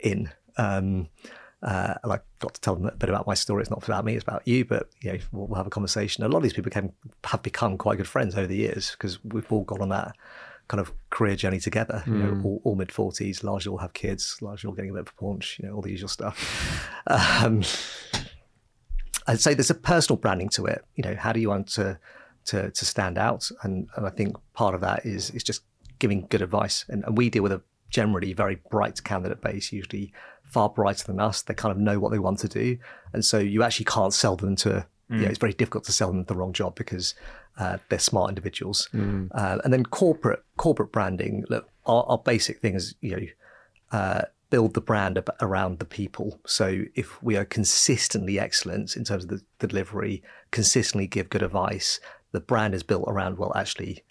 in? 0.03 0.31
Um, 0.57 1.09
uh, 1.63 1.95
and 2.03 2.13
I 2.13 2.21
got 2.39 2.55
to 2.55 2.61
tell 2.61 2.75
them 2.75 2.87
a 2.87 2.93
bit 2.93 3.09
about 3.09 3.27
my 3.27 3.35
story. 3.35 3.63
It's 3.63 3.71
not 3.71 3.87
about 3.87 4.05
me, 4.05 4.15
it's 4.15 4.23
about 4.23 4.47
you, 4.47 4.65
but 4.65 4.89
you 5.01 5.13
know, 5.13 5.19
we'll, 5.33 5.47
we'll 5.49 5.57
have 5.57 5.67
a 5.67 5.71
conversation. 5.71 6.25
A 6.25 6.29
lot 6.29 6.39
of 6.39 6.43
these 6.43 6.53
people 6.53 6.71
can, 6.71 6.93
have 7.25 7.43
become 7.43 7.77
quite 7.77 7.99
good 7.99 8.09
friends 8.09 8.35
over 8.35 8.47
the 8.47 8.57
years 8.57 8.93
because 8.93 9.23
we've 9.25 9.51
all 9.53 9.65
gone 9.65 9.83
on 9.83 9.91
that 9.91 10.17
kind 10.69 10.81
of 10.81 10.93
career 11.11 11.37
journey 11.37 11.61
together. 11.61 12.03
You 12.07 12.13
know, 12.15 12.41
all, 12.45 12.61
all 12.65 12.75
mid 12.77 12.89
40s, 12.89 13.43
largely 13.43 13.71
all 13.71 13.79
have 13.79 13.93
kids, 13.93 14.39
largely 14.41 14.69
all 14.69 14.75
getting 14.75 14.91
a 14.91 14.95
bit 14.95 15.01
of 15.01 15.09
a 15.09 15.21
paunch, 15.21 15.59
you 15.61 15.69
know, 15.69 15.75
all 15.75 15.83
the 15.83 15.91
usual 15.91 16.09
stuff. 16.09 16.87
Um, 17.07 17.63
I'd 19.27 19.41
say 19.41 19.55
there's 19.55 19.71
a 19.71 19.75
personal 19.75 20.17
branding 20.17 20.49
to 20.51 20.67
it. 20.67 20.85
You 20.95 21.03
know, 21.03 21.17
how 21.17 21.33
do 21.33 21.41
you 21.41 21.49
want 21.49 21.69
to 21.69 21.99
to, 22.47 22.71
to 22.71 22.85
stand 22.85 23.19
out? 23.19 23.51
And, 23.63 23.89
and 23.97 24.07
I 24.07 24.11
think 24.11 24.37
part 24.53 24.75
of 24.75 24.81
that 24.83 25.05
is 25.05 25.31
is 25.31 25.43
just 25.43 25.63
giving 25.99 26.27
good 26.29 26.43
advice. 26.43 26.85
And, 26.89 27.05
and 27.05 27.17
we 27.17 27.31
deal 27.31 27.43
with 27.43 27.53
a 27.53 27.63
generally 27.91 28.33
very 28.33 28.61
bright 28.71 29.03
candidate 29.03 29.41
base, 29.41 29.73
usually 29.73 30.13
far 30.51 30.69
brighter 30.69 31.07
than 31.07 31.21
us. 31.21 31.43
They 31.43 31.55
kind 31.55 31.73
of 31.73 31.79
know 31.79 31.99
what 31.99 32.11
they 32.11 32.19
want 32.19 32.39
to 32.41 32.49
do, 32.49 32.79
and 33.13 33.25
so 33.25 33.39
you 33.39 33.63
actually 33.63 33.87
can't 33.87 34.15
sell 34.15 34.37
them 34.37 34.57
to. 34.57 34.87
You 35.09 35.17
know, 35.17 35.29
it's 35.31 35.39
very 35.39 35.55
difficult 35.55 35.83
to 35.85 35.93
sell 35.93 36.09
them 36.13 36.23
the 36.25 36.37
wrong 36.37 36.53
job 36.53 36.77
because 36.77 37.15
uh, 37.59 37.79
they're 37.89 37.99
smart 37.99 38.29
individuals. 38.29 38.89
Uh, 39.35 39.59
and 39.65 39.73
then 39.73 39.85
corporate 39.85 40.45
corporate 40.57 40.93
branding. 40.93 41.45
Look, 41.49 41.69
our, 41.85 42.05
our 42.05 42.19
basic 42.19 42.61
thing 42.61 42.75
is 42.77 42.95
you 43.01 43.17
know 43.17 43.27
uh, 43.91 44.23
build 44.51 44.75
the 44.75 44.81
brand 44.81 45.19
ab- 45.19 45.35
around 45.41 45.79
the 45.79 45.85
people. 45.85 46.39
So 46.47 46.83
if 46.95 47.21
we 47.23 47.37
are 47.37 47.45
consistently 47.45 48.39
excellent 48.39 48.97
in 48.97 49.05
terms 49.05 49.25
of 49.25 49.31
the, 49.31 49.43
the 49.59 49.67
delivery, 49.67 50.23
consistently 50.53 51.07
give 51.09 51.29
good 51.29 51.43
advice, 51.43 51.99
the 52.33 52.41
brand 52.41 52.75
is 52.75 52.85
built 52.85 53.05
around 53.09 53.39
well, 53.39 53.53
actually, 53.57 54.05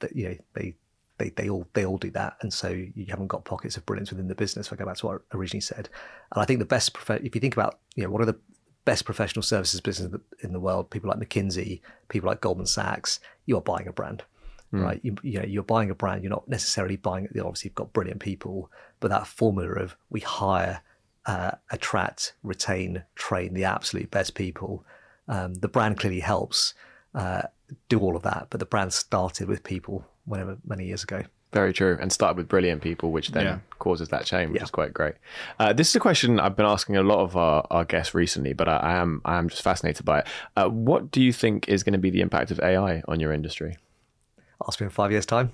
that 0.00 0.14
you 0.14 0.28
know 0.28 0.36
they. 0.54 0.74
They, 1.18 1.30
they 1.30 1.48
all 1.48 1.66
they 1.74 1.84
all 1.84 1.98
do 1.98 2.10
that, 2.12 2.36
and 2.40 2.52
so 2.52 2.68
you 2.68 3.06
haven't 3.08 3.28
got 3.28 3.44
pockets 3.44 3.76
of 3.76 3.86
brilliance 3.86 4.10
within 4.10 4.28
the 4.28 4.34
business. 4.34 4.66
If 4.66 4.72
I 4.72 4.76
go 4.76 4.86
back 4.86 4.96
to 4.98 5.06
what 5.06 5.22
I 5.32 5.36
originally 5.36 5.60
said, 5.60 5.88
and 6.32 6.42
I 6.42 6.44
think 6.44 6.58
the 6.58 6.64
best 6.64 6.94
prof- 6.94 7.22
if 7.22 7.34
you 7.34 7.40
think 7.40 7.54
about 7.54 7.78
you 7.94 8.04
know 8.04 8.10
what 8.10 8.22
are 8.22 8.26
the 8.26 8.38
best 8.84 9.04
professional 9.04 9.42
services 9.42 9.80
business 9.80 10.12
in 10.40 10.52
the, 10.52 10.58
world, 10.58 10.90
people 10.90 11.08
like 11.08 11.18
McKinsey, 11.20 11.80
people 12.08 12.26
like 12.26 12.40
Goldman 12.40 12.66
Sachs, 12.66 13.20
you 13.46 13.56
are 13.56 13.60
buying 13.60 13.86
a 13.86 13.92
brand 13.92 14.24
right? 14.72 15.00
You, 15.02 15.16
you 15.22 15.38
know, 15.38 15.44
you're 15.44 15.62
buying 15.62 15.90
a 15.90 15.94
brand. 15.94 16.22
You're 16.22 16.30
not 16.30 16.48
necessarily 16.48 16.96
buying. 16.96 17.28
You 17.32 17.42
know, 17.42 17.46
obviously, 17.46 17.68
you've 17.68 17.74
got 17.74 17.92
brilliant 17.92 18.20
people, 18.20 18.70
but 19.00 19.08
that 19.08 19.26
formula 19.26 19.74
of 19.74 19.96
we 20.10 20.20
hire, 20.20 20.80
uh, 21.26 21.52
attract, 21.70 22.34
retain, 22.42 23.04
train 23.14 23.54
the 23.54 23.64
absolute 23.64 24.10
best 24.10 24.34
people. 24.34 24.84
Um, 25.28 25.54
the 25.54 25.68
brand 25.68 25.98
clearly 25.98 26.20
helps 26.20 26.74
uh, 27.14 27.42
do 27.88 27.98
all 27.98 28.16
of 28.16 28.22
that, 28.22 28.48
but 28.50 28.60
the 28.60 28.66
brand 28.66 28.92
started 28.92 29.48
with 29.48 29.62
people 29.62 30.06
whenever 30.24 30.56
many 30.66 30.86
years 30.86 31.02
ago. 31.02 31.22
Very 31.52 31.72
true. 31.74 31.98
And 32.00 32.10
started 32.10 32.38
with 32.38 32.48
brilliant 32.48 32.80
people, 32.80 33.10
which 33.12 33.32
then 33.32 33.44
Yeah. 33.44 33.58
causes 33.78 34.08
that 34.08 34.24
chain, 34.24 34.52
which 34.52 34.60
Yeah. 34.60 34.64
is 34.64 34.70
quite 34.70 34.94
great. 34.94 35.16
Uh, 35.58 35.72
this 35.74 35.90
is 35.90 35.96
a 35.96 36.00
question 36.00 36.40
I've 36.40 36.56
been 36.56 36.64
asking 36.64 36.96
a 36.96 37.02
lot 37.02 37.18
of 37.20 37.36
our, 37.36 37.66
our 37.70 37.84
guests 37.84 38.14
recently, 38.14 38.54
but 38.54 38.68
I, 38.68 38.76
I 38.78 38.92
am 38.94 39.20
I 39.26 39.36
am 39.36 39.48
just 39.50 39.62
fascinated 39.62 40.06
by 40.06 40.20
it. 40.20 40.26
Uh, 40.56 40.68
what 40.68 41.10
do 41.10 41.20
you 41.20 41.32
think 41.32 41.68
is 41.68 41.82
going 41.82 41.92
to 41.92 41.98
be 41.98 42.08
the 42.10 42.22
impact 42.22 42.50
of 42.52 42.60
AI 42.60 43.02
on 43.06 43.20
your 43.20 43.32
industry? 43.34 43.76
Ask 44.66 44.80
me 44.80 44.86
in 44.86 44.90
five 44.90 45.10
years' 45.10 45.26
time. 45.26 45.52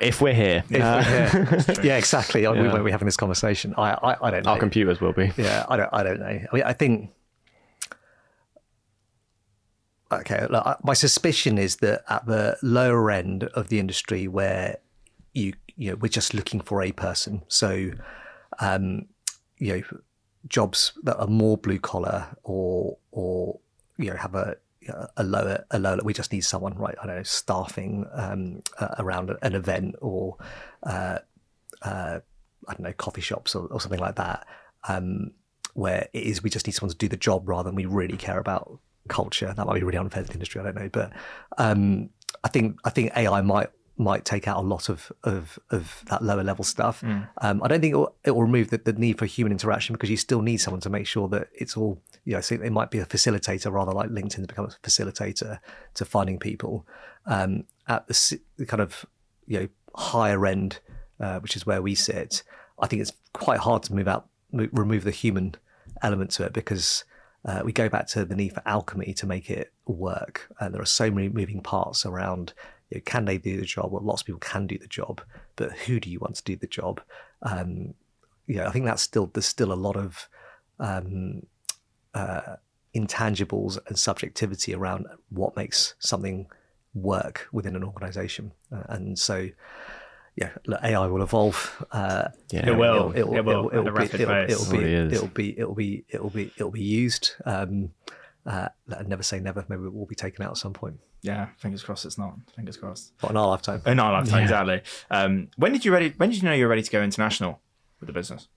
If 0.00 0.20
we're 0.20 0.34
here, 0.34 0.62
uh, 0.68 0.74
yeah, 0.76 1.62
yeah, 1.82 1.96
exactly. 1.96 2.42
We 2.42 2.46
Yeah. 2.58 2.72
won't 2.72 2.84
be 2.84 2.92
having 2.92 3.06
this 3.06 3.16
conversation. 3.16 3.74
I, 3.76 3.92
I, 3.94 4.28
I 4.28 4.30
don't 4.30 4.44
know. 4.44 4.52
our 4.52 4.58
computers 4.58 5.00
will 5.00 5.12
be. 5.14 5.32
Yeah, 5.36 5.64
I 5.68 5.76
don't. 5.76 5.88
I 5.92 6.02
don't 6.04 6.20
know. 6.20 6.26
I 6.26 6.48
mean, 6.52 6.62
I 6.64 6.72
think. 6.72 7.10
Okay, 10.12 10.46
look, 10.50 10.84
my 10.84 10.94
suspicion 10.94 11.56
is 11.56 11.76
that 11.76 12.02
at 12.08 12.26
the 12.26 12.58
lower 12.62 13.10
end 13.10 13.44
of 13.44 13.68
the 13.68 13.78
industry, 13.78 14.26
where 14.26 14.78
you 15.34 15.54
you 15.76 15.90
know 15.90 15.96
we're 15.96 16.08
just 16.08 16.34
looking 16.34 16.60
for 16.60 16.82
a 16.82 16.92
person, 16.92 17.42
so 17.48 17.90
um, 18.58 19.06
you 19.58 19.76
know 19.76 19.82
jobs 20.48 20.92
that 21.02 21.16
are 21.18 21.26
more 21.26 21.56
blue 21.56 21.78
collar 21.78 22.26
or 22.42 22.96
or 23.12 23.60
you 23.98 24.10
know 24.10 24.16
have 24.16 24.34
a 24.34 24.56
a 25.16 25.22
lower 25.22 25.64
a 25.70 25.78
lower 25.78 25.98
we 26.02 26.12
just 26.12 26.32
need 26.32 26.40
someone 26.40 26.74
right? 26.76 26.96
I 27.00 27.06
don't 27.06 27.16
know 27.16 27.22
staffing 27.22 28.06
um, 28.12 28.62
uh, 28.78 28.94
around 28.98 29.30
an 29.42 29.54
event 29.54 29.94
or 30.00 30.36
uh, 30.82 31.18
uh, 31.82 32.20
i 32.68 32.72
don't 32.72 32.82
know 32.82 32.92
coffee 32.92 33.20
shops 33.20 33.54
or, 33.54 33.66
or 33.68 33.80
something 33.80 34.00
like 34.00 34.16
that 34.16 34.46
um, 34.88 35.32
where 35.74 36.08
it 36.12 36.22
is 36.22 36.42
we 36.42 36.50
just 36.50 36.66
need 36.66 36.72
someone 36.72 36.90
to 36.90 36.96
do 36.96 37.08
the 37.08 37.16
job 37.16 37.48
rather 37.48 37.68
than 37.68 37.74
we 37.74 37.86
really 37.86 38.16
care 38.16 38.38
about 38.38 38.78
culture 39.10 39.52
that 39.54 39.66
might 39.66 39.74
be 39.74 39.82
really 39.82 39.98
unfair 39.98 40.22
to 40.22 40.28
the 40.28 40.34
industry 40.34 40.60
i 40.60 40.64
don't 40.64 40.76
know 40.76 40.88
but 40.88 41.12
um, 41.58 42.08
i 42.44 42.48
think 42.48 42.78
i 42.84 42.90
think 42.90 43.12
ai 43.16 43.42
might 43.42 43.68
might 44.00 44.24
take 44.24 44.48
out 44.48 44.56
a 44.56 44.66
lot 44.66 44.88
of 44.88 45.12
of, 45.24 45.58
of 45.70 46.02
that 46.06 46.22
lower 46.22 46.42
level 46.42 46.64
stuff. 46.64 47.02
Mm. 47.02 47.28
Um, 47.42 47.62
I 47.62 47.68
don't 47.68 47.80
think 47.80 47.92
it 47.92 47.96
will, 47.96 48.14
it 48.24 48.30
will 48.30 48.42
remove 48.42 48.70
the, 48.70 48.78
the, 48.78 48.94
need 48.94 49.18
for 49.18 49.26
human 49.26 49.52
interaction 49.52 49.92
because 49.92 50.08
you 50.08 50.16
still 50.16 50.40
need 50.40 50.56
someone 50.56 50.80
to 50.80 50.90
make 50.90 51.06
sure 51.06 51.28
that 51.28 51.48
it's 51.54 51.76
all. 51.76 52.00
You 52.24 52.34
know, 52.34 52.40
so 52.40 52.54
it 52.56 52.72
might 52.72 52.90
be 52.90 52.98
a 52.98 53.06
facilitator 53.06 53.72
rather 53.72 53.92
like 53.92 54.10
LinkedIn 54.10 54.42
to 54.42 54.46
become 54.46 54.66
a 54.66 54.86
facilitator 54.86 55.58
to 55.94 56.04
finding 56.04 56.38
people 56.38 56.86
um, 57.26 57.64
at 57.88 58.06
the, 58.08 58.40
the, 58.56 58.66
kind 58.66 58.80
of 58.80 59.06
you 59.46 59.60
know 59.60 59.68
higher 59.94 60.44
end, 60.46 60.80
uh, 61.20 61.38
which 61.40 61.56
is 61.56 61.66
where 61.66 61.82
we 61.82 61.94
sit. 61.94 62.42
I 62.78 62.86
think 62.86 63.02
it's 63.02 63.12
quite 63.32 63.60
hard 63.60 63.82
to 63.84 63.94
move 63.94 64.08
out, 64.08 64.28
move, 64.50 64.70
remove 64.72 65.04
the 65.04 65.10
human 65.10 65.54
element 66.02 66.30
to 66.32 66.44
it 66.44 66.52
because. 66.52 67.04
Uh, 67.44 67.62
we 67.64 67.72
go 67.72 67.88
back 67.88 68.06
to 68.06 68.24
the 68.24 68.34
need 68.34 68.52
for 68.52 68.62
alchemy 68.66 69.14
to 69.14 69.26
make 69.26 69.50
it 69.50 69.72
work. 69.86 70.48
And 70.60 70.74
there 70.74 70.82
are 70.82 70.86
so 70.86 71.10
many 71.10 71.28
moving 71.28 71.62
parts 71.62 72.04
around 72.04 72.52
you 72.90 72.98
know, 72.98 73.02
can 73.04 73.24
they 73.24 73.38
do 73.38 73.58
the 73.58 73.64
job? 73.64 73.92
Well, 73.92 74.02
lots 74.02 74.22
of 74.22 74.26
people 74.26 74.40
can 74.40 74.66
do 74.66 74.78
the 74.78 74.86
job, 74.86 75.20
but 75.56 75.72
who 75.72 76.00
do 76.00 76.10
you 76.10 76.18
want 76.18 76.34
to 76.36 76.44
do 76.44 76.56
the 76.56 76.66
job? 76.66 77.00
Um, 77.42 77.94
you 78.46 78.56
know, 78.56 78.66
I 78.66 78.70
think 78.70 78.84
that's 78.84 79.02
still 79.02 79.30
there's 79.32 79.46
still 79.46 79.72
a 79.72 79.74
lot 79.74 79.96
of 79.96 80.28
um, 80.80 81.46
uh, 82.14 82.56
intangibles 82.94 83.78
and 83.86 83.98
subjectivity 83.98 84.74
around 84.74 85.06
what 85.28 85.56
makes 85.56 85.94
something 86.00 86.46
work 86.94 87.46
within 87.52 87.76
an 87.76 87.84
organization, 87.84 88.52
uh, 88.72 88.82
and 88.88 89.18
so 89.18 89.48
yeah, 90.40 90.50
look, 90.66 90.82
AI 90.82 91.06
will 91.06 91.22
evolve. 91.22 91.84
Uh, 91.92 92.28
yeah, 92.50 92.70
it 92.70 92.76
will. 92.76 93.12
It'll, 93.14 93.36
it 93.36 93.44
will. 93.44 93.70
It'll, 93.70 93.86
it'll, 93.86 93.98
be, 93.98 94.04
it'll, 94.04 94.30
it'll, 94.30 94.72
be, 94.72 94.78
it'll, 95.10 95.28
be, 95.28 95.58
it'll 95.58 95.74
be. 95.74 96.04
It'll 96.08 96.30
be. 96.30 96.52
It'll 96.56 96.70
be. 96.70 96.82
used. 96.82 97.32
Um, 97.44 97.90
uh, 98.46 98.68
never 99.06 99.22
say 99.22 99.38
never. 99.38 99.66
Maybe 99.68 99.84
it 99.84 99.92
will 99.92 100.06
be 100.06 100.14
taken 100.14 100.42
out 100.44 100.52
at 100.52 100.56
some 100.56 100.72
point. 100.72 100.96
Yeah, 101.20 101.48
fingers 101.58 101.82
crossed. 101.82 102.06
It's 102.06 102.16
not. 102.16 102.34
Fingers 102.56 102.78
crossed. 102.78 103.12
But 103.20 103.32
in 103.32 103.36
our 103.36 103.48
lifetime. 103.48 103.82
In 103.84 104.00
our 104.00 104.12
lifetime, 104.12 104.38
yeah. 104.38 104.42
exactly. 104.42 104.82
Um, 105.10 105.48
when 105.56 105.72
did 105.72 105.84
you 105.84 105.92
ready? 105.92 106.14
When 106.16 106.30
did 106.30 106.42
you 106.42 106.48
know 106.48 106.54
you 106.54 106.64
were 106.64 106.70
ready 106.70 106.82
to 106.82 106.90
go 106.90 107.02
international 107.02 107.60
with 108.00 108.06
the 108.06 108.14
business? 108.14 108.48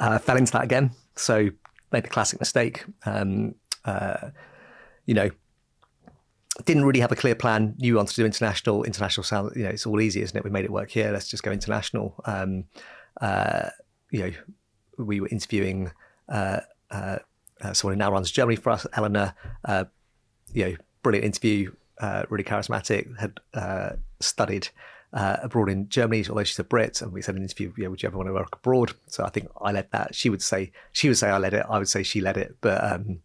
Uh, 0.00 0.18
fell 0.18 0.38
into 0.38 0.52
that 0.52 0.64
again. 0.64 0.92
So 1.14 1.50
made 1.92 2.04
the 2.04 2.08
classic 2.08 2.40
mistake. 2.40 2.86
Um, 3.04 3.56
uh, 3.84 4.30
you 5.04 5.12
know, 5.12 5.28
didn't 6.64 6.84
really 6.84 7.00
have 7.00 7.12
a 7.12 7.16
clear 7.16 7.34
plan. 7.34 7.74
Knew 7.78 7.96
wanted 7.96 8.14
to 8.14 8.22
do 8.22 8.26
international. 8.26 8.84
International 8.84 9.24
sound. 9.24 9.52
You 9.56 9.64
know, 9.64 9.70
it's 9.70 9.86
all 9.86 10.00
easy, 10.00 10.22
isn't 10.22 10.36
it? 10.36 10.44
We 10.44 10.50
made 10.50 10.64
it 10.64 10.72
work 10.72 10.90
here. 10.90 11.10
Let's 11.10 11.28
just 11.28 11.42
go 11.42 11.50
international. 11.50 12.14
Um, 12.24 12.64
uh, 13.20 13.70
you 14.10 14.20
know, 14.20 14.32
we 14.98 15.20
were 15.20 15.28
interviewing 15.28 15.90
uh, 16.28 16.60
uh, 16.90 17.18
uh, 17.60 17.72
someone 17.72 17.94
who 17.94 17.98
now 17.98 18.12
runs 18.12 18.30
Germany 18.30 18.56
for 18.56 18.70
us, 18.70 18.86
Eleanor. 18.92 19.34
you 20.52 20.64
know, 20.64 20.76
brilliant 21.02 21.24
interview 21.24 21.72
uh, 22.02 22.24
really 22.28 22.44
charismatic, 22.44 23.16
had 23.18 23.40
uh, 23.54 23.90
studied 24.20 24.68
uh, 25.12 25.36
abroad 25.42 25.68
in 25.68 25.88
Germany, 25.88 26.24
although 26.28 26.42
she's 26.42 26.58
a 26.58 26.64
Brit, 26.64 27.00
and 27.00 27.12
we 27.12 27.22
said 27.22 27.34
in 27.34 27.38
an 27.38 27.44
interview, 27.44 27.72
yeah, 27.78 27.88
would 27.88 28.02
you 28.02 28.08
ever 28.08 28.16
want 28.16 28.28
to 28.28 28.32
work 28.32 28.56
abroad? 28.56 28.92
So 29.06 29.24
I 29.24 29.28
think 29.30 29.48
I 29.60 29.72
led 29.72 29.88
that. 29.92 30.14
She 30.14 30.28
would 30.28 30.42
say 30.42 30.72
she 30.92 31.08
would 31.08 31.18
say 31.18 31.28
I 31.30 31.38
led 31.38 31.54
it. 31.54 31.64
I 31.68 31.78
would 31.78 31.88
say 31.88 32.02
she 32.02 32.20
led 32.20 32.36
it. 32.36 32.56
But 32.60 32.82
um, 32.82 33.20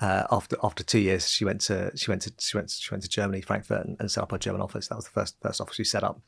uh, 0.00 0.24
after 0.30 0.56
after 0.62 0.84
two 0.84 1.00
years, 1.00 1.28
she 1.28 1.44
went 1.44 1.60
to 1.62 1.90
she 1.96 2.10
went 2.10 2.22
to 2.22 2.32
she 2.38 2.56
went 2.56 2.68
to, 2.68 2.74
she 2.74 2.90
went 2.90 3.02
to 3.02 3.08
Germany, 3.08 3.40
Frankfurt, 3.40 3.84
and, 3.84 3.96
and 3.98 4.10
set 4.10 4.22
up 4.22 4.30
her 4.30 4.38
German 4.38 4.60
office. 4.60 4.88
That 4.88 4.96
was 4.96 5.04
the 5.04 5.10
first 5.10 5.36
first 5.42 5.60
office 5.60 5.78
we 5.78 5.84
set 5.84 6.04
up. 6.04 6.20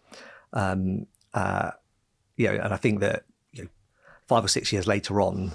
Um, 0.53 1.07
uh, 1.35 1.71
you 2.37 2.49
know, 2.49 2.55
and 2.55 2.75
I 2.75 2.77
think 2.77 3.01
that 3.01 3.25
you 3.53 3.65
know, 3.65 3.69
five 4.27 4.45
or 4.45 4.49
six 4.49 4.73
years 4.73 4.87
later 4.87 5.21
on, 5.21 5.53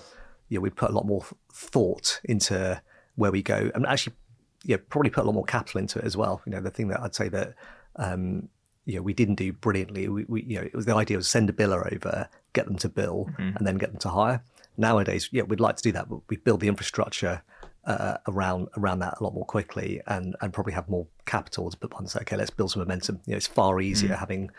you 0.49 0.57
know, 0.57 0.61
we 0.61 0.69
put 0.69 0.91
a 0.91 0.93
lot 0.93 1.05
more 1.05 1.25
thought 1.51 2.21
into 2.23 2.81
where 3.15 3.31
we 3.31 3.41
go, 3.41 3.69
and 3.75 3.85
actually 3.85 4.15
yeah, 4.63 4.77
probably 4.89 5.09
put 5.09 5.23
a 5.23 5.27
lot 5.27 5.33
more 5.33 5.45
capital 5.45 5.79
into 5.79 5.99
it 5.99 6.05
as 6.05 6.15
well. 6.15 6.41
You 6.45 6.53
know, 6.53 6.61
the 6.61 6.71
thing 6.71 6.87
that 6.89 7.01
I'd 7.01 7.15
say 7.15 7.27
that 7.29 7.55
um, 7.97 8.47
you 8.85 8.95
know 8.95 9.01
we 9.01 9.13
didn't 9.13 9.35
do 9.35 9.51
brilliantly. 9.51 10.07
We, 10.07 10.23
we 10.25 10.43
you 10.43 10.55
know 10.55 10.63
it 10.63 10.73
was 10.73 10.85
the 10.85 10.95
idea 10.95 11.17
was 11.17 11.27
send 11.27 11.49
a 11.49 11.53
biller 11.53 11.91
over, 11.93 12.29
get 12.53 12.65
them 12.65 12.77
to 12.77 12.87
bill, 12.87 13.27
mm-hmm. 13.31 13.57
and 13.57 13.67
then 13.67 13.77
get 13.77 13.91
them 13.91 13.99
to 13.99 14.09
hire. 14.09 14.41
Nowadays, 14.77 15.29
yeah, 15.31 15.43
we'd 15.43 15.59
like 15.59 15.77
to 15.77 15.83
do 15.83 15.91
that, 15.93 16.09
but 16.09 16.19
we 16.29 16.37
build 16.37 16.59
the 16.59 16.67
infrastructure 16.67 17.41
uh, 17.85 18.17
around 18.27 18.67
around 18.77 18.99
that 18.99 19.15
a 19.19 19.23
lot 19.23 19.33
more 19.33 19.45
quickly, 19.45 20.01
and 20.07 20.35
and 20.41 20.53
probably 20.53 20.73
have 20.73 20.89
more 20.89 21.07
capital 21.25 21.69
to 21.69 21.77
put 21.77 21.93
on. 21.93 22.07
Say, 22.07 22.19
okay, 22.21 22.37
let's 22.37 22.49
build 22.49 22.71
some 22.71 22.81
momentum. 22.81 23.21
You 23.25 23.31
know, 23.31 23.37
it's 23.37 23.47
far 23.47 23.79
easier 23.81 24.09
mm-hmm. 24.09 24.19
having 24.19 24.51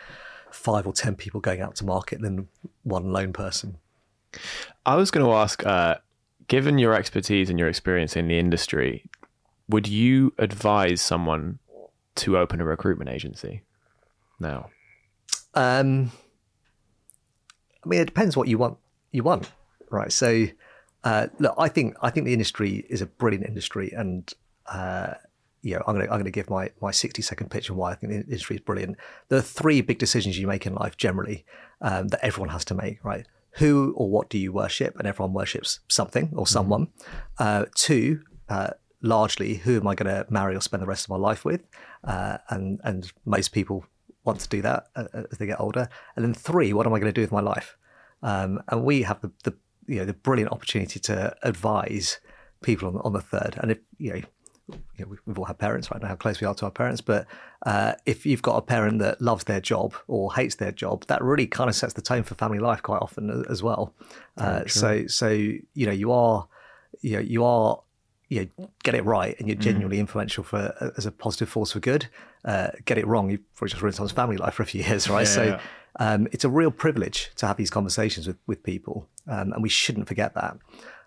five 0.51 0.87
or 0.87 0.93
ten 0.93 1.17
people 1.17 1.41
going 1.41 1.61
out 1.61 1.77
to 1.77 1.85
market 1.85 2.21
than 2.21 2.49
one 2.83 3.13
lone 3.13 3.33
person. 3.33 3.79
I 4.85 4.97
was 4.97 5.11
going 5.11 5.25
to 5.25 5.33
ask, 5.33 5.65
uh, 5.65 5.97
given 6.49 6.79
your 6.79 6.95
expertise 6.95 7.51
and 7.51 7.59
your 7.59 7.69
experience 7.69 8.17
in 8.17 8.29
the 8.29 8.39
industry, 8.39 9.09
would 9.69 9.89
you 9.89 10.35
advise 10.39 11.01
someone 11.01 11.59
to 12.17 12.39
open 12.39 12.61
a 12.61 12.65
recruitment 12.65 13.11
agency 13.11 13.63
now? 14.39 14.71
Um, 15.55 16.13
I 17.85 17.89
mean, 17.89 18.01
it 18.01 18.07
depends 18.07 18.37
what 18.37 18.49
you 18.49 18.59
want. 18.59 18.79
You 19.11 19.23
want, 19.23 19.51
right? 19.91 20.13
So, 20.13 20.47
uh, 21.07 21.29
look, 21.39 21.55
I 21.57 21.69
think 21.69 21.97
I 22.03 22.11
think 22.11 22.27
the 22.27 22.33
industry 22.33 22.85
is 22.89 23.01
a 23.01 23.07
brilliant 23.07 23.47
industry, 23.47 23.93
and 23.97 24.29
uh, 24.67 25.15
you 25.63 25.75
know, 25.75 25.83
I'm 25.87 25.95
going 25.95 26.05
to 26.05 26.13
I'm 26.13 26.19
going 26.19 26.25
to 26.25 26.33
give 26.33 26.51
my 26.51 26.73
my 26.83 26.91
60 26.91 27.23
second 27.23 27.49
pitch 27.49 27.71
on 27.71 27.77
why 27.77 27.93
I 27.93 27.95
think 27.95 28.13
the 28.13 28.19
industry 28.19 28.57
is 28.57 28.63
brilliant. 28.63 28.97
There 29.29 29.39
are 29.39 29.43
three 29.43 29.83
big 29.83 30.01
decisions 30.01 30.37
you 30.37 30.49
make 30.49 30.67
in 30.67 30.75
life 30.75 30.97
generally 30.97 31.45
um, 31.81 32.09
that 32.09 32.25
everyone 32.25 32.49
has 32.49 32.65
to 32.65 32.75
make, 32.75 33.05
right? 33.05 33.25
Who 33.53 33.95
or 33.97 34.11
what 34.11 34.29
do 34.29 34.37
you 34.37 34.53
worship? 34.53 34.99
And 34.99 35.07
everyone 35.07 35.33
worships 35.33 35.79
something 35.87 36.33
or 36.35 36.45
someone. 36.45 36.87
Mm-hmm. 36.87 37.17
Uh, 37.39 37.65
two, 37.77 38.23
uh, 38.49 38.71
largely 39.01 39.55
who 39.55 39.77
am 39.77 39.87
I 39.87 39.95
going 39.95 40.13
to 40.13 40.27
marry 40.29 40.57
or 40.57 40.61
spend 40.61 40.83
the 40.83 40.89
rest 40.89 41.05
of 41.05 41.11
my 41.11 41.19
life 41.19 41.45
with, 41.45 41.61
uh, 42.03 42.39
and 42.51 42.81
and 42.83 43.13
most 43.25 43.53
people 43.53 43.85
want 44.25 44.41
to 44.41 44.49
do 44.49 44.61
that 44.63 44.89
uh, 44.97 45.05
as 45.31 45.39
they 45.39 45.47
get 45.47 45.61
older. 45.61 45.89
And 46.17 46.25
then 46.25 46.35
three, 46.35 46.73
what 46.73 46.85
am 46.85 46.93
I 46.95 46.99
going 46.99 47.13
to 47.13 47.21
do 47.21 47.21
with 47.21 47.31
my 47.31 47.43
life? 47.43 47.77
Um, 48.25 48.61
and 48.69 48.83
we 48.83 49.03
have 49.03 49.21
the, 49.21 49.31
the 49.45 49.55
you 49.87 49.97
know 49.97 50.05
the 50.05 50.15
brilliant 50.15 50.53
opportunity 50.53 51.01
to 51.01 51.37
advise 51.43 52.21
people 52.63 52.89
on, 52.89 52.97
on 52.99 53.13
the 53.13 53.21
third. 53.21 53.59
And 53.61 53.71
if 53.71 53.79
you 53.99 54.15
know. 54.15 54.21
You 54.99 55.05
know, 55.05 55.17
we've 55.27 55.39
all 55.39 55.45
had 55.45 55.59
parents, 55.59 55.93
right? 55.93 56.01
I 56.01 56.03
know 56.03 56.09
how 56.09 56.17
close 56.17 56.41
we 56.41 56.47
are 56.49 56.55
to 56.55 56.65
our 56.65 56.73
parents, 56.73 57.01
but 57.01 57.29
uh, 57.65 57.93
if 58.05 58.27
you've 58.27 58.43
got 58.43 58.57
a 58.57 58.63
parent 58.63 58.99
that 58.99 59.23
loves 59.23 59.45
their 59.45 59.61
job 59.61 59.95
or 60.09 60.35
hates 60.35 60.57
their 60.57 60.73
job, 60.73 61.07
that 61.07 61.23
really 61.23 61.47
kind 61.47 61.71
of 61.71 61.77
sets 61.77 61.93
the 61.93 62.03
tone 62.03 62.25
for 62.25 62.35
family 62.35 62.59
life 62.59 62.83
quite 62.83 63.01
often 63.01 63.45
as 63.49 63.63
well. 63.63 63.95
Uh, 64.37 64.67
so, 64.67 65.07
so 65.07 65.29
you 65.29 65.87
know, 65.87 65.93
you 65.93 66.11
are, 66.11 66.49
you 67.01 67.13
know, 67.13 67.21
you 67.21 67.45
are 67.45 67.81
you 68.29 68.51
know, 68.59 68.69
get 68.83 68.95
it 68.95 69.05
right 69.05 69.39
and 69.39 69.49
you're 69.49 69.57
mm. 69.57 69.61
genuinely 69.61 69.99
mm. 69.99 70.01
influential 70.01 70.43
for 70.43 70.93
as 70.97 71.07
a 71.07 71.13
positive 71.13 71.49
force 71.49 71.73
for 71.73 71.81
good. 71.81 72.09
Uh, 72.45 72.69
get 72.85 72.99
it 72.99 73.07
wrong, 73.07 73.31
you've 73.31 73.55
probably 73.55 73.71
just 73.71 73.83
ruined 73.83 73.95
someone's 73.95 74.13
family 74.13 74.37
life 74.37 74.55
for 74.55 74.63
a 74.63 74.67
few 74.67 74.83
years, 74.83 75.09
right? 75.09 75.27
Yeah, 75.27 75.35
so. 75.35 75.61
Um, 75.99 76.29
it's 76.33 76.45
a 76.45 76.51
real 76.51 76.71
privilege 76.71 77.31
to 77.37 77.47
have 77.47 77.57
these 77.57 77.71
conversations 77.71 78.27
with 78.27 78.39
with 78.47 78.63
people, 78.63 79.09
um, 79.29 79.53
and 79.53 79.63
we 79.63 79.69
shouldn't 79.69 80.09
forget 80.09 80.35
that. 80.35 80.59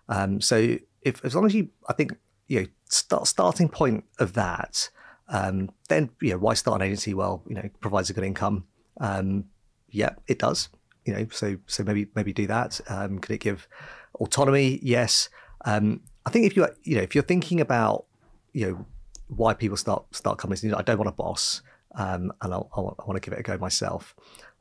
Um, 0.08 0.42
so 0.42 0.78
if 1.02 1.24
as 1.24 1.36
long 1.36 1.46
as 1.46 1.54
you, 1.54 1.70
I 1.88 1.94
think 1.94 2.14
you 2.48 2.62
know, 2.62 2.68
start 2.90 3.28
starting 3.28 3.70
point 3.70 4.04
of 4.18 4.34
that, 4.34 4.90
um, 5.30 5.70
then 5.88 6.10
you 6.22 6.32
know, 6.32 6.40
why 6.40 6.56
start 6.56 6.82
an 6.82 6.88
agency? 6.88 7.14
Well, 7.14 7.44
you 7.48 7.56
know, 7.56 7.70
provides 7.80 8.10
a 8.10 8.14
good 8.14 8.24
income. 8.24 8.66
Um, 9.00 9.46
yeah, 9.90 10.12
it 10.28 10.40
does. 10.40 10.70
You 11.06 11.14
know, 11.14 11.28
so 11.32 11.58
so 11.68 11.84
maybe 11.84 12.08
maybe 12.16 12.34
do 12.34 12.48
that. 12.48 12.82
Um, 12.90 13.20
could 13.20 13.34
it 13.34 13.40
give 13.40 13.68
autonomy? 14.16 14.80
Yes. 14.82 15.30
Um, 15.66 16.02
I 16.26 16.32
think 16.32 16.46
if 16.46 16.56
you 16.56 16.68
you 16.84 16.98
know 16.98 17.04
if 17.04 17.16
you're 17.16 17.24
thinking 17.24 17.62
about 17.62 18.06
you 18.54 18.68
know 18.68 18.86
why 19.28 19.54
people 19.54 19.78
start 19.78 20.04
start 20.14 20.40
companies, 20.40 20.64
you 20.64 20.72
know, 20.72 20.78
I 20.78 20.82
don't 20.82 20.98
want 20.98 21.10
a 21.10 21.14
boss, 21.14 21.62
and 21.96 22.32
I, 22.42 22.48
I, 22.48 22.80
want 22.80 23.16
to 23.16 23.20
give 23.20 23.34
it 23.34 23.40
a 23.40 23.44
go 23.44 23.58
myself. 23.58 24.16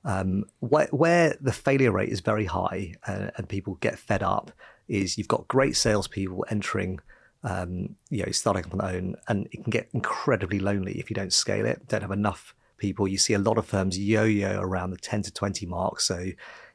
Um, 0.04 0.44
where, 0.60 0.86
where, 0.90 1.36
the 1.40 1.52
failure 1.52 1.92
rate 1.92 2.08
is 2.08 2.20
very 2.20 2.44
high 2.44 2.94
and, 3.06 3.32
and, 3.36 3.48
people 3.48 3.74
get 3.80 3.98
fed 3.98 4.22
up 4.22 4.52
is 4.86 5.18
you've 5.18 5.28
got 5.28 5.48
great 5.48 5.76
salespeople 5.76 6.46
entering, 6.50 7.00
um, 7.42 7.96
you 8.08 8.24
know, 8.24 8.30
starting 8.30 8.64
up 8.64 8.72
on 8.72 8.78
their 8.78 8.96
own, 8.96 9.16
and 9.26 9.48
it 9.50 9.62
can 9.62 9.70
get 9.70 9.88
incredibly 9.92 10.60
lonely 10.60 10.98
if 10.98 11.10
you 11.10 11.14
don't 11.14 11.32
scale 11.32 11.66
it. 11.66 11.88
Don't 11.88 12.02
have 12.02 12.12
enough 12.12 12.54
people. 12.78 13.08
You 13.08 13.18
see 13.18 13.34
a 13.34 13.38
lot 13.38 13.58
of 13.58 13.66
firms 13.66 13.98
yo-yo 13.98 14.60
around 14.60 14.90
the 14.90 14.98
ten 14.98 15.22
to 15.22 15.32
twenty 15.32 15.66
mark, 15.66 16.00
so 16.00 16.26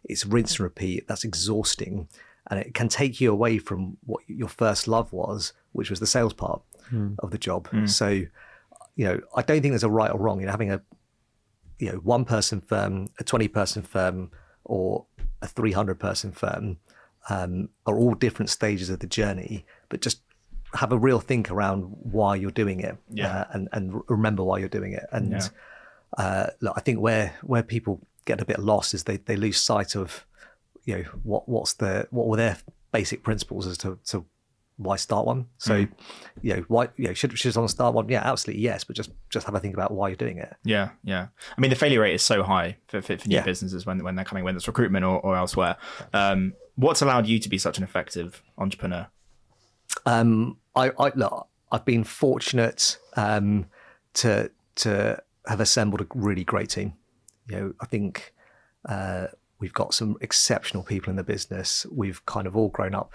it's 0.04 0.26
rinse 0.26 0.56
and 0.56 0.66
repeat. 0.66 1.08
That's 1.08 1.24
exhausting 1.24 2.10
and 2.50 2.60
it 2.60 2.74
can 2.74 2.90
take 2.90 3.22
you 3.22 3.32
away 3.32 3.58
from 3.58 3.98
what 4.06 4.24
your 4.28 4.50
first 4.50 4.88
love 4.88 5.14
was, 5.14 5.54
which 5.72 5.90
was 5.90 6.00
the 6.00 6.08
sales 6.08 6.34
part 6.34 6.62
mm. 6.92 7.16
of 7.20 7.32
the 7.32 7.38
job. 7.38 7.70
Mm. 7.70 7.90
So, 7.90 8.10
you 8.10 8.30
know, 9.06 9.20
I 9.36 9.42
don't 9.42 9.62
think 9.62 9.72
there's 9.72 9.84
a 9.84 9.90
right 9.90 10.12
or 10.12 10.20
wrong 10.20 10.42
in 10.42 10.48
having 10.48 10.72
a, 10.72 10.82
you 11.84 11.92
know, 11.92 11.98
one 12.00 12.24
person 12.26 12.62
firm, 12.62 13.10
a 13.20 13.24
20 13.24 13.48
person 13.50 13.82
firm, 13.82 14.32
or 14.64 15.06
a 15.42 15.48
300 15.48 16.00
person 16.00 16.32
firm. 16.32 16.78
um, 17.30 17.70
are 17.86 17.98
all 17.98 18.14
different 18.16 18.50
stages 18.50 18.90
of 18.90 19.00
the 19.00 19.08
journey, 19.08 19.66
but 19.88 20.02
just 20.02 20.20
have 20.74 20.92
a 20.92 20.98
real 20.98 21.22
think 21.22 21.50
around 21.50 21.84
why 22.18 22.36
you're 22.36 22.52
doing 22.64 22.82
it 22.82 22.98
Yeah. 23.10 23.28
uh, 23.34 23.46
and, 23.54 23.70
and 23.72 24.02
remember 24.10 24.44
why 24.44 24.58
you're 24.60 24.68
doing 24.80 24.92
it. 24.92 25.06
And 25.12 25.32
Yeah. 25.32 25.48
uh, 26.18 26.48
look, 26.60 26.74
I 26.76 26.82
think 26.82 27.00
where 27.00 27.28
where 27.42 27.64
people 27.64 27.94
get 28.26 28.42
a 28.42 28.46
bit 28.46 28.60
lost 28.60 28.94
is 28.94 29.04
they, 29.06 29.18
they 29.18 29.38
lose 29.38 29.58
sight 29.72 29.96
of 29.96 30.26
you 30.84 30.98
know 30.98 31.04
what 31.24 31.48
what's 31.48 31.74
the 31.76 32.08
what 32.12 32.28
were 32.28 32.36
their 32.36 32.58
basic 32.92 33.24
principles 33.24 33.68
as 33.68 33.78
to, 33.78 33.98
to 34.12 34.26
why 34.78 34.96
start 34.96 35.26
one. 35.26 35.48
So 35.58 35.86
you 36.42 36.56
know 36.56 36.66
why 36.68 36.90
you 36.98 37.08
know 37.08 37.14
should 37.14 37.38
should 37.38 37.54
someone 37.54 37.68
start 37.70 37.94
one? 37.94 38.10
Yeah, 38.10 38.22
absolutely 38.24 38.64
yes, 38.64 38.84
but 38.84 38.96
just 38.96 39.12
just 39.30 39.46
have 39.46 39.56
a 39.56 39.60
think 39.60 39.74
about 39.74 39.92
why 39.92 40.08
you're 40.10 40.16
doing 40.16 40.38
it. 40.38 40.56
Yeah, 40.64 40.90
yeah. 41.04 41.28
I 41.58 41.62
mean, 41.62 41.70
the 41.70 41.76
failure 41.76 42.02
rate 42.02 42.16
is 42.16 42.24
so 42.24 42.44
high 42.44 42.78
for, 42.88 43.02
for, 43.02 43.18
for 43.18 43.28
new 43.28 43.36
Yeah. 43.36 43.44
businesses 43.44 43.86
when 43.86 44.04
when 44.04 44.16
they're 44.16 44.26
coming, 44.26 44.44
whether 44.44 44.58
it's 44.58 44.68
recruitment 44.68 45.06
or, 45.06 45.20
or 45.22 45.36
elsewhere. 45.36 45.78
Um, 46.14 46.54
what's 46.76 47.02
allowed 47.02 47.28
you 47.28 47.40
to 47.40 47.50
be 47.50 47.58
such 47.58 47.78
an 47.78 47.84
effective 47.84 48.42
entrepreneur? 48.58 49.08
Um, 50.06 50.58
I, 50.76 50.92
I 51.00 51.12
look, 51.16 51.48
I've 51.72 51.86
been 51.86 52.04
fortunate 52.04 52.98
um, 53.16 53.68
to 54.16 54.52
to 54.76 55.22
have 55.48 55.60
assembled 55.60 56.02
a 56.02 56.08
really 56.16 56.44
great 56.44 56.70
team. 56.70 56.94
You 57.48 57.56
know, 57.56 57.74
I 57.80 57.86
think 57.86 58.34
uh, 58.88 59.28
we've 59.60 59.74
got 59.74 59.94
some 59.94 60.18
exceptional 60.22 60.84
people 60.84 61.10
in 61.10 61.16
the 61.16 61.24
business. 61.24 61.86
We've 61.92 62.26
kind 62.26 62.48
of 62.48 62.56
all 62.56 62.70
grown 62.70 62.96
up 62.96 63.12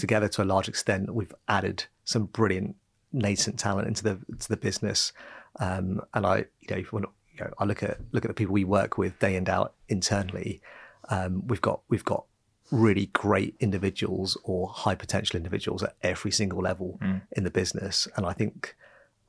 together 0.00 0.28
to 0.28 0.42
a 0.42 0.44
large 0.44 0.68
extent. 0.68 1.14
We've 1.14 1.34
added 1.48 1.84
some 2.04 2.26
brilliant 2.26 2.76
nascent 3.12 3.58
talent 3.58 3.88
into 3.88 4.02
the 4.02 4.18
into 4.28 4.48
the 4.48 4.56
business, 4.56 5.12
um, 5.58 6.00
and 6.14 6.26
I, 6.26 6.46
you 6.60 6.76
know, 6.76 6.82
when 6.90 7.04
you 7.34 7.44
know, 7.44 7.50
I 7.58 7.64
look 7.64 7.82
at 7.82 7.98
look 8.12 8.24
at 8.24 8.28
the 8.28 8.34
people 8.34 8.52
we 8.52 8.64
work 8.64 8.98
with 8.98 9.18
day 9.18 9.36
in 9.36 9.44
day 9.44 9.52
out 9.52 9.74
internally. 9.88 10.60
Um, 11.08 11.46
we've 11.46 11.60
got 11.60 11.80
we've 11.88 12.04
got 12.04 12.24
really 12.70 13.06
great 13.06 13.56
individuals 13.58 14.38
or 14.44 14.68
high 14.68 14.94
potential 14.94 15.36
individuals 15.36 15.82
at 15.82 15.96
every 16.02 16.30
single 16.30 16.62
level 16.62 16.98
in 17.32 17.44
the 17.44 17.50
business, 17.50 18.06
and 18.16 18.26
I 18.26 18.32
think 18.32 18.76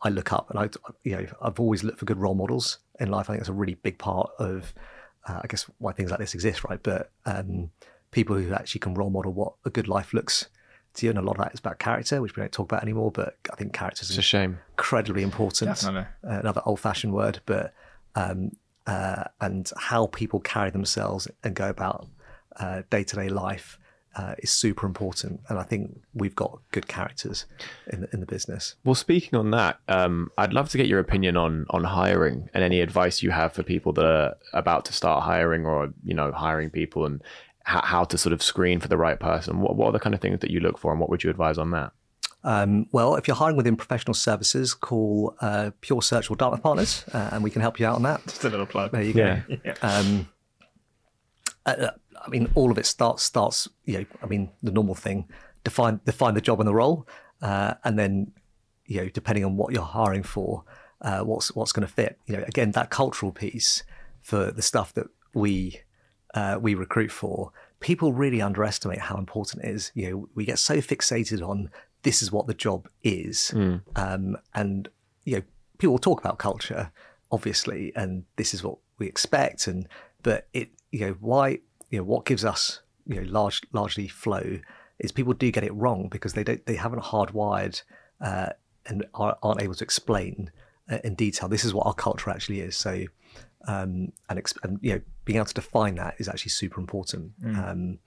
I 0.03 0.09
look 0.09 0.33
up 0.33 0.49
and 0.49 0.59
I, 0.59 0.69
you 1.03 1.15
know, 1.15 1.25
I've 1.41 1.59
always 1.59 1.83
looked 1.83 1.99
for 1.99 2.05
good 2.05 2.17
role 2.17 2.35
models 2.35 2.79
in 2.99 3.09
life. 3.09 3.29
I 3.29 3.33
think 3.33 3.41
it's 3.41 3.49
a 3.49 3.53
really 3.53 3.75
big 3.75 3.97
part 3.99 4.31
of, 4.39 4.73
uh, 5.27 5.39
I 5.43 5.47
guess, 5.47 5.65
why 5.77 5.93
things 5.93 6.09
like 6.09 6.19
this 6.19 6.33
exist, 6.33 6.63
right? 6.63 6.81
But 6.81 7.11
um, 7.25 7.71
people 8.09 8.35
who 8.35 8.53
actually 8.53 8.79
can 8.79 8.95
role 8.95 9.11
model 9.11 9.31
what 9.31 9.53
a 9.65 9.69
good 9.69 9.87
life 9.87 10.13
looks 10.13 10.47
to 10.95 11.05
you, 11.05 11.09
and 11.09 11.19
a 11.19 11.21
lot 11.21 11.37
of 11.37 11.43
that 11.43 11.53
is 11.53 11.59
about 11.59 11.79
character, 11.79 12.21
which 12.21 12.35
we 12.35 12.41
don't 12.41 12.51
talk 12.51 12.71
about 12.71 12.83
anymore. 12.83 13.11
But 13.11 13.37
I 13.51 13.55
think 13.55 13.73
character 13.73 14.01
It's 14.01 14.11
is 14.11 14.17
a 14.17 14.21
shame. 14.21 14.59
incredibly 14.77 15.23
important. 15.23 15.69
Definitely. 15.71 16.07
Uh, 16.23 16.39
another 16.39 16.61
old-fashioned 16.65 17.13
word, 17.13 17.39
but 17.45 17.73
um, 18.15 18.51
uh, 18.87 19.25
and 19.39 19.71
how 19.77 20.07
people 20.07 20.39
carry 20.39 20.69
themselves 20.71 21.27
and 21.43 21.55
go 21.55 21.69
about 21.69 22.07
uh, 22.57 22.81
day-to-day 22.89 23.29
life 23.29 23.77
uh, 24.17 24.35
is 24.39 24.51
super 24.51 24.85
important. 24.85 25.39
And 25.47 25.57
I 25.57 25.63
think 25.63 26.01
we've 26.13 26.35
got 26.35 26.59
good 26.71 26.87
characters 26.87 27.45
in 27.93 28.01
the, 28.01 28.09
in 28.11 28.19
the 28.19 28.25
business. 28.25 28.75
Well, 28.83 28.95
speaking 28.95 29.39
on 29.39 29.51
that, 29.51 29.79
um, 29.87 30.29
I'd 30.37 30.51
love 30.51 30.67
to 30.69 30.77
get 30.77 30.87
your 30.87 30.99
opinion 30.99 31.37
on 31.37 31.65
on 31.69 31.85
hiring 31.85 32.49
and 32.53 32.61
any 32.63 32.81
advice 32.81 33.23
you 33.23 33.31
have 33.31 33.53
for 33.53 33.63
people 33.63 33.93
that 33.93 34.05
are 34.05 34.35
about 34.53 34.83
to 34.85 34.93
start 34.93 35.23
hiring 35.23 35.65
or 35.65 35.93
you 36.03 36.13
know 36.13 36.33
hiring 36.33 36.69
people 36.69 37.05
and 37.05 37.21
h- 37.67 37.83
how 37.83 38.03
to 38.05 38.17
sort 38.17 38.33
of 38.33 38.41
screen 38.41 38.79
for 38.79 38.87
the 38.87 38.97
right 38.97 39.19
person. 39.19 39.61
What 39.61 39.75
what 39.75 39.87
are 39.87 39.91
the 39.91 39.99
kind 39.99 40.15
of 40.15 40.21
things 40.21 40.39
that 40.39 40.51
you 40.51 40.59
look 40.59 40.77
for, 40.77 40.91
and 40.91 40.99
what 40.99 41.09
would 41.09 41.23
you 41.23 41.29
advise 41.29 41.57
on 41.57 41.71
that? 41.71 41.91
Um, 42.43 42.87
well, 42.91 43.15
if 43.15 43.27
you're 43.27 43.35
hiring 43.37 43.55
within 43.55 43.75
professional 43.75 44.15
services, 44.15 44.73
call 44.73 45.35
uh, 45.41 45.71
Pure 45.81 46.01
Search 46.01 46.31
or 46.31 46.35
Dartmouth 46.35 46.63
Partners, 46.63 47.05
uh, 47.13 47.29
and 47.33 47.43
we 47.43 47.51
can 47.51 47.61
help 47.61 47.79
you 47.79 47.85
out 47.85 47.95
on 47.95 48.03
that. 48.03 48.23
Just 48.23 48.43
a 48.43 48.49
little 48.49 48.65
plug. 48.65 48.91
There 48.91 49.03
you 49.03 49.13
go. 49.13 49.41
Yeah. 49.63 49.73
Um, 49.81 50.27
uh, 51.65 51.91
I 52.19 52.29
mean, 52.29 52.51
all 52.55 52.71
of 52.71 52.77
it 52.77 52.85
starts 52.85 53.23
starts. 53.23 53.67
You 53.85 53.99
know, 53.99 54.05
I 54.23 54.25
mean, 54.25 54.49
the 54.63 54.71
normal 54.71 54.95
thing: 54.95 55.27
define 55.63 55.99
define 56.05 56.33
the 56.33 56.41
job 56.41 56.59
and 56.59 56.67
the 56.67 56.73
role, 56.73 57.07
uh, 57.41 57.75
and 57.83 57.97
then 57.99 58.33
you 58.85 59.01
know, 59.01 59.09
depending 59.09 59.45
on 59.45 59.55
what 59.55 59.71
you're 59.71 59.83
hiring 59.83 60.23
for, 60.23 60.63
uh, 61.01 61.19
what's 61.19 61.55
what's 61.55 61.71
going 61.71 61.87
to 61.87 61.93
fit. 61.93 62.17
You 62.25 62.37
know, 62.37 62.43
again, 62.47 62.71
that 62.71 62.89
cultural 62.89 63.31
piece 63.31 63.83
for 64.21 64.51
the 64.51 64.61
stuff 64.61 64.93
that 64.93 65.07
we 65.33 65.81
uh, 66.33 66.57
we 66.61 66.75
recruit 66.75 67.11
for, 67.11 67.51
people 67.79 68.13
really 68.13 68.41
underestimate 68.41 68.99
how 68.99 69.17
important 69.17 69.63
it 69.63 69.69
is. 69.69 69.91
You 69.95 70.09
know, 70.09 70.29
we 70.35 70.45
get 70.45 70.59
so 70.59 70.77
fixated 70.77 71.47
on 71.47 71.69
this 72.03 72.21
is 72.21 72.31
what 72.31 72.47
the 72.47 72.53
job 72.53 72.87
is, 73.03 73.51
um, 73.95 74.37
and 74.55 74.87
you 75.25 75.35
know, 75.35 75.41
people 75.77 75.99
talk 75.99 76.19
about 76.19 76.37
culture, 76.37 76.91
obviously, 77.31 77.91
and 77.95 78.23
this 78.37 78.53
is 78.53 78.63
what 78.63 78.77
we 78.97 79.07
expect, 79.07 79.67
and 79.67 79.87
but 80.23 80.47
it, 80.53 80.69
you 80.91 81.01
know, 81.01 81.15
why, 81.19 81.59
you 81.89 81.97
know, 81.97 82.03
what 82.03 82.25
gives 82.25 82.45
us, 82.45 82.81
you 83.07 83.15
know, 83.15 83.29
large, 83.29 83.61
largely 83.73 84.07
flow 84.07 84.59
is 84.99 85.11
people 85.11 85.33
do 85.33 85.51
get 85.51 85.63
it 85.63 85.73
wrong 85.73 86.07
because 86.09 86.33
they 86.33 86.43
don't, 86.43 86.65
they 86.65 86.75
haven't 86.75 87.01
hardwired 87.01 87.81
uh, 88.19 88.49
and 88.85 89.05
are, 89.15 89.37
aren't 89.41 89.61
able 89.61 89.73
to 89.73 89.83
explain 89.83 90.51
uh, 90.91 90.99
in 91.03 91.15
detail. 91.15 91.49
This 91.49 91.65
is 91.65 91.73
what 91.73 91.87
our 91.87 91.93
culture 91.93 92.29
actually 92.29 92.61
is. 92.61 92.75
So, 92.75 93.05
um, 93.67 94.11
and, 94.29 94.37
ex- 94.37 94.53
and 94.63 94.77
you 94.81 94.93
know, 94.93 95.01
being 95.31 95.39
able 95.39 95.45
to 95.45 95.53
define 95.53 95.95
that 95.95 96.15
is 96.17 96.27
actually 96.27 96.49
super 96.49 96.81
important. 96.81 97.31
Um, 97.45 97.99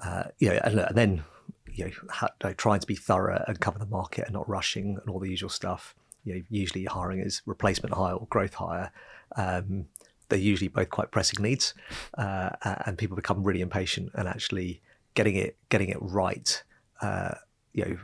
uh, 0.00 0.24
you 0.40 0.48
know, 0.48 0.58
and, 0.64 0.80
and 0.80 0.96
then 0.96 1.24
you 1.72 1.84
know, 1.84 1.90
ha- 2.10 2.34
like, 2.42 2.56
trying 2.56 2.80
to 2.80 2.86
be 2.88 2.96
thorough 2.96 3.44
and 3.46 3.60
cover 3.60 3.78
the 3.78 3.86
market 3.86 4.24
and 4.24 4.32
not 4.32 4.48
rushing 4.48 4.98
and 5.00 5.08
all 5.08 5.20
the 5.20 5.30
usual 5.30 5.48
stuff. 5.48 5.94
You 6.24 6.34
know, 6.34 6.42
usually 6.50 6.86
hiring 6.86 7.20
is 7.20 7.42
replacement 7.46 7.94
hire 7.94 8.14
or 8.14 8.26
growth 8.30 8.54
hire. 8.54 8.90
Um, 9.36 9.86
they're 10.28 10.38
usually 10.40 10.66
both 10.68 10.90
quite 10.90 11.12
pressing 11.12 11.40
needs, 11.40 11.72
uh, 12.18 12.50
and 12.86 12.98
people 12.98 13.14
become 13.14 13.44
really 13.44 13.60
impatient. 13.60 14.10
And 14.14 14.26
actually, 14.26 14.80
getting 15.14 15.36
it 15.36 15.56
getting 15.68 15.90
it 15.90 15.98
right, 16.00 16.62
uh, 17.00 17.34
you 17.74 17.84
know, 17.84 17.96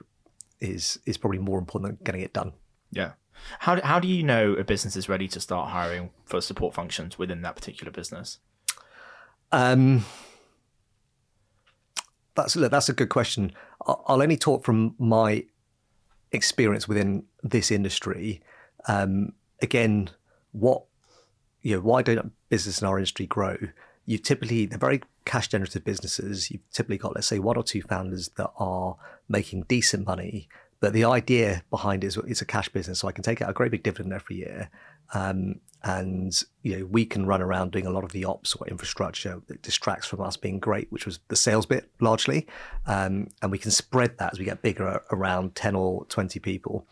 is 0.60 1.00
is 1.04 1.18
probably 1.18 1.38
more 1.38 1.58
important 1.58 1.90
than 1.90 2.04
getting 2.04 2.20
it 2.20 2.32
done. 2.32 2.52
Yeah. 2.92 3.12
How, 3.60 3.80
how 3.82 4.00
do 4.00 4.08
you 4.08 4.22
know 4.22 4.54
a 4.54 4.64
business 4.64 4.96
is 4.96 5.08
ready 5.08 5.28
to 5.28 5.40
start 5.40 5.70
hiring 5.70 6.10
for 6.24 6.40
support 6.40 6.74
functions 6.74 7.18
within 7.18 7.42
that 7.42 7.56
particular 7.56 7.92
business? 7.92 8.38
Um, 9.52 10.04
that's 12.34 12.56
look, 12.56 12.70
that's 12.70 12.88
a 12.88 12.92
good 12.92 13.08
question. 13.08 13.52
I'll, 13.86 14.22
only 14.22 14.36
talk 14.36 14.64
from 14.64 14.94
my 14.98 15.44
experience 16.32 16.86
within 16.86 17.24
this 17.42 17.70
industry. 17.70 18.40
Um, 18.86 19.32
again, 19.60 20.10
what 20.52 20.84
you 21.62 21.76
know, 21.76 21.82
why 21.82 22.02
don't 22.02 22.32
business 22.48 22.80
in 22.80 22.86
our 22.86 22.98
industry 22.98 23.26
grow? 23.26 23.56
You 24.06 24.18
typically 24.18 24.66
they're 24.66 24.78
very 24.78 25.02
cash 25.24 25.48
generative 25.48 25.84
businesses. 25.84 26.50
You've 26.50 26.68
typically 26.72 26.98
got 26.98 27.14
let's 27.14 27.26
say 27.26 27.38
one 27.38 27.56
or 27.56 27.62
two 27.62 27.82
founders 27.82 28.28
that 28.36 28.50
are 28.56 28.96
making 29.28 29.62
decent 29.62 30.06
money, 30.06 30.48
but 30.80 30.92
the 30.92 31.04
idea 31.04 31.62
behind 31.70 32.02
it 32.02 32.08
is 32.08 32.16
it's 32.16 32.42
a 32.42 32.46
cash 32.46 32.68
business, 32.70 33.00
so 33.00 33.08
I 33.08 33.12
can 33.12 33.22
take 33.22 33.42
out 33.42 33.50
a 33.50 33.52
great 33.52 33.70
big 33.70 33.82
dividend 33.82 34.12
every 34.12 34.36
year, 34.36 34.70
um, 35.14 35.60
and 35.82 36.42
you 36.62 36.78
know 36.78 36.86
we 36.86 37.04
can 37.04 37.26
run 37.26 37.42
around 37.42 37.72
doing 37.72 37.86
a 37.86 37.90
lot 37.90 38.04
of 38.04 38.12
the 38.12 38.24
ops 38.24 38.54
or 38.56 38.66
infrastructure 38.66 39.40
that 39.46 39.62
distracts 39.62 40.06
from 40.06 40.20
us 40.20 40.36
being 40.36 40.58
great, 40.58 40.90
which 40.90 41.06
was 41.06 41.20
the 41.28 41.36
sales 41.36 41.66
bit 41.66 41.90
largely, 42.00 42.46
um, 42.86 43.28
and 43.42 43.52
we 43.52 43.58
can 43.58 43.70
spread 43.70 44.18
that 44.18 44.32
as 44.32 44.38
we 44.38 44.44
get 44.44 44.62
bigger 44.62 45.02
around 45.12 45.54
ten 45.54 45.74
or 45.74 46.04
twenty 46.06 46.40
people. 46.40 46.86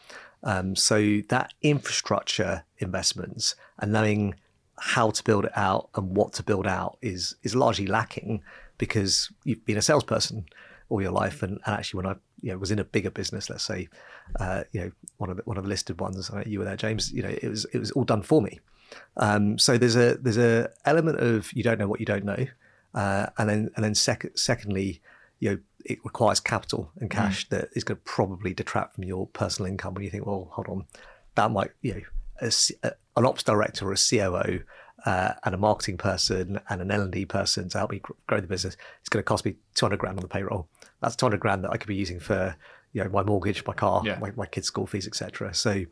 Um, 0.45 0.77
so 0.77 1.21
that 1.31 1.55
infrastructure 1.63 2.65
investments 2.79 3.57
and 3.79 3.93
knowing 3.93 4.35
how 4.79 5.11
to 5.11 5.25
build 5.25 5.45
it 5.47 5.57
out 5.57 5.89
and 5.97 6.17
what 6.17 6.33
to 6.35 6.43
build 6.43 6.67
out 6.67 6.99
is 7.03 7.37
is 7.43 7.57
largely 7.57 7.87
lacking 7.87 8.43
because 8.77 9.31
you've 9.45 9.65
been 9.65 9.77
a 9.77 9.83
salesperson 9.83 10.47
all 10.89 11.03
your 11.03 11.13
life. 11.13 11.43
And, 11.43 11.61
and 11.65 11.75
actually 11.75 11.99
when 11.99 12.07
I 12.07 12.17
you 12.41 12.53
know 12.53 12.59
was 12.59 12.71
in 12.71 12.79
a 12.79 12.85
bigger 12.85 13.11
business 13.11 13.51
let's 13.51 13.65
say 13.65 13.89
uh, 14.41 14.65
you 14.73 14.81
know 14.81 14.91
one 15.17 15.31
of 15.31 15.37
the 15.37 15.43
one 15.45 15.57
of 15.57 15.65
the 15.65 15.69
listed 15.69 16.01
ones 16.01 16.31
you 16.47 16.59
were 16.59 16.65
there 16.65 16.77
James 16.77 17.13
you 17.13 17.23
know 17.23 17.29
it 17.31 17.49
was 17.49 17.65
it 17.73 17.79
was 17.79 17.91
all 17.93 18.05
done 18.05 18.23
for 18.23 18.43
me. 18.43 18.59
Um, 19.17 19.59
so 19.59 19.77
there's 19.77 19.97
a 19.97 20.15
there's 20.15 20.39
a 20.39 20.71
element 20.85 21.19
of 21.21 21.53
you 21.53 21.63
don't 21.63 21.79
know 21.79 21.89
what 21.89 22.01
you 22.01 22.07
don't 22.07 22.25
know. 22.25 22.47
Uh, 22.95 23.27
and 23.37 23.49
then 23.49 23.71
and 23.77 23.85
then 23.85 23.95
sec- 23.95 24.37
secondly 24.37 25.01
you 25.41 25.51
know 25.51 25.59
it 25.85 25.99
requires 26.05 26.41
capital 26.41 26.91
and 27.01 27.11
cash 27.11 27.49
that 27.49 27.69
is 27.75 27.85
going 27.85 27.97
to 27.97 28.03
probably 28.05 28.53
detract 28.53 28.95
from 28.95 29.05
your 29.05 29.27
personal 29.29 29.71
income. 29.71 29.95
When 29.95 30.05
you 30.05 30.11
think 30.11 30.27
well 30.27 30.49
hold 30.53 30.69
on 30.69 30.87
that 31.35 31.51
might 31.51 31.71
you 31.83 31.95
know 31.95 32.01
a 32.41 32.53
a- 32.83 32.93
an 33.17 33.27
ops 33.27 33.43
director 33.43 33.89
or 33.89 33.93
a 33.93 33.97
COO 33.97 34.63
uh, 35.05 35.33
and 35.45 35.55
a 35.55 35.59
marketing 35.59 35.97
person 35.97 36.61
and 36.69 36.81
an 36.81 36.91
L&D 36.91 37.25
person 37.27 37.69
to 37.69 37.79
help 37.79 37.91
me 37.91 38.01
grow 38.27 38.41
the 38.41 38.47
business, 38.47 38.77
it's 39.01 39.09
going 39.09 39.21
to 39.21 39.25
cost 39.25 39.45
me 39.45 39.57
200 39.75 39.99
grand 39.99 40.19
on 40.19 40.23
the 40.23 40.29
payroll. 40.29 40.69
That's 41.01 41.17
200 41.17 41.39
grand 41.41 41.65
that 41.65 41.71
I 41.71 41.77
could 41.77 41.89
be 41.89 41.97
using 41.97 42.21
for 42.21 42.57
you 42.93 43.05
know 43.05 43.11
my 43.11 43.23
mortgage, 43.23 43.65
my 43.67 43.75
car, 43.75 44.03
Yeah. 44.05 44.19
my, 44.19 44.33
my 44.37 44.47
kids' 44.47 44.67
school 44.67 44.87
fees, 44.87 45.07
etc. 45.07 45.55
So 45.55 45.85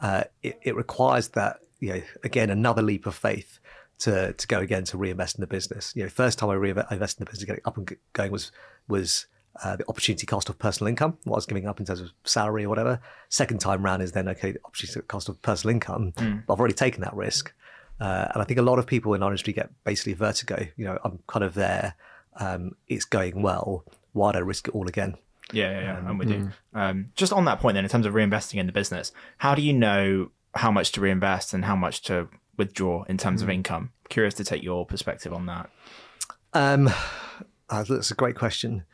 uh, 0.00 0.24
it, 0.42 0.58
it 0.62 0.76
requires 0.76 1.28
that 1.28 1.60
you 1.80 1.92
know 1.94 2.02
again 2.22 2.50
another 2.50 2.82
leap 2.82 3.06
of 3.06 3.14
faith 3.14 3.58
to 4.00 4.32
to 4.32 4.46
go 4.46 4.58
again 4.60 4.84
to 4.84 4.98
reinvest 4.98 5.36
in 5.36 5.40
the 5.40 5.46
business. 5.46 5.92
You 5.96 6.04
know, 6.04 6.08
first 6.08 6.38
time 6.38 6.50
I 6.50 6.54
reinvested 6.54 7.20
in 7.20 7.24
the 7.24 7.30
business, 7.30 7.44
getting 7.44 7.62
up 7.64 7.76
and 7.76 7.96
going 8.12 8.30
was 8.32 8.52
was 8.88 9.26
uh, 9.62 9.76
the 9.76 9.84
opportunity 9.88 10.26
cost 10.26 10.48
of 10.48 10.58
personal 10.58 10.88
income, 10.88 11.16
what 11.24 11.34
I 11.36 11.38
was 11.38 11.46
giving 11.46 11.66
up 11.68 11.78
in 11.78 11.86
terms 11.86 12.00
of 12.00 12.10
salary 12.24 12.64
or 12.64 12.68
whatever. 12.68 13.00
Second 13.28 13.60
time 13.60 13.84
round 13.84 14.02
is 14.02 14.12
then 14.12 14.28
okay, 14.28 14.52
the 14.52 14.60
opportunity 14.64 15.00
cost 15.06 15.28
of 15.28 15.40
personal 15.42 15.72
income. 15.74 16.12
But 16.46 16.52
I've 16.54 16.58
already 16.58 16.74
taken 16.74 17.02
that 17.02 17.14
risk, 17.14 17.52
uh, 18.00 18.28
and 18.34 18.42
I 18.42 18.44
think 18.44 18.58
a 18.58 18.62
lot 18.62 18.78
of 18.80 18.86
people 18.86 19.14
in 19.14 19.22
our 19.22 19.30
industry 19.30 19.52
get 19.52 19.70
basically 19.84 20.14
vertigo. 20.14 20.66
You 20.76 20.86
know, 20.86 20.98
I'm 21.04 21.18
kind 21.28 21.44
of 21.44 21.54
there. 21.54 21.94
um, 22.36 22.72
it's 22.88 23.04
going 23.04 23.42
well. 23.42 23.84
Why 24.14 24.32
do 24.32 24.38
I 24.38 24.40
risk 24.40 24.68
it 24.68 24.74
all 24.74 24.88
again? 24.88 25.16
Yeah, 25.52 25.70
yeah, 25.70 25.80
yeah. 25.82 26.08
I'm 26.08 26.16
with 26.16 26.30
you. 26.30 26.50
Um, 26.72 27.10
just 27.14 27.32
on 27.32 27.44
that 27.44 27.60
point, 27.60 27.74
then, 27.74 27.84
in 27.84 27.90
terms 27.90 28.06
of 28.06 28.14
reinvesting 28.14 28.58
in 28.58 28.66
the 28.66 28.72
business, 28.72 29.12
how 29.36 29.54
do 29.54 29.60
you 29.60 29.74
know 29.74 30.30
how 30.54 30.70
much 30.70 30.92
to 30.92 31.02
reinvest 31.02 31.52
and 31.52 31.66
how 31.66 31.76
much 31.76 32.00
to 32.02 32.28
withdraw 32.56 33.04
in 33.04 33.18
terms 33.18 33.42
of 33.42 33.50
income? 33.50 33.90
Curious 34.08 34.34
to 34.34 34.44
take 34.44 34.62
your 34.62 34.86
perspective 34.86 35.34
on 35.34 35.44
that. 35.46 35.68
Um, 36.54 36.88
uh, 37.68 37.84
that's 37.84 38.10
a 38.10 38.14
great 38.14 38.36
question. 38.36 38.84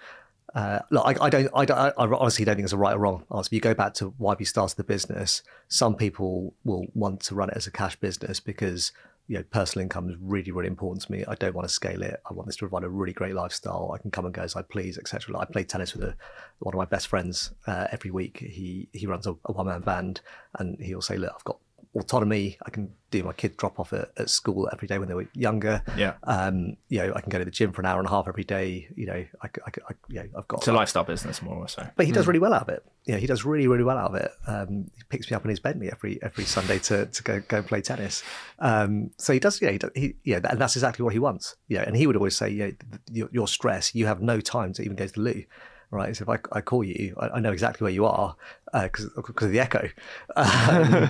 Uh, 0.55 0.81
look, 0.91 1.07
I, 1.07 1.27
I 1.27 1.31
don't, 1.31 1.49
I 1.55 1.64
don't, 1.64 1.79
I 1.79 1.93
honestly 1.97 2.45
don't 2.45 2.57
think 2.57 2.64
it's 2.64 2.73
a 2.73 2.79
right 2.79 2.97
or 2.97 2.99
wrong 2.99 3.25
answer. 3.33 3.55
You 3.55 3.61
go 3.61 3.75
back 3.75 3.95
to 3.95 4.14
why 4.18 4.35
we 4.37 4.45
started 4.45 4.77
the 4.77 4.85
business. 4.85 5.43
Some 5.68 5.95
people 5.95 6.55
will 6.64 6.87
want 6.95 7.21
to 7.23 7.35
run 7.35 7.51
it 7.51 7.57
as 7.57 7.68
a 7.68 7.71
cash 7.71 7.95
business 7.97 8.41
because 8.41 8.91
you 9.31 9.37
know 9.37 9.45
personal 9.45 9.85
income 9.85 10.11
is 10.11 10.16
really, 10.20 10.51
really 10.51 10.66
important 10.66 11.05
to 11.05 11.12
me. 11.12 11.24
I 11.28 11.37
don't 11.37 11.55
want 11.55 11.68
to 11.68 11.72
scale 11.72 12.03
it. 12.03 12.20
I 12.28 12.33
want 12.35 12.49
this 12.49 12.57
to 12.57 12.68
provide 12.68 12.83
a 12.83 12.89
really 12.89 13.12
great 13.12 13.33
lifestyle. 13.33 13.93
I 13.95 13.99
can 13.99 14.11
come 14.11 14.24
and 14.24 14.35
go 14.35 14.43
as 14.43 14.57
I 14.57 14.62
please, 14.62 14.99
etc. 14.99 15.33
Like 15.33 15.49
I 15.49 15.53
play 15.53 15.62
tennis 15.62 15.95
with 15.95 16.03
a, 16.03 16.16
one 16.59 16.74
of 16.74 16.78
my 16.78 16.85
best 16.85 17.07
friends 17.07 17.53
uh, 17.68 17.87
every 17.93 18.11
week. 18.11 18.39
He 18.39 18.89
he 18.93 19.07
runs 19.07 19.28
a, 19.28 19.37
a 19.45 19.53
one 19.53 19.66
man 19.66 19.83
band, 19.83 20.20
and 20.59 20.81
he'll 20.81 21.01
say, 21.01 21.16
"Look, 21.16 21.33
I've 21.33 21.45
got 21.45 21.61
autonomy. 21.95 22.57
I 22.64 22.70
can 22.70 22.93
do 23.11 23.22
my 23.24 23.32
kid 23.32 23.57
drop 23.57 23.80
off 23.80 23.93
at, 23.93 24.11
at 24.16 24.30
school 24.30 24.68
every 24.72 24.86
day 24.86 24.99
when 24.99 25.09
they 25.09 25.14
were 25.14 25.28
younger. 25.34 25.82
Yeah. 25.97 26.14
Um, 26.24 26.76
you 26.88 26.99
know, 26.99 27.12
I 27.14 27.20
can 27.20 27.30
go 27.30 27.38
to 27.38 27.45
the 27.45 27.51
gym 27.51 27.72
for 27.72 27.80
an 27.80 27.86
hour 27.86 27.99
and 27.99 28.07
a 28.07 28.11
half 28.11 28.28
every 28.28 28.45
day. 28.45 28.88
You 28.95 29.07
know, 29.07 29.24
I, 29.43 29.47
I, 29.47 29.70
I 29.88 29.93
you 30.09 30.20
know, 30.20 30.28
I've 30.38 30.49
got. 30.49 30.61
It's 30.61 30.68
a 30.68 30.72
lifestyle 30.72 31.05
business, 31.05 31.43
more 31.43 31.57
or 31.57 31.68
so. 31.68 31.86
But 31.97 32.07
he 32.07 32.12
does 32.12 32.26
really 32.26 32.38
well 32.38 32.55
out 32.55 32.62
of 32.62 32.68
it. 32.68 32.84
You 33.07 33.14
know, 33.14 33.20
he 33.20 33.26
does 33.26 33.45
really, 33.45 33.66
really 33.66 33.82
well 33.82 33.99
out 33.99 34.11
of 34.11 34.16
it. 34.16 34.30
Um, 34.47 34.91
he 34.97 35.03
picks 35.09 35.30
me 35.30 35.34
up 35.34 35.45
in 35.45 35.51
his 35.51 35.61
Bentley 35.61 35.91
every 35.91 36.22
every 36.22 36.45
Sunday 36.45 36.78
to, 36.80 37.07
to 37.07 37.22
go 37.22 37.41
go 37.49 37.59
and 37.59 37.66
play 37.66 37.80
tennis. 37.80 38.22
Um, 38.61 39.11
so 39.16 39.32
he 39.32 39.41
does. 39.41 39.61
Yeah, 39.61 39.70
he, 39.70 39.78
does, 39.78 39.91
he 39.95 40.14
yeah, 40.24 40.41
and 40.49 40.61
that's 40.61 40.76
exactly 40.76 41.03
what 41.03 41.12
he 41.12 41.18
wants. 41.18 41.57
Yeah, 41.68 41.82
and 41.82 41.97
he 41.97 42.07
would 42.07 42.16
always 42.16 42.36
say, 42.36 42.49
yeah, 42.51 42.70
your, 43.11 43.28
your 43.32 43.49
stress, 43.49 43.95
you 43.95 44.07
have 44.07 44.20
no 44.20 44.41
time 44.41 44.72
to 44.74 44.82
even 44.82 44.97
go 44.97 45.07
to 45.07 45.12
the 45.12 45.20
loo 45.20 45.45
right? 45.91 46.16
So 46.16 46.22
if 46.22 46.28
I, 46.28 46.38
I 46.57 46.61
call 46.61 46.84
you, 46.84 47.14
I, 47.18 47.28
I 47.28 47.41
know 47.41 47.53
exactly 47.53 47.84
where 47.84 47.93
you 47.93 48.07
are 48.07 48.36
because 48.72 49.07
uh, 49.07 49.22
because 49.26 49.47
of 49.47 49.53
the 49.53 49.61
echo. 49.61 49.88
Um, 50.36 51.09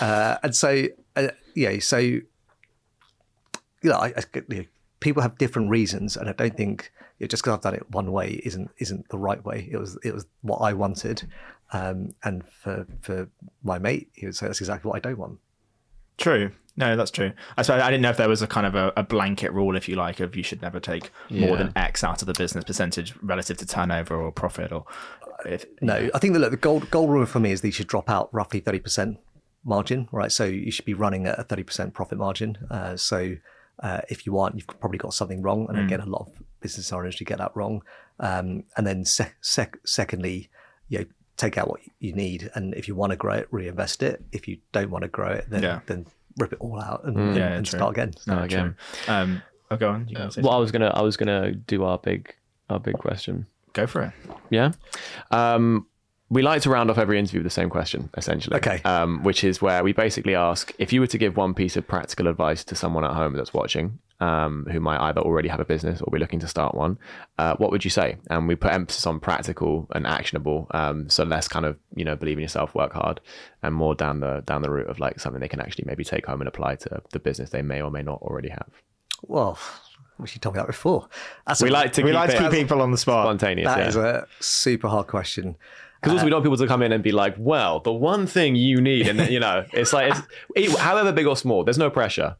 uh, 0.00 0.36
and 0.42 0.54
so, 0.54 0.86
uh, 1.16 1.28
yeah, 1.54 1.78
so 1.80 1.98
you 1.98 2.22
know, 3.82 3.96
I, 3.96 4.14
I, 4.16 4.22
you 4.48 4.58
know, 4.58 4.64
people 5.00 5.22
have 5.22 5.36
different 5.38 5.70
reasons, 5.70 6.16
and 6.16 6.28
I 6.28 6.32
don't 6.32 6.56
think 6.56 6.92
you 7.18 7.24
know, 7.24 7.28
just 7.28 7.42
because 7.42 7.54
I've 7.54 7.62
done 7.62 7.74
it 7.74 7.90
one 7.90 8.12
way 8.12 8.40
isn't 8.44 8.70
isn't 8.78 9.08
the 9.10 9.18
right 9.18 9.44
way. 9.44 9.68
It 9.70 9.76
was 9.76 9.98
it 10.02 10.14
was 10.14 10.26
what 10.42 10.58
I 10.58 10.72
wanted, 10.72 11.28
um, 11.72 12.14
and 12.22 12.46
for 12.48 12.86
for 13.02 13.28
my 13.62 13.78
mate, 13.78 14.08
he 14.14 14.26
would 14.26 14.36
say 14.36 14.46
that's 14.46 14.60
exactly 14.60 14.88
what 14.88 14.96
I 14.96 15.00
don't 15.00 15.18
want. 15.18 15.38
True. 16.16 16.52
No, 16.76 16.96
that's 16.96 17.10
true. 17.10 17.32
I 17.56 17.62
suppose 17.62 17.82
I 17.82 17.90
didn't 17.90 18.02
know 18.02 18.10
if 18.10 18.16
there 18.16 18.28
was 18.28 18.42
a 18.42 18.46
kind 18.48 18.66
of 18.66 18.74
a, 18.74 18.92
a 18.96 19.02
blanket 19.04 19.52
rule, 19.52 19.76
if 19.76 19.88
you 19.88 19.94
like, 19.96 20.18
of 20.20 20.34
you 20.34 20.42
should 20.42 20.60
never 20.60 20.80
take 20.80 21.10
more 21.30 21.56
than 21.56 21.72
X 21.76 22.02
out 22.02 22.20
of 22.22 22.26
the 22.26 22.34
business 22.34 22.64
percentage 22.64 23.14
relative 23.22 23.56
to 23.58 23.66
turnover 23.66 24.16
or 24.16 24.32
profit, 24.32 24.72
or 24.72 24.84
if 25.46 25.64
No, 25.80 26.10
I 26.14 26.18
think 26.18 26.32
that 26.32 26.40
look, 26.40 26.50
the 26.50 26.56
gold 26.56 26.90
gold 26.90 27.10
rule 27.10 27.26
for 27.26 27.38
me 27.38 27.52
is 27.52 27.60
that 27.60 27.68
you 27.68 27.72
should 27.72 27.86
drop 27.86 28.10
out 28.10 28.28
roughly 28.32 28.58
thirty 28.60 28.80
percent 28.80 29.18
margin, 29.64 30.08
right? 30.10 30.32
So 30.32 30.44
you 30.44 30.70
should 30.72 30.84
be 30.84 30.94
running 30.94 31.26
at 31.26 31.38
a 31.38 31.44
thirty 31.44 31.62
percent 31.62 31.94
profit 31.94 32.18
margin. 32.18 32.58
Uh, 32.70 32.96
so 32.96 33.36
uh, 33.80 34.00
if 34.08 34.26
you 34.26 34.38
aren't, 34.38 34.56
you've 34.56 34.66
probably 34.66 34.98
got 34.98 35.14
something 35.14 35.42
wrong. 35.42 35.66
And 35.68 35.78
again, 35.78 36.00
a 36.00 36.06
lot 36.06 36.22
of 36.28 36.32
business 36.60 36.92
owners 36.92 37.16
do 37.16 37.24
get 37.24 37.38
that 37.38 37.52
wrong. 37.54 37.82
Um, 38.20 38.64
and 38.76 38.86
then 38.86 39.04
sec- 39.04 39.36
sec- 39.42 39.78
secondly, 39.84 40.48
you 40.88 40.98
know, 41.00 41.04
take 41.36 41.56
out 41.58 41.68
what 41.68 41.80
you 42.00 42.12
need, 42.12 42.50
and 42.54 42.74
if 42.74 42.88
you 42.88 42.94
want 42.96 43.10
to 43.10 43.16
grow 43.16 43.34
it, 43.34 43.48
reinvest 43.50 44.02
it. 44.02 44.24
If 44.32 44.46
you 44.48 44.58
don't 44.72 44.90
want 44.90 45.02
to 45.02 45.08
grow 45.08 45.30
it, 45.30 45.50
then 45.50 45.62
Yeah. 45.62 45.80
then 45.86 46.06
rip 46.38 46.52
it 46.52 46.58
all 46.60 46.80
out 46.80 47.04
and, 47.04 47.16
and, 47.16 47.36
Yeah, 47.36 47.52
and 47.52 47.66
true. 47.66 47.78
start 47.78 47.92
again. 47.96 48.14
No, 48.26 48.38
again. 48.42 48.76
Um, 49.08 49.42
oh, 49.70 49.76
go 49.76 49.90
on. 49.90 50.08
You 50.08 50.16
can 50.16 50.30
say 50.30 50.42
Well, 50.42 50.52
I 50.52 50.58
was 50.58 50.70
gonna 50.72 50.88
I 50.94 51.02
was 51.02 51.16
gonna 51.16 51.52
do 51.52 51.84
our 51.84 51.98
big 51.98 52.34
our 52.70 52.80
big 52.80 52.94
question. 52.98 53.46
go 53.72 53.86
for 53.86 54.02
it. 54.02 54.12
Yeah. 54.50 54.72
Um, 55.30 55.86
we 56.30 56.42
like 56.42 56.62
to 56.62 56.70
round 56.70 56.90
off 56.90 56.98
every 56.98 57.18
interview 57.18 57.40
with 57.40 57.44
the 57.46 57.50
same 57.50 57.68
question, 57.70 58.08
essentially. 58.16 58.56
Okay. 58.56 58.80
Um, 58.84 59.22
which 59.22 59.44
is 59.44 59.60
where 59.60 59.84
we 59.84 59.92
basically 59.92 60.34
ask 60.34 60.72
if 60.78 60.92
you 60.92 61.00
were 61.00 61.06
to 61.08 61.18
give 61.18 61.36
one 61.36 61.54
piece 61.54 61.76
of 61.76 61.86
practical 61.86 62.26
advice 62.26 62.64
to 62.64 62.74
someone 62.74 63.04
at 63.04 63.12
home 63.12 63.34
that's 63.34 63.52
watching, 63.52 63.98
um, 64.20 64.66
who 64.70 64.80
might 64.80 65.00
either 65.00 65.20
already 65.20 65.48
have 65.48 65.60
a 65.60 65.64
business 65.64 66.00
or 66.00 66.10
be 66.10 66.18
looking 66.18 66.40
to 66.40 66.48
start 66.48 66.74
one, 66.74 66.98
uh, 67.38 67.54
what 67.56 67.70
would 67.70 67.84
you 67.84 67.90
say? 67.90 68.16
And 68.30 68.48
we 68.48 68.54
put 68.54 68.72
emphasis 68.72 69.06
on 69.06 69.20
practical 69.20 69.88
and 69.94 70.06
actionable, 70.06 70.66
um, 70.72 71.08
so 71.08 71.24
less 71.24 71.48
kind 71.48 71.66
of 71.66 71.76
you 71.94 72.04
know 72.04 72.16
believe 72.16 72.38
in 72.38 72.42
yourself, 72.42 72.74
work 72.74 72.92
hard, 72.92 73.20
and 73.62 73.74
more 73.74 73.94
down 73.94 74.20
the 74.20 74.42
down 74.46 74.62
the 74.62 74.70
route 74.70 74.88
of 74.88 74.98
like 74.98 75.20
something 75.20 75.40
they 75.40 75.48
can 75.48 75.60
actually 75.60 75.84
maybe 75.86 76.04
take 76.04 76.26
home 76.26 76.40
and 76.40 76.48
apply 76.48 76.76
to 76.76 77.02
the 77.12 77.18
business 77.18 77.50
they 77.50 77.62
may 77.62 77.82
or 77.82 77.90
may 77.90 78.02
not 78.02 78.20
already 78.22 78.48
have. 78.48 78.68
Well, 79.22 79.58
wish 80.18 80.34
you 80.34 80.40
told 80.40 80.54
me 80.54 80.60
that 80.60 80.66
before. 80.66 81.08
That's 81.46 81.62
We 81.62 81.68
a, 81.68 81.72
like 81.72 81.92
to 81.94 82.02
We 82.02 82.10
keep 82.10 82.14
like 82.14 82.30
to 82.30 82.38
keep 82.38 82.50
people 82.50 82.82
on 82.82 82.90
the 82.90 82.98
spot. 82.98 83.26
spontaneous. 83.26 83.66
that 83.66 83.78
yeah. 83.78 83.88
is 83.88 83.96
a 83.96 84.26
super 84.40 84.88
hard 84.88 85.06
question. 85.06 85.56
Because 86.00 86.16
also 86.16 86.24
we 86.26 86.30
don't 86.30 86.38
want 86.40 86.44
people 86.44 86.58
to 86.58 86.66
come 86.66 86.82
in 86.82 86.92
and 86.92 87.02
be 87.02 87.12
like, 87.12 87.34
well, 87.38 87.80
the 87.80 87.92
one 87.92 88.26
thing 88.26 88.56
you 88.56 88.78
need, 88.78 89.08
and 89.08 89.18
then, 89.18 89.32
you 89.32 89.40
know, 89.40 89.64
it's 89.72 89.94
like, 89.94 90.14
it's, 90.54 90.78
however 90.80 91.12
big 91.12 91.26
or 91.26 91.34
small, 91.34 91.64
there's 91.64 91.78
no 91.78 91.88
pressure. 91.88 92.36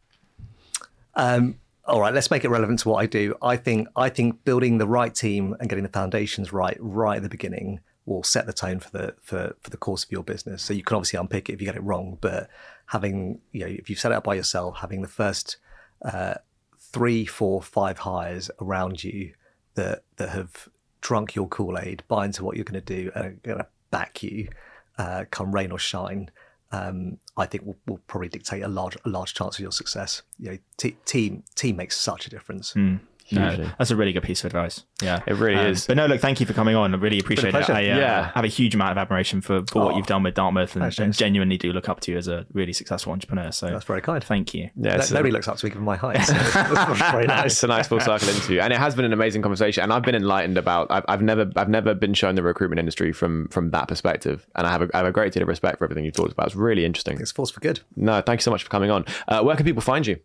Um, 1.14 1.58
all 1.86 2.00
right, 2.00 2.14
let's 2.14 2.30
make 2.30 2.44
it 2.44 2.48
relevant 2.48 2.78
to 2.80 2.88
what 2.88 3.02
I 3.02 3.06
do. 3.06 3.34
I 3.42 3.56
think 3.56 3.88
I 3.94 4.08
think 4.08 4.44
building 4.44 4.78
the 4.78 4.86
right 4.86 5.14
team 5.14 5.54
and 5.60 5.68
getting 5.68 5.84
the 5.84 5.90
foundations 5.90 6.52
right 6.52 6.76
right 6.80 7.16
at 7.16 7.22
the 7.22 7.28
beginning 7.28 7.80
will 8.06 8.22
set 8.22 8.46
the 8.46 8.52
tone 8.52 8.80
for 8.80 8.90
the 8.90 9.14
for, 9.20 9.54
for 9.60 9.70
the 9.70 9.76
course 9.76 10.04
of 10.04 10.12
your 10.12 10.22
business. 10.22 10.62
So 10.62 10.72
you 10.74 10.82
can 10.82 10.96
obviously 10.96 11.18
unpick 11.18 11.48
it 11.48 11.54
if 11.54 11.60
you 11.60 11.66
get 11.66 11.76
it 11.76 11.82
wrong, 11.82 12.18
but 12.20 12.48
having 12.86 13.40
you 13.52 13.60
know 13.60 13.66
if 13.66 13.90
you've 13.90 13.98
set 13.98 14.12
it 14.12 14.16
up 14.16 14.24
by 14.24 14.34
yourself, 14.34 14.78
having 14.78 15.02
the 15.02 15.08
first 15.08 15.58
uh, 16.02 16.34
three, 16.78 17.26
four, 17.26 17.60
five 17.62 17.98
hires 17.98 18.50
around 18.60 19.04
you 19.04 19.32
that 19.74 20.04
that 20.16 20.30
have 20.30 20.68
drunk 21.00 21.34
your 21.34 21.48
Kool 21.48 21.78
Aid, 21.78 22.02
buy 22.08 22.24
into 22.24 22.44
what 22.44 22.56
you're 22.56 22.64
going 22.64 22.80
to 22.82 22.94
do, 23.02 23.10
and 23.14 23.24
are 23.24 23.36
going 23.42 23.58
to 23.58 23.66
back 23.90 24.22
you, 24.22 24.48
uh, 24.96 25.24
come 25.30 25.54
rain 25.54 25.70
or 25.70 25.78
shine. 25.78 26.30
Um, 26.72 27.18
I 27.36 27.46
think 27.46 27.66
will, 27.66 27.76
will 27.86 28.00
probably 28.06 28.28
dictate 28.28 28.62
a 28.62 28.68
large 28.68 28.96
a 29.04 29.08
large 29.08 29.34
chance 29.34 29.56
of 29.56 29.60
your 29.60 29.72
success. 29.72 30.22
You 30.38 30.52
know, 30.52 30.58
t- 30.76 30.96
team 31.04 31.42
team 31.54 31.76
makes 31.76 31.96
such 31.96 32.26
a 32.26 32.30
difference. 32.30 32.72
Hmm. 32.72 32.96
No, 33.32 33.70
that's 33.78 33.90
a 33.90 33.96
really 33.96 34.12
good 34.12 34.22
piece 34.22 34.40
of 34.44 34.46
advice. 34.46 34.84
Yeah, 35.02 35.20
It 35.26 35.34
really 35.36 35.58
Um, 35.58 35.66
is. 35.68 35.86
But 35.86 35.96
no, 35.96 36.06
look, 36.06 36.20
thank 36.20 36.40
you 36.40 36.46
for 36.46 36.52
coming 36.52 36.76
on. 36.76 36.94
I 36.94 36.98
really 36.98 37.18
appreciate 37.18 37.48
it. 37.48 37.52
pleasure. 37.52 37.72
I 37.72 37.88
uh, 37.90 37.96
Yeah. 37.98 38.30
have 38.34 38.44
a 38.44 38.48
huge 38.48 38.74
amount 38.74 38.92
of 38.92 38.98
admiration 38.98 39.40
for, 39.40 39.64
for 39.70 39.82
what 39.84 39.94
Oh. 39.94 39.96
you've 39.96 40.06
done 40.06 40.22
with 40.22 40.34
Dartmouth 40.34 40.76
and, 40.76 40.98
and 40.98 41.14
genuinely 41.14 41.56
do 41.56 41.72
look 41.72 41.88
up 41.88 42.00
to 42.00 42.12
you 42.12 42.18
as 42.18 42.28
a 42.28 42.44
really 42.52 42.72
successful 42.72 43.12
entrepreneur. 43.12 43.50
So 43.50 43.68
That's 43.70 43.84
very 43.86 44.02
kind. 44.02 44.22
thank 44.22 44.52
you. 44.52 44.70
Yeah, 44.76 44.90
No- 44.90 44.94
it's, 44.96 45.10
nobody 45.10 45.30
looks 45.32 45.48
up 45.48 45.56
to 45.56 45.64
me 45.66 45.70
given 45.70 45.84
my 45.84 45.96
height. 45.96 46.20
So 46.24 46.32
that's 46.34 47.00
very 47.12 47.26
nice. 47.26 47.44
it's 47.52 47.62
a 47.62 47.66
nice 47.66 47.88
full 47.88 48.00
circle 48.00 48.28
interview, 48.28 48.60
and 48.60 48.72
it 48.72 48.78
has 48.78 48.94
been 48.94 49.04
an 49.06 49.12
amazing 49.12 49.42
conversation. 49.42 49.82
And 49.82 49.92
I've 49.92 50.02
been 50.02 50.14
enlightened 50.14 50.58
about. 50.58 50.88
I've, 50.90 51.04
I've 51.08 51.22
never, 51.22 51.50
I've 51.56 51.68
never 51.70 51.94
been 51.94 52.14
shown 52.14 52.34
the 52.34 52.42
recruitment 52.42 52.78
industry 52.78 53.12
from 53.12 53.48
from 53.48 53.70
that 53.70 53.88
perspective, 53.88 54.46
and 54.54 54.66
I 54.66 54.70
have 54.70 54.82
a, 54.82 54.88
I 54.94 54.98
have 54.98 55.06
a 55.06 55.12
great 55.12 55.32
deal 55.32 55.42
of 55.42 55.48
respect 55.48 55.78
for 55.78 55.84
everything 55.84 56.04
you've 56.04 56.14
talked 56.14 56.32
about. 56.32 56.46
It's 56.46 56.56
really 56.56 56.84
interesting. 56.84 57.18
It's 57.20 57.32
force 57.32 57.50
for 57.50 57.60
good. 57.60 57.80
No, 57.96 58.20
thank 58.20 58.40
you 58.40 58.42
so 58.42 58.50
much 58.50 58.62
for 58.64 58.70
coming 58.70 58.90
on. 58.90 59.04
Uh, 59.28 59.42
where 59.42 59.56
can 59.56 59.64
people 59.64 59.82
find 59.82 60.06
you? 60.06 60.18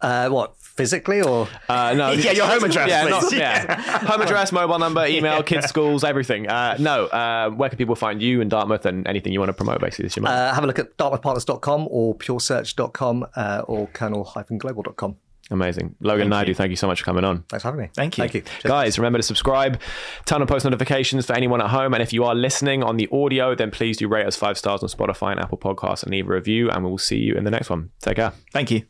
Uh, 0.00 0.28
what 0.28 0.54
physically 0.76 1.20
or? 1.22 1.48
Uh, 1.68 1.94
no, 1.94 2.10
Yeah, 2.22 2.32
your 2.32 2.46
home 2.46 2.64
address, 2.64 2.88
Yeah, 2.88 3.04
not, 3.04 3.32
yeah. 3.32 3.98
home 4.06 4.22
address, 4.22 4.52
mobile 4.52 4.78
number, 4.78 5.06
email, 5.06 5.42
kids' 5.50 5.66
schools, 5.66 6.04
everything. 6.04 6.48
Uh, 6.48 6.76
no, 6.78 7.06
uh, 7.06 7.50
where 7.50 7.68
can 7.68 7.78
people 7.78 7.94
find 7.94 8.22
you 8.22 8.40
in 8.40 8.48
Dartmouth 8.48 8.86
and 8.86 9.06
anything 9.06 9.32
you 9.32 9.38
want 9.40 9.50
to 9.50 9.54
promote? 9.54 9.80
Basically, 9.80 10.04
this 10.04 10.12
is 10.12 10.16
your 10.16 10.24
moment. 10.24 10.40
Uh, 10.40 10.54
have 10.54 10.64
a 10.64 10.66
look 10.66 10.78
at 10.78 10.96
dartmouthpartners.com 10.96 11.88
or 11.90 12.14
puresearch.com 12.14 13.26
uh, 13.36 13.62
or 13.66 13.88
cornell-global.com. 13.88 15.16
Amazing, 15.50 15.96
Logan 16.00 16.30
Naidu. 16.30 16.54
Thank 16.54 16.70
you 16.70 16.76
so 16.76 16.86
much 16.86 17.00
for 17.00 17.04
coming 17.04 17.24
on. 17.24 17.42
Thanks 17.48 17.62
for 17.62 17.68
having 17.68 17.82
me. 17.82 17.90
Thank 17.94 18.16
you. 18.16 18.22
Thank 18.22 18.34
you. 18.34 18.42
Guys, 18.62 18.98
remember 18.98 19.18
to 19.18 19.22
subscribe, 19.22 19.78
turn 20.24 20.40
on 20.40 20.46
post 20.46 20.64
notifications 20.64 21.26
for 21.26 21.34
anyone 21.34 21.60
at 21.60 21.68
home. 21.68 21.92
And 21.92 22.02
if 22.02 22.12
you 22.12 22.24
are 22.24 22.34
listening 22.34 22.82
on 22.82 22.96
the 22.96 23.06
audio, 23.12 23.54
then 23.54 23.70
please 23.70 23.98
do 23.98 24.08
rate 24.08 24.24
us 24.24 24.34
five 24.36 24.56
stars 24.56 24.82
on 24.82 24.88
Spotify 24.88 25.32
and 25.32 25.40
Apple 25.40 25.58
Podcasts 25.58 26.04
and 26.04 26.12
leave 26.12 26.26
a 26.26 26.32
review. 26.32 26.70
And 26.70 26.84
we 26.84 26.90
will 26.90 26.96
see 26.96 27.18
you 27.18 27.34
in 27.34 27.44
the 27.44 27.50
next 27.50 27.68
one. 27.68 27.90
Take 28.00 28.16
care. 28.16 28.32
Thank 28.52 28.70
you. 28.70 28.86